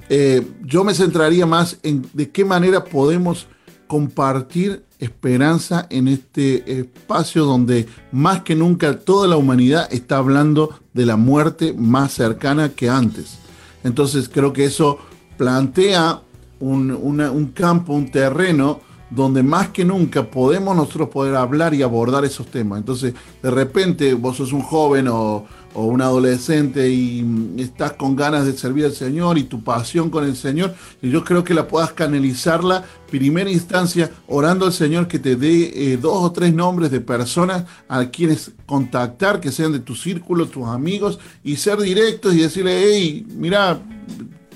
Eh, 0.09 0.45
yo 0.65 0.83
me 0.83 0.93
centraría 0.93 1.45
más 1.45 1.77
en 1.81 2.05
de 2.11 2.29
qué 2.29 2.43
manera 2.43 2.83
podemos 2.83 3.47
compartir 3.87 4.83
esperanza 5.03 5.87
en 5.89 6.07
este 6.07 6.79
espacio 6.79 7.45
donde 7.45 7.87
más 8.11 8.41
que 8.41 8.55
nunca 8.55 8.99
toda 8.99 9.27
la 9.27 9.37
humanidad 9.37 9.87
está 9.91 10.17
hablando 10.17 10.79
de 10.93 11.05
la 11.05 11.17
muerte 11.17 11.73
más 11.73 12.13
cercana 12.13 12.69
que 12.69 12.89
antes. 12.89 13.37
Entonces 13.83 14.29
creo 14.29 14.53
que 14.53 14.65
eso 14.65 14.97
plantea 15.37 16.21
un, 16.59 17.51
campo, 17.53 17.93
un 17.93 18.09
terreno 18.09 18.79
donde 19.09 19.43
más 19.43 19.69
que 19.69 19.85
nunca 19.85 20.23
podemos 20.23 20.75
nosotros 20.75 21.09
poder 21.09 21.35
hablar 21.35 21.73
y 21.73 21.83
abordar 21.83 22.25
esos 22.25 22.47
temas. 22.47 22.79
Entonces, 22.79 23.13
de 23.43 23.51
repente 23.51 24.13
vos 24.13 24.37
sos 24.37 24.53
un 24.53 24.61
joven 24.61 25.07
o, 25.07 25.45
o 25.73 25.85
un 25.85 26.01
adolescente 26.01 26.89
y 26.89 27.25
estás 27.57 27.93
con 27.93 28.15
ganas 28.15 28.45
de 28.45 28.53
servir 28.53 28.85
al 28.85 28.93
Señor 28.93 29.37
y 29.37 29.43
tu 29.43 29.63
pasión 29.63 30.09
con 30.09 30.23
el 30.23 30.35
Señor, 30.35 30.75
y 31.01 31.09
yo 31.09 31.23
creo 31.23 31.43
que 31.43 31.53
la 31.53 31.67
puedas 31.67 31.93
canalizarla, 31.93 32.85
primera 33.09 33.49
instancia, 33.49 34.11
orando 34.27 34.65
al 34.65 34.73
Señor 34.73 35.07
que 35.07 35.19
te 35.19 35.35
dé 35.35 35.93
eh, 35.93 35.97
dos 35.97 36.23
o 36.23 36.31
tres 36.31 36.53
nombres 36.53 36.91
de 36.91 37.01
personas 37.01 37.65
a 37.87 38.05
quienes 38.05 38.51
contactar, 38.65 39.39
que 39.39 39.51
sean 39.51 39.71
de 39.71 39.79
tu 39.79 39.95
círculo, 39.95 40.47
tus 40.47 40.67
amigos, 40.67 41.19
y 41.43 41.55
ser 41.55 41.79
directos 41.79 42.33
y 42.33 42.41
decirle, 42.41 42.83
hey, 42.83 43.25
mira, 43.35 43.79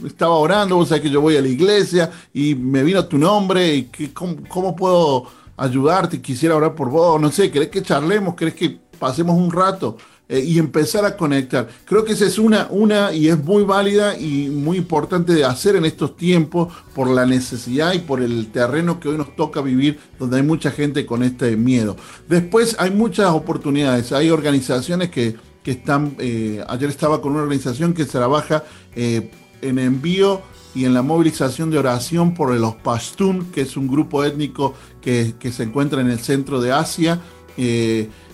estaba 0.05 0.35
orando, 0.35 0.75
vos 0.75 0.89
sabés 0.89 1.03
que 1.03 1.09
yo 1.09 1.21
voy 1.21 1.37
a 1.37 1.41
la 1.41 1.47
iglesia 1.47 2.11
y 2.33 2.55
me 2.55 2.83
vino 2.83 3.05
tu 3.05 3.17
nombre, 3.17 3.75
y 3.75 3.83
que, 3.83 4.13
cómo, 4.13 4.75
puedo 4.75 5.25
ayudarte? 5.55 6.21
Quisiera 6.21 6.55
orar 6.55 6.75
por 6.75 6.89
vos, 6.89 7.19
no 7.19 7.31
sé, 7.31 7.49
¿querés 7.49 7.69
que 7.69 7.81
charlemos? 7.81 8.35
¿Querés 8.35 8.53
que 8.53 8.79
pasemos 8.99 9.35
un 9.35 9.51
rato? 9.51 9.97
Eh, 10.29 10.41
y 10.41 10.59
empezar 10.59 11.05
a 11.05 11.15
conectar. 11.15 11.69
Creo 11.85 12.03
que 12.03 12.11
esa 12.11 12.25
es 12.25 12.37
una, 12.37 12.67
una 12.69 13.13
y 13.13 13.29
es 13.29 13.41
muy 13.41 13.63
válida 13.63 14.19
y 14.19 14.49
muy 14.49 14.75
importante 14.75 15.33
de 15.33 15.45
hacer 15.45 15.77
en 15.77 15.85
estos 15.85 16.17
tiempos 16.17 16.73
por 16.93 17.09
la 17.09 17.25
necesidad 17.25 17.93
y 17.93 17.99
por 17.99 18.21
el 18.21 18.51
terreno 18.51 18.99
que 18.99 19.07
hoy 19.07 19.17
nos 19.17 19.37
toca 19.37 19.61
vivir, 19.61 19.97
donde 20.19 20.35
hay 20.35 20.43
mucha 20.43 20.71
gente 20.71 21.05
con 21.05 21.23
este 21.23 21.55
miedo. 21.55 21.95
Después 22.27 22.75
hay 22.77 22.91
muchas 22.91 23.29
oportunidades, 23.29 24.11
hay 24.11 24.29
organizaciones 24.29 25.11
que, 25.11 25.37
que 25.63 25.71
están, 25.71 26.17
eh, 26.19 26.61
ayer 26.67 26.89
estaba 26.89 27.21
con 27.21 27.31
una 27.31 27.43
organización 27.43 27.93
que 27.93 28.03
trabaja 28.03 28.65
eh, 28.97 29.31
en 29.61 29.79
envío 29.79 30.41
y 30.75 30.83
en 30.83 30.93
la 30.93 31.03
movilización 31.03 31.71
de 31.71 31.79
oración 31.79 32.33
por 32.33 32.53
los 32.53 32.75
Pashtun, 32.75 33.45
que 33.53 33.61
es 33.61 33.77
un 33.77 33.87
grupo 33.87 34.25
étnico 34.25 34.73
que, 34.99 35.35
que 35.39 35.53
se 35.53 35.63
encuentra 35.63 36.01
en 36.01 36.09
el 36.09 36.19
centro 36.19 36.59
de 36.59 36.73
Asia 36.73 37.21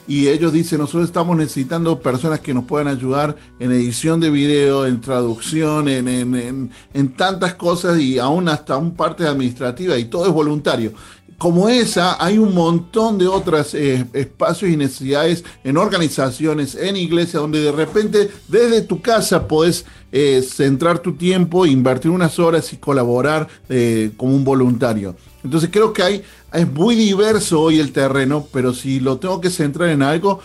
y 0.07 0.27
ellos 0.27 0.51
dicen, 0.51 0.79
nosotros 0.79 1.05
estamos 1.05 1.37
necesitando 1.37 1.99
personas 1.99 2.39
que 2.41 2.53
nos 2.53 2.65
puedan 2.65 2.87
ayudar 2.87 3.35
en 3.59 3.71
edición 3.71 4.19
de 4.19 4.29
video, 4.29 4.85
en 4.85 4.99
traducción, 4.99 5.87
en, 5.87 6.07
en, 6.07 6.71
en, 6.93 7.13
tantas 7.13 7.55
cosas 7.55 7.99
y 7.99 8.19
aún 8.19 8.49
hasta 8.49 8.75
un 8.77 8.95
parte 8.95 9.25
administrativa 9.25 9.97
y 9.97 10.05
todo 10.05 10.25
es 10.25 10.33
voluntario. 10.33 10.93
Como 11.37 11.67
esa, 11.67 12.23
hay 12.23 12.37
un 12.37 12.53
montón 12.53 13.17
de 13.17 13.27
otros 13.27 13.73
eh, 13.73 14.05
espacios 14.13 14.71
y 14.71 14.77
necesidades 14.77 15.43
en 15.63 15.77
organizaciones, 15.77 16.75
en 16.75 16.95
iglesias, 16.95 17.41
donde 17.41 17.59
de 17.59 17.71
repente 17.71 18.29
desde 18.47 18.81
tu 18.81 19.01
casa 19.01 19.47
podés 19.47 19.85
eh, 20.11 20.41
centrar 20.41 20.99
tu 20.99 21.13
tiempo, 21.13 21.65
invertir 21.65 22.11
unas 22.11 22.39
horas 22.39 22.71
y 22.71 22.77
colaborar 22.77 23.47
eh, 23.67 24.11
como 24.15 24.35
un 24.35 24.43
voluntario. 24.43 25.15
Entonces 25.43 25.69
creo 25.71 25.91
que 25.91 26.03
hay, 26.03 26.23
es 26.53 26.71
muy 26.71 26.95
diverso 26.95 27.61
hoy 27.61 27.79
el 27.79 27.91
terreno, 27.91 28.47
pero 28.53 28.73
si 28.73 28.99
lo 28.99 29.17
tengo 29.17 29.41
que 29.41 29.49
centrar 29.49 29.89
en 29.89 30.03
algo 30.03 30.39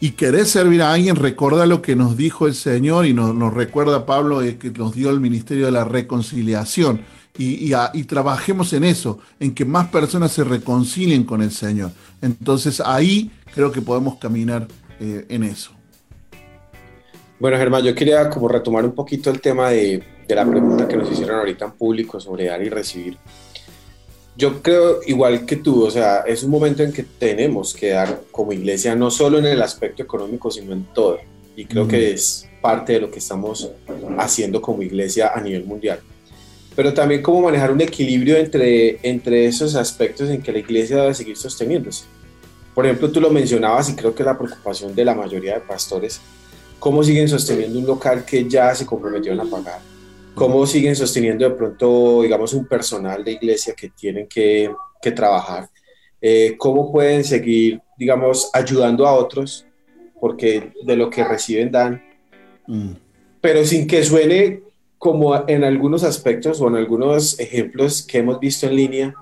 y 0.00 0.10
querés 0.10 0.50
servir 0.50 0.82
a 0.82 0.92
alguien, 0.92 1.16
recuerda 1.16 1.64
lo 1.66 1.80
que 1.80 1.96
nos 1.96 2.16
dijo 2.16 2.46
el 2.46 2.54
Señor 2.54 3.06
y 3.06 3.14
nos, 3.14 3.54
recuerda 3.54 4.04
Pablo 4.04 4.42
eh, 4.42 4.58
que 4.58 4.70
nos 4.70 4.94
dio 4.94 5.10
el 5.10 5.20
ministerio 5.20 5.66
de 5.66 5.72
la 5.72 5.84
reconciliación. 5.84 7.02
Y, 7.36 7.72
trabajemos 8.04 8.72
en 8.74 8.84
eso, 8.84 9.18
en 9.40 9.54
que 9.54 9.64
más 9.64 9.88
personas 9.88 10.30
se 10.30 10.44
reconcilien 10.44 11.24
con 11.24 11.42
el 11.42 11.50
Señor. 11.50 11.90
Entonces 12.22 12.80
ahí 12.80 13.32
creo 13.52 13.72
que 13.72 13.80
podemos 13.80 14.18
caminar 14.18 14.68
eh, 15.00 15.26
en 15.28 15.42
eso. 15.42 15.72
Bueno, 17.40 17.56
Germán, 17.56 17.82
yo 17.82 17.92
quería 17.92 18.30
como 18.30 18.46
retomar 18.46 18.84
un 18.84 18.92
poquito 18.92 19.30
el 19.30 19.40
tema 19.40 19.70
de, 19.70 20.00
de 20.28 20.34
la 20.34 20.48
pregunta 20.48 20.86
que 20.86 20.96
nos 20.96 21.10
hicieron 21.10 21.40
ahorita 21.40 21.64
en 21.64 21.72
público 21.72 22.20
sobre 22.20 22.44
dar 22.44 22.62
y 22.62 22.68
recibir 22.68 23.18
yo 24.36 24.62
creo 24.62 25.00
igual 25.06 25.46
que 25.46 25.56
tú, 25.56 25.84
o 25.84 25.90
sea, 25.90 26.20
es 26.26 26.42
un 26.42 26.50
momento 26.50 26.82
en 26.82 26.92
que 26.92 27.04
tenemos 27.04 27.72
que 27.72 27.90
dar 27.90 28.22
como 28.32 28.52
iglesia, 28.52 28.94
no 28.96 29.10
solo 29.10 29.38
en 29.38 29.46
el 29.46 29.62
aspecto 29.62 30.02
económico, 30.02 30.50
sino 30.50 30.72
en 30.72 30.84
todo. 30.92 31.18
Y 31.56 31.66
creo 31.66 31.86
que 31.86 32.12
es 32.12 32.48
parte 32.60 32.94
de 32.94 33.00
lo 33.00 33.10
que 33.10 33.20
estamos 33.20 33.70
haciendo 34.18 34.60
como 34.60 34.82
iglesia 34.82 35.32
a 35.32 35.40
nivel 35.40 35.64
mundial. 35.64 36.00
Pero 36.74 36.92
también 36.92 37.22
cómo 37.22 37.42
manejar 37.42 37.70
un 37.70 37.80
equilibrio 37.80 38.36
entre, 38.36 38.98
entre 39.08 39.46
esos 39.46 39.76
aspectos 39.76 40.28
en 40.28 40.42
que 40.42 40.50
la 40.50 40.58
iglesia 40.58 40.96
debe 40.96 41.14
seguir 41.14 41.36
sosteniéndose. 41.36 42.04
Por 42.74 42.86
ejemplo, 42.86 43.12
tú 43.12 43.20
lo 43.20 43.30
mencionabas 43.30 43.88
y 43.90 43.94
creo 43.94 44.12
que 44.12 44.24
la 44.24 44.36
preocupación 44.36 44.96
de 44.96 45.04
la 45.04 45.14
mayoría 45.14 45.54
de 45.54 45.60
pastores, 45.60 46.20
cómo 46.80 47.04
siguen 47.04 47.28
sosteniendo 47.28 47.78
un 47.78 47.86
local 47.86 48.24
que 48.24 48.48
ya 48.48 48.74
se 48.74 48.84
comprometieron 48.84 49.46
a 49.46 49.48
pagar 49.48 49.93
cómo 50.34 50.66
siguen 50.66 50.96
sosteniendo 50.96 51.48
de 51.48 51.54
pronto, 51.54 52.22
digamos, 52.22 52.52
un 52.54 52.66
personal 52.66 53.24
de 53.24 53.32
iglesia 53.32 53.74
que 53.74 53.90
tienen 53.90 54.26
que, 54.26 54.70
que 55.00 55.12
trabajar, 55.12 55.68
eh, 56.20 56.56
cómo 56.58 56.90
pueden 56.90 57.24
seguir, 57.24 57.80
digamos, 57.96 58.50
ayudando 58.52 59.06
a 59.06 59.14
otros, 59.14 59.66
porque 60.20 60.72
de 60.84 60.96
lo 60.96 61.10
que 61.10 61.24
reciben 61.24 61.70
dan, 61.70 62.02
mm. 62.66 62.92
pero 63.40 63.64
sin 63.64 63.86
que 63.86 64.02
suene 64.02 64.62
como 64.98 65.46
en 65.48 65.64
algunos 65.64 66.02
aspectos 66.02 66.60
o 66.60 66.68
en 66.68 66.76
algunos 66.76 67.38
ejemplos 67.38 68.02
que 68.02 68.18
hemos 68.18 68.40
visto 68.40 68.66
en 68.66 68.76
línea 68.76 69.14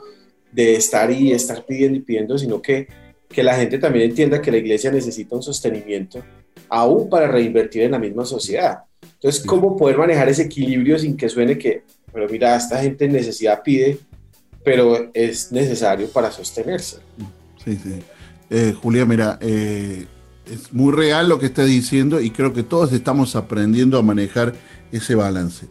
de 0.53 0.77
estar 0.77 1.11
y 1.11 1.33
estar 1.33 1.65
pidiendo 1.67 1.99
y 1.99 2.03
pidiendo, 2.03 2.39
sino 2.39 2.63
que, 2.63 2.87
que 3.29 3.43
la 3.43 3.57
gente 3.57 3.79
también 3.79 4.11
entienda 4.11 4.41
que 4.41 4.53
la 4.53 4.59
iglesia 4.59 4.93
necesita 4.93 5.35
un 5.35 5.43
sostenimiento 5.43 6.23
aún 6.69 7.11
para 7.11 7.27
reinvertir 7.27 7.83
en 7.83 7.91
la 7.91 7.99
misma 7.99 8.25
sociedad. 8.25 8.85
Entonces, 9.23 9.45
¿cómo 9.47 9.77
poder 9.77 9.99
manejar 9.99 10.29
ese 10.29 10.43
equilibrio 10.43 10.99
sin 10.99 11.17
que 11.17 11.29
suene 11.29 11.57
que, 11.57 11.85
pero 12.13 12.29
mira, 12.29 12.57
esta 12.57 12.83
gente 12.83 13.05
en 13.05 13.13
necesidad 13.13 13.63
pide, 13.63 14.01
pero 14.65 15.11
es 15.15 15.53
necesario 15.53 16.09
para 16.09 16.33
sostenerse? 16.33 16.97
Sí, 17.65 17.79
sí. 17.81 18.01
Eh, 18.51 18.75
Julia, 18.83 19.07
mira, 19.07 19.39
eh, 19.41 20.07
es 20.45 20.73
muy 20.73 20.93
real 20.93 21.29
lo 21.29 21.39
que 21.39 21.47
está 21.47 21.65
diciendo 21.65 22.21
y 22.21 22.33
creo 22.33 22.53
que 22.53 22.65
todos 22.65 22.93
estamos 22.93 23.37
aprendiendo 23.37 23.97
a 23.97 24.03
manejar 24.03 24.55
ese 24.91 25.15
balance. 25.15 25.69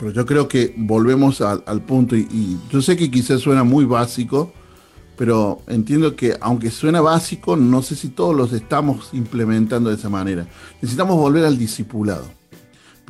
Pero 0.00 0.10
yo 0.10 0.26
creo 0.26 0.48
que 0.48 0.74
volvemos 0.76 1.42
al 1.42 1.82
punto 1.82 2.16
y, 2.16 2.22
y, 2.32 2.58
yo 2.68 2.82
sé 2.82 2.96
que 2.96 3.12
quizás 3.12 3.42
suena 3.42 3.62
muy 3.62 3.84
básico, 3.84 4.52
pero 5.16 5.60
entiendo 5.68 6.16
que 6.16 6.36
aunque 6.40 6.70
suena 6.70 7.00
básico, 7.00 7.54
no 7.54 7.80
sé 7.80 7.94
si 7.94 8.08
todos 8.08 8.34
los 8.34 8.52
estamos 8.52 9.10
implementando 9.12 9.88
de 9.88 9.94
esa 9.94 10.08
manera. 10.08 10.48
Necesitamos 10.82 11.16
volver 11.16 11.44
al 11.44 11.56
discipulado. 11.56 12.39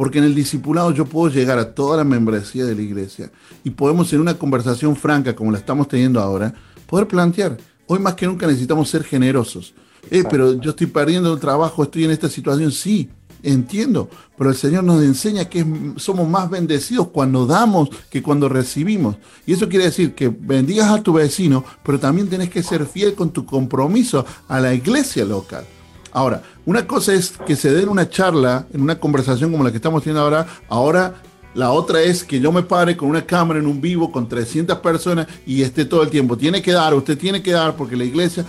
Porque 0.01 0.17
en 0.17 0.25
el 0.25 0.35
discipulado 0.35 0.93
yo 0.93 1.05
puedo 1.05 1.31
llegar 1.31 1.59
a 1.59 1.75
toda 1.75 1.99
la 1.99 2.05
membresía 2.05 2.65
de 2.65 2.75
la 2.75 2.81
iglesia 2.81 3.31
y 3.63 3.69
podemos 3.69 4.11
en 4.15 4.23
una 4.23 4.33
conversación 4.33 4.97
franca 4.97 5.37
como 5.37 5.53
la 5.53 5.59
estamos 5.59 5.89
teniendo 5.89 6.23
ahora, 6.23 6.55
poder 6.87 7.07
plantear, 7.07 7.59
hoy 7.87 7.99
más 7.99 8.15
que 8.15 8.25
nunca 8.25 8.47
necesitamos 8.47 8.89
ser 8.89 9.05
generosos. 9.05 9.75
Eh, 10.11 10.25
pero 10.31 10.55
yo 10.55 10.71
estoy 10.71 10.87
perdiendo 10.87 11.31
el 11.35 11.39
trabajo, 11.39 11.83
estoy 11.83 12.05
en 12.05 12.13
esta 12.13 12.31
situación, 12.31 12.73
sí, 12.73 13.11
entiendo, 13.43 14.09
pero 14.39 14.49
el 14.49 14.57
Señor 14.57 14.85
nos 14.85 15.03
enseña 15.03 15.51
que 15.51 15.67
somos 15.97 16.27
más 16.27 16.49
bendecidos 16.49 17.09
cuando 17.09 17.45
damos 17.45 17.91
que 18.09 18.23
cuando 18.23 18.49
recibimos. 18.49 19.17
Y 19.45 19.53
eso 19.53 19.69
quiere 19.69 19.85
decir 19.85 20.15
que 20.15 20.29
bendigas 20.29 20.89
a 20.89 21.03
tu 21.03 21.13
vecino, 21.13 21.63
pero 21.85 22.01
también 22.01 22.27
tenés 22.27 22.49
que 22.49 22.63
ser 22.63 22.87
fiel 22.87 23.13
con 23.13 23.33
tu 23.33 23.45
compromiso 23.45 24.25
a 24.49 24.61
la 24.61 24.73
iglesia 24.73 25.27
local. 25.27 25.67
Ahora, 26.13 26.43
una 26.67 26.87
cosa 26.87 27.15
es 27.15 27.33
que 27.47 27.57
se 27.57 27.73
den 27.73 27.89
una 27.89 28.09
charla, 28.09 28.67
en 28.73 28.81
una 28.81 28.99
conversación 28.99 29.53
como 29.53 29.65
la 29.65 29.71
que 29.71 29.77
estamos 29.77 30.03
teniendo 30.03 30.23
ahora, 30.23 30.47
ahora 30.69 31.15
la 31.55 31.73
otra 31.73 32.01
es 32.03 32.23
que 32.23 32.39
yo 32.39 32.53
me 32.53 32.63
pare 32.63 32.97
con 32.97 33.09
una 33.09 33.27
cámara 33.27 33.59
en 33.59 33.67
un 33.67 33.81
vivo 33.81 34.13
con 34.13 34.29
300 34.29 34.79
personas 34.79 35.27
y 35.47 35.63
esté 35.63 35.85
todo 35.85 36.03
el 36.03 36.11
tiempo. 36.11 36.37
Tiene 36.37 36.63
que 36.63 36.73
dar, 36.73 36.95
usted 36.95 37.19
tiene 37.19 37.43
que 37.43 37.53
dar 37.53 37.75
porque 37.75 37.97
la 37.97 38.05
iglesia, 38.05 38.45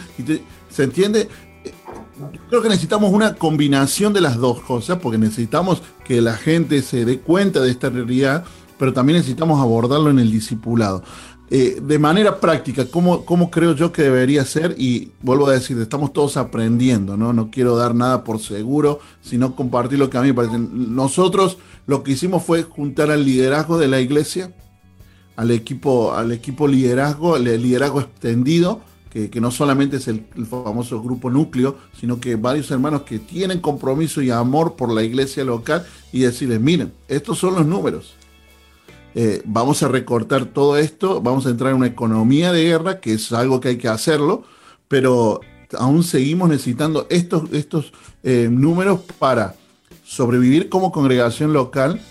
¿se 0.70 0.84
entiende? 0.84 1.28
Creo 2.50 2.62
que 2.62 2.70
necesitamos 2.70 3.12
una 3.12 3.34
combinación 3.34 4.14
de 4.14 4.22
las 4.22 4.38
dos 4.38 4.62
cosas 4.62 5.00
porque 5.00 5.18
necesitamos 5.18 5.82
que 6.04 6.22
la 6.22 6.34
gente 6.34 6.84
se 6.84 7.04
dé 7.04 7.20
cuenta 7.20 7.60
de 7.62 7.72
esta 7.72 7.90
realidad, 7.90 8.44
pero 8.78 8.94
también 8.94 9.18
necesitamos 9.18 9.60
abordarlo 9.60 10.12
en 10.12 10.20
el 10.20 10.32
discipulado. 10.32 11.04
Eh, 11.54 11.82
de 11.82 12.00
manera 12.00 12.40
práctica, 12.40 12.86
¿cómo, 12.86 13.26
¿cómo, 13.26 13.52
creo 13.52 13.76
yo 13.76 13.92
que 13.92 14.04
debería 14.04 14.46
ser? 14.46 14.74
Y 14.78 15.12
vuelvo 15.22 15.48
a 15.48 15.52
decir, 15.52 15.78
estamos 15.82 16.14
todos 16.14 16.38
aprendiendo, 16.38 17.18
¿no? 17.18 17.34
No 17.34 17.52
quiero 17.52 17.76
dar 17.76 17.94
nada 17.94 18.24
por 18.24 18.40
seguro, 18.40 19.02
sino 19.22 19.54
compartir 19.54 20.00
lo 20.00 20.10
que 20.10 20.18
a 20.18 20.22
mí 20.22 20.30
me 20.30 20.34
parece. 20.34 20.58
Nosotros 20.58 21.58
lo 21.88 22.04
que 22.04 22.14
hicimos 22.14 22.46
fue 22.46 22.64
juntar 22.64 23.12
al 23.12 23.26
liderazgo 23.26 23.78
de 23.78 23.90
la 23.90 24.00
iglesia, 24.00 24.54
al 25.36 25.52
equipo, 25.52 26.14
al 26.14 26.32
equipo 26.32 26.70
liderazgo, 26.70 27.36
el 27.36 27.44
liderazgo 27.62 28.00
extendido, 28.00 28.80
que, 29.10 29.30
no 29.42 29.52
solamente 29.52 29.98
es 29.98 30.08
el, 30.08 30.26
el, 30.38 30.46
famoso 30.46 31.04
grupo 31.04 31.30
núcleo, 31.30 31.76
sino 32.00 32.22
que 32.22 32.38
varios 32.38 32.72
hermanos 32.72 33.02
que 33.02 33.20
tienen 33.20 33.60
compromiso 33.60 34.22
y 34.22 34.32
amor 34.32 34.78
por 34.78 34.90
la 34.90 35.04
iglesia 35.04 35.44
local 35.44 35.86
y 36.14 36.22
decirles, 36.22 36.62
miren, 36.62 36.94
estos 37.10 37.40
son 37.40 37.56
los 37.56 37.66
números 37.66 38.16
eh, 39.14 39.42
vamos 39.46 39.84
a 39.84 39.88
recortar 39.88 40.46
todo 40.46 40.78
esto, 40.78 41.22
vamos 41.22 41.46
a 41.46 41.50
entrar 41.50 41.72
en 41.72 41.78
una 41.78 41.88
economía 41.88 42.52
de 42.52 42.64
guerra, 42.64 43.00
que 43.00 43.14
es 43.14 43.32
algo 43.34 43.60
que 43.60 43.70
hay 43.70 43.78
que 43.78 43.88
hacerlo, 43.88 44.44
pero 44.88 45.42
aún 45.78 46.04
seguimos 46.04 46.50
necesitando 46.50 47.08
estos, 47.10 47.52
estos 47.52 47.92
eh, 48.24 48.48
números 48.50 49.02
para 49.20 49.56
sobrevivir 50.04 50.70
como 50.70 50.92
congregación 50.92 51.54
local 51.54 52.02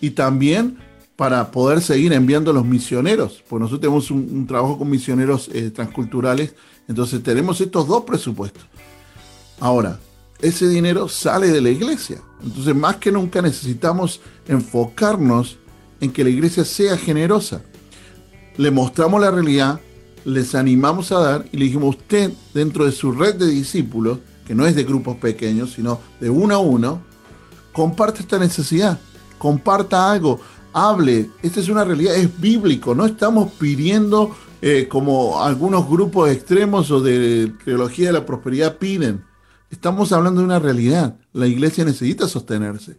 y 0.00 0.10
también 0.10 0.78
para 1.16 1.50
poder 1.50 1.80
seguir 1.80 2.12
enviando 2.12 2.50
a 2.50 2.54
los 2.54 2.64
misioneros, 2.64 3.42
pues 3.48 3.60
nosotros 3.60 3.80
tenemos 3.80 4.10
un, 4.10 4.46
trabajo 4.46 4.78
con 4.78 4.90
misioneros 4.90 5.48
eh, 5.52 5.70
transculturales, 5.70 6.54
entonces 6.88 7.22
tenemos 7.22 7.60
estos 7.60 7.86
dos 7.86 8.02
presupuestos. 8.02 8.64
Ahora, 9.60 9.98
ese 10.40 10.68
dinero 10.68 11.08
sale 11.08 11.48
de 11.48 11.60
la 11.60 11.70
iglesia. 11.70 12.20
Entonces, 12.42 12.74
más 12.74 12.96
que 12.96 13.12
nunca 13.12 13.40
necesitamos 13.40 14.20
enfocarnos 14.48 15.58
en 16.04 16.12
que 16.12 16.24
la 16.24 16.30
iglesia 16.30 16.64
sea 16.64 16.96
generosa. 16.96 17.62
Le 18.56 18.70
mostramos 18.70 19.20
la 19.20 19.30
realidad, 19.30 19.80
les 20.24 20.54
animamos 20.54 21.10
a 21.12 21.18
dar 21.18 21.44
y 21.50 21.56
le 21.56 21.64
dijimos, 21.64 21.96
usted 21.96 22.30
dentro 22.52 22.84
de 22.84 22.92
su 22.92 23.12
red 23.12 23.34
de 23.34 23.46
discípulos, 23.46 24.18
que 24.46 24.54
no 24.54 24.66
es 24.66 24.76
de 24.76 24.84
grupos 24.84 25.16
pequeños, 25.16 25.72
sino 25.72 26.00
de 26.20 26.30
uno 26.30 26.54
a 26.54 26.58
uno, 26.58 27.02
comparte 27.72 28.20
esta 28.20 28.38
necesidad, 28.38 29.00
comparta 29.38 30.12
algo, 30.12 30.40
hable. 30.72 31.30
Esta 31.42 31.60
es 31.60 31.68
una 31.68 31.84
realidad, 31.84 32.14
es 32.14 32.40
bíblico, 32.40 32.94
no 32.94 33.06
estamos 33.06 33.52
pidiendo 33.52 34.36
eh, 34.60 34.86
como 34.88 35.42
algunos 35.42 35.88
grupos 35.88 36.30
extremos 36.30 36.90
o 36.90 37.00
de 37.00 37.52
teología 37.64 38.08
de 38.08 38.12
la 38.12 38.26
prosperidad 38.26 38.76
piden. 38.76 39.24
Estamos 39.70 40.12
hablando 40.12 40.40
de 40.40 40.46
una 40.46 40.58
realidad. 40.58 41.16
La 41.32 41.46
iglesia 41.46 41.84
necesita 41.84 42.28
sostenerse. 42.28 42.96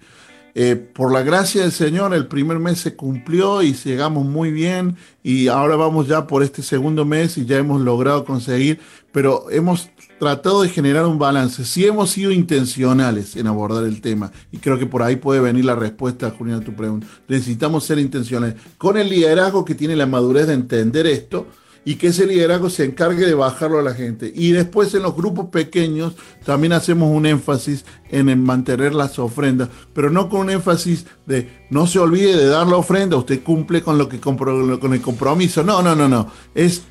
Eh, 0.57 0.77
por 0.77 1.11
la 1.11 1.21
gracia 1.21 1.63
del 1.63 1.73
Señor, 1.73 2.13
el 2.13 2.27
primer 2.27 2.59
mes 2.59 2.79
se 2.79 2.95
cumplió 2.95 3.61
y 3.61 3.73
llegamos 3.73 4.25
muy 4.25 4.51
bien 4.51 4.95
y 5.21 5.49
ahora 5.49 5.75
vamos 5.75 6.07
ya 6.07 6.27
por 6.27 6.43
este 6.43 6.63
segundo 6.63 7.03
mes 7.03 7.37
y 7.37 7.45
ya 7.45 7.57
hemos 7.57 7.81
logrado 7.81 8.23
conseguir, 8.23 8.79
pero 9.11 9.51
hemos 9.51 9.89
tratado 10.17 10.61
de 10.61 10.69
generar 10.69 11.07
un 11.07 11.19
balance. 11.19 11.65
Si 11.65 11.85
hemos 11.85 12.11
sido 12.11 12.31
intencionales 12.31 13.35
en 13.35 13.47
abordar 13.47 13.83
el 13.83 13.99
tema 13.99 14.31
y 14.49 14.59
creo 14.59 14.79
que 14.79 14.85
por 14.85 15.03
ahí 15.03 15.17
puede 15.17 15.41
venir 15.41 15.65
la 15.65 15.75
respuesta, 15.75 16.31
Julián, 16.31 16.61
a 16.61 16.63
tu 16.63 16.73
pregunta. 16.73 17.05
Necesitamos 17.27 17.83
ser 17.83 17.99
intencionales 17.99 18.55
con 18.77 18.97
el 18.97 19.09
liderazgo 19.09 19.65
que 19.65 19.75
tiene 19.75 19.97
la 19.97 20.05
madurez 20.05 20.47
de 20.47 20.53
entender 20.53 21.05
esto 21.05 21.47
y 21.85 21.95
que 21.95 22.07
ese 22.07 22.25
liderazgo 22.25 22.69
se 22.69 22.83
encargue 22.83 23.25
de 23.25 23.35
bajarlo 23.35 23.79
a 23.79 23.83
la 23.83 23.93
gente. 23.93 24.31
Y 24.35 24.51
después 24.51 24.93
en 24.95 25.03
los 25.03 25.15
grupos 25.15 25.49
pequeños 25.49 26.13
también 26.43 26.73
hacemos 26.73 27.11
un 27.11 27.27
énfasis 27.27 27.85
en 28.09 28.43
mantener 28.43 28.95
las 28.95 29.19
ofrendas, 29.19 29.69
pero 29.93 30.09
no 30.09 30.27
con 30.27 30.41
un 30.41 30.49
énfasis 30.49 31.05
de 31.27 31.65
no 31.69 31.85
se 31.85 31.99
olvide 31.99 32.35
de 32.35 32.47
dar 32.47 32.67
la 32.67 32.77
ofrenda, 32.77 33.15
usted 33.15 33.43
cumple 33.43 33.83
con 33.83 33.97
lo 33.97 34.09
que 34.09 34.19
con 34.19 34.93
el 34.93 35.01
compromiso. 35.01 35.63
No, 35.63 35.81
no, 35.83 35.95
no, 35.95 36.09
no. 36.09 36.31
Es 36.55 36.81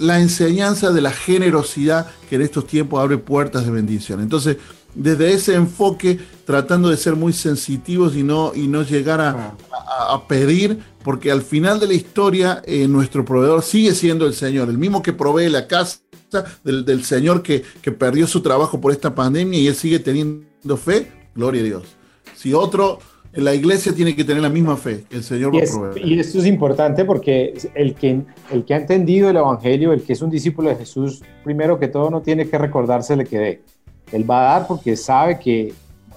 la 0.00 0.18
enseñanza 0.20 0.90
de 0.90 1.00
la 1.00 1.12
generosidad 1.12 2.06
que 2.28 2.36
en 2.36 2.42
estos 2.42 2.66
tiempos 2.66 3.00
abre 3.02 3.18
puertas 3.18 3.64
de 3.64 3.70
bendición. 3.70 4.20
Entonces, 4.20 4.56
desde 4.94 5.32
ese 5.32 5.54
enfoque, 5.54 6.18
tratando 6.44 6.88
de 6.88 6.96
ser 6.96 7.16
muy 7.16 7.32
sensitivos 7.32 8.16
y 8.16 8.22
no, 8.22 8.52
y 8.54 8.66
no 8.66 8.82
llegar 8.82 9.20
a, 9.20 9.56
pedir, 10.26 10.82
porque 11.02 11.30
al 11.30 11.42
final 11.42 11.80
de 11.80 11.86
la 11.86 11.94
historia 11.94 12.62
eh, 12.64 12.86
nuestro 12.88 13.24
proveedor 13.24 13.62
sigue 13.62 13.92
siendo 13.92 14.26
el 14.26 14.34
Señor, 14.34 14.68
el 14.68 14.78
mismo 14.78 15.02
que 15.02 15.12
provee 15.12 15.48
la 15.48 15.66
casa 15.66 16.00
del, 16.62 17.04
Señor 17.04 17.42
que, 17.42 17.62
perdió 17.98 18.26
su 18.26 18.40
trabajo 18.40 18.80
por 18.80 18.92
esta 18.92 19.14
pandemia 19.14 19.58
y 19.58 19.66
él 19.66 19.74
sigue 19.74 19.98
teniendo 19.98 20.76
fe, 20.76 21.10
gloria 21.34 21.62
a 21.62 21.64
Dios. 21.64 21.82
Si 22.36 22.54
otro, 22.54 22.98
la 23.32 23.54
iglesia 23.54 23.92
tiene 23.94 24.14
que 24.14 24.24
tener 24.24 24.42
la 24.42 24.48
misma 24.48 24.76
fe, 24.76 25.04
el 25.10 25.24
Señor 25.24 25.54
y, 25.54 25.60
lo 25.60 25.96
y 25.96 26.20
esto 26.20 26.38
es 26.38 26.46
importante 26.46 27.04
porque 27.04 27.54
el 27.74 27.94
que, 27.94 28.22
el 28.50 28.64
que 28.64 28.74
ha 28.74 28.76
entendido 28.76 29.30
el 29.30 29.36
Evangelio, 29.36 29.92
el 29.92 30.02
que 30.02 30.12
es 30.12 30.22
un 30.22 30.30
discípulo 30.30 30.68
de 30.68 30.76
Jesús, 30.76 31.22
primero 31.42 31.78
que 31.78 31.88
todo 31.88 32.10
no 32.10 32.22
tiene 32.22 32.48
que 32.48 32.58
recordársele 32.58 33.24
que 33.24 33.38
dé 33.38 33.62
él 34.12 34.28
va 34.28 34.40
a 34.40 34.58
dar 34.58 34.66
porque 34.66 34.96
sabe 34.96 35.38
que, 35.38 35.72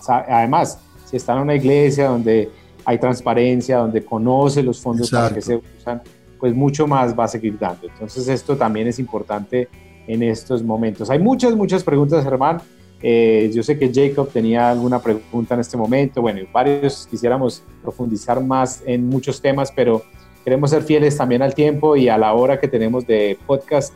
además, 0.07 0.79
si 1.05 1.17
está 1.17 1.33
en 1.33 1.39
una 1.39 1.55
iglesia 1.55 2.07
donde 2.07 2.49
hay 2.85 2.97
transparencia, 2.97 3.77
donde 3.77 4.03
conoce 4.03 4.63
los 4.63 4.79
fondos 4.79 5.09
para 5.09 5.33
que 5.33 5.41
se 5.41 5.61
usan, 5.79 6.01
pues 6.39 6.53
mucho 6.53 6.87
más 6.87 7.17
va 7.17 7.25
a 7.25 7.27
seguir 7.27 7.57
dando. 7.57 7.87
Entonces 7.87 8.27
esto 8.27 8.55
también 8.55 8.87
es 8.87 8.99
importante 8.99 9.67
en 10.07 10.23
estos 10.23 10.63
momentos. 10.63 11.09
Hay 11.09 11.19
muchas, 11.19 11.55
muchas 11.55 11.83
preguntas, 11.83 12.23
Germán. 12.23 12.61
Eh, 13.01 13.51
yo 13.53 13.63
sé 13.63 13.77
que 13.77 13.91
Jacob 13.93 14.29
tenía 14.29 14.69
alguna 14.69 14.99
pregunta 14.99 15.53
en 15.55 15.59
este 15.59 15.77
momento. 15.77 16.21
Bueno, 16.21 16.41
varios 16.51 17.07
quisiéramos 17.09 17.63
profundizar 17.81 18.41
más 18.41 18.81
en 18.85 19.07
muchos 19.07 19.41
temas, 19.41 19.71
pero 19.75 20.03
queremos 20.43 20.69
ser 20.69 20.83
fieles 20.83 21.17
también 21.17 21.41
al 21.41 21.53
tiempo 21.53 21.95
y 21.95 22.09
a 22.09 22.17
la 22.17 22.33
hora 22.33 22.59
que 22.59 22.67
tenemos 22.67 23.05
de 23.05 23.37
podcast 23.45 23.93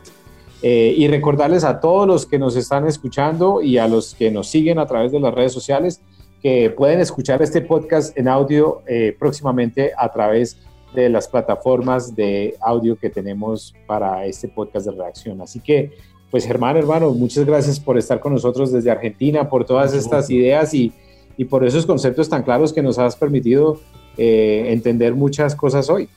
eh, 0.62 0.94
y 0.96 1.08
recordarles 1.08 1.64
a 1.64 1.80
todos 1.80 2.06
los 2.06 2.26
que 2.26 2.38
nos 2.38 2.56
están 2.56 2.86
escuchando 2.86 3.62
y 3.62 3.78
a 3.78 3.86
los 3.86 4.14
que 4.14 4.30
nos 4.30 4.48
siguen 4.48 4.78
a 4.78 4.86
través 4.86 5.12
de 5.12 5.20
las 5.20 5.32
redes 5.32 5.52
sociales 5.52 6.00
que 6.42 6.70
pueden 6.70 7.00
escuchar 7.00 7.42
este 7.42 7.60
podcast 7.60 8.16
en 8.16 8.28
audio 8.28 8.82
eh, 8.86 9.14
próximamente 9.18 9.92
a 9.96 10.10
través 10.10 10.56
de 10.94 11.08
las 11.08 11.28
plataformas 11.28 12.14
de 12.14 12.54
audio 12.60 12.96
que 12.96 13.10
tenemos 13.10 13.74
para 13.86 14.24
este 14.24 14.48
podcast 14.48 14.86
de 14.86 14.92
reacción. 14.92 15.40
Así 15.40 15.60
que, 15.60 15.92
pues 16.30 16.46
Germán, 16.46 16.76
hermano, 16.76 17.10
muchas 17.10 17.44
gracias 17.44 17.78
por 17.78 17.98
estar 17.98 18.20
con 18.20 18.32
nosotros 18.32 18.72
desde 18.72 18.90
Argentina, 18.90 19.48
por 19.48 19.64
todas 19.64 19.94
estas 19.94 20.30
ideas 20.30 20.72
y, 20.74 20.92
y 21.36 21.44
por 21.44 21.64
esos 21.66 21.84
conceptos 21.86 22.28
tan 22.28 22.42
claros 22.42 22.72
que 22.72 22.82
nos 22.82 22.98
has 22.98 23.16
permitido 23.16 23.80
eh, 24.16 24.66
entender 24.68 25.14
muchas 25.14 25.54
cosas 25.54 25.90
hoy. 25.90 26.08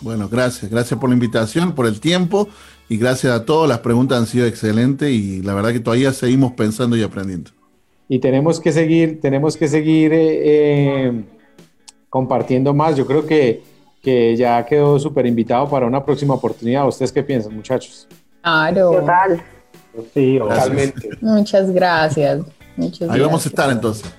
Bueno, 0.00 0.28
gracias, 0.28 0.70
gracias 0.70 0.98
por 0.98 1.08
la 1.08 1.14
invitación, 1.14 1.74
por 1.74 1.86
el 1.86 2.00
tiempo 2.00 2.48
y 2.88 2.96
gracias 2.96 3.32
a 3.32 3.44
todos, 3.44 3.68
las 3.68 3.78
preguntas 3.78 4.18
han 4.18 4.26
sido 4.26 4.46
excelentes 4.46 5.10
y 5.10 5.42
la 5.42 5.54
verdad 5.54 5.72
que 5.72 5.80
todavía 5.80 6.12
seguimos 6.12 6.52
pensando 6.52 6.96
y 6.96 7.02
aprendiendo. 7.02 7.52
Y 8.12 8.18
tenemos 8.18 8.60
que 8.60 8.72
seguir, 8.72 9.22
tenemos 9.22 9.56
que 9.56 9.66
seguir 9.66 10.12
eh, 10.12 11.06
eh, 11.06 11.24
compartiendo 12.10 12.74
más. 12.74 12.94
Yo 12.94 13.06
creo 13.06 13.24
que, 13.24 13.62
que 14.02 14.36
ya 14.36 14.66
quedó 14.66 14.98
súper 14.98 15.24
invitado 15.24 15.66
para 15.70 15.86
una 15.86 16.04
próxima 16.04 16.34
oportunidad. 16.34 16.86
¿Ustedes 16.86 17.10
qué 17.10 17.22
piensan, 17.22 17.56
muchachos? 17.56 18.06
Claro. 18.42 18.90
Total. 19.00 19.42
Sí, 20.12 20.36
totalmente. 20.38 21.08
Muchas 21.22 21.70
gracias. 21.70 22.42
Ahí 23.08 23.20
vamos 23.20 23.46
a 23.46 23.48
estar 23.48 23.70
entonces. 23.70 24.12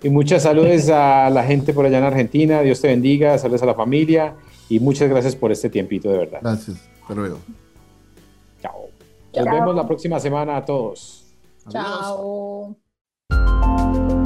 Y 0.00 0.10
muchas 0.10 0.44
saludos 0.44 0.88
a 0.88 1.28
la 1.28 1.42
gente 1.42 1.74
por 1.74 1.84
allá 1.84 1.98
en 1.98 2.04
Argentina. 2.04 2.60
Dios 2.60 2.80
te 2.80 2.86
bendiga. 2.86 3.36
Saludos 3.36 3.64
a 3.64 3.66
la 3.66 3.74
familia. 3.74 4.36
Y 4.68 4.78
muchas 4.78 5.10
gracias 5.10 5.34
por 5.34 5.50
este 5.50 5.68
tiempito, 5.68 6.08
de 6.08 6.18
verdad. 6.18 6.38
Gracias. 6.40 6.88
Hasta 7.02 7.14
luego. 7.14 7.38
Nos 9.34 9.44
vemos 9.44 9.74
la 9.74 9.88
próxima 9.88 10.20
semana 10.20 10.56
a 10.56 10.64
todos. 10.64 11.24
Chao. 11.68 12.76
Música 13.30 14.19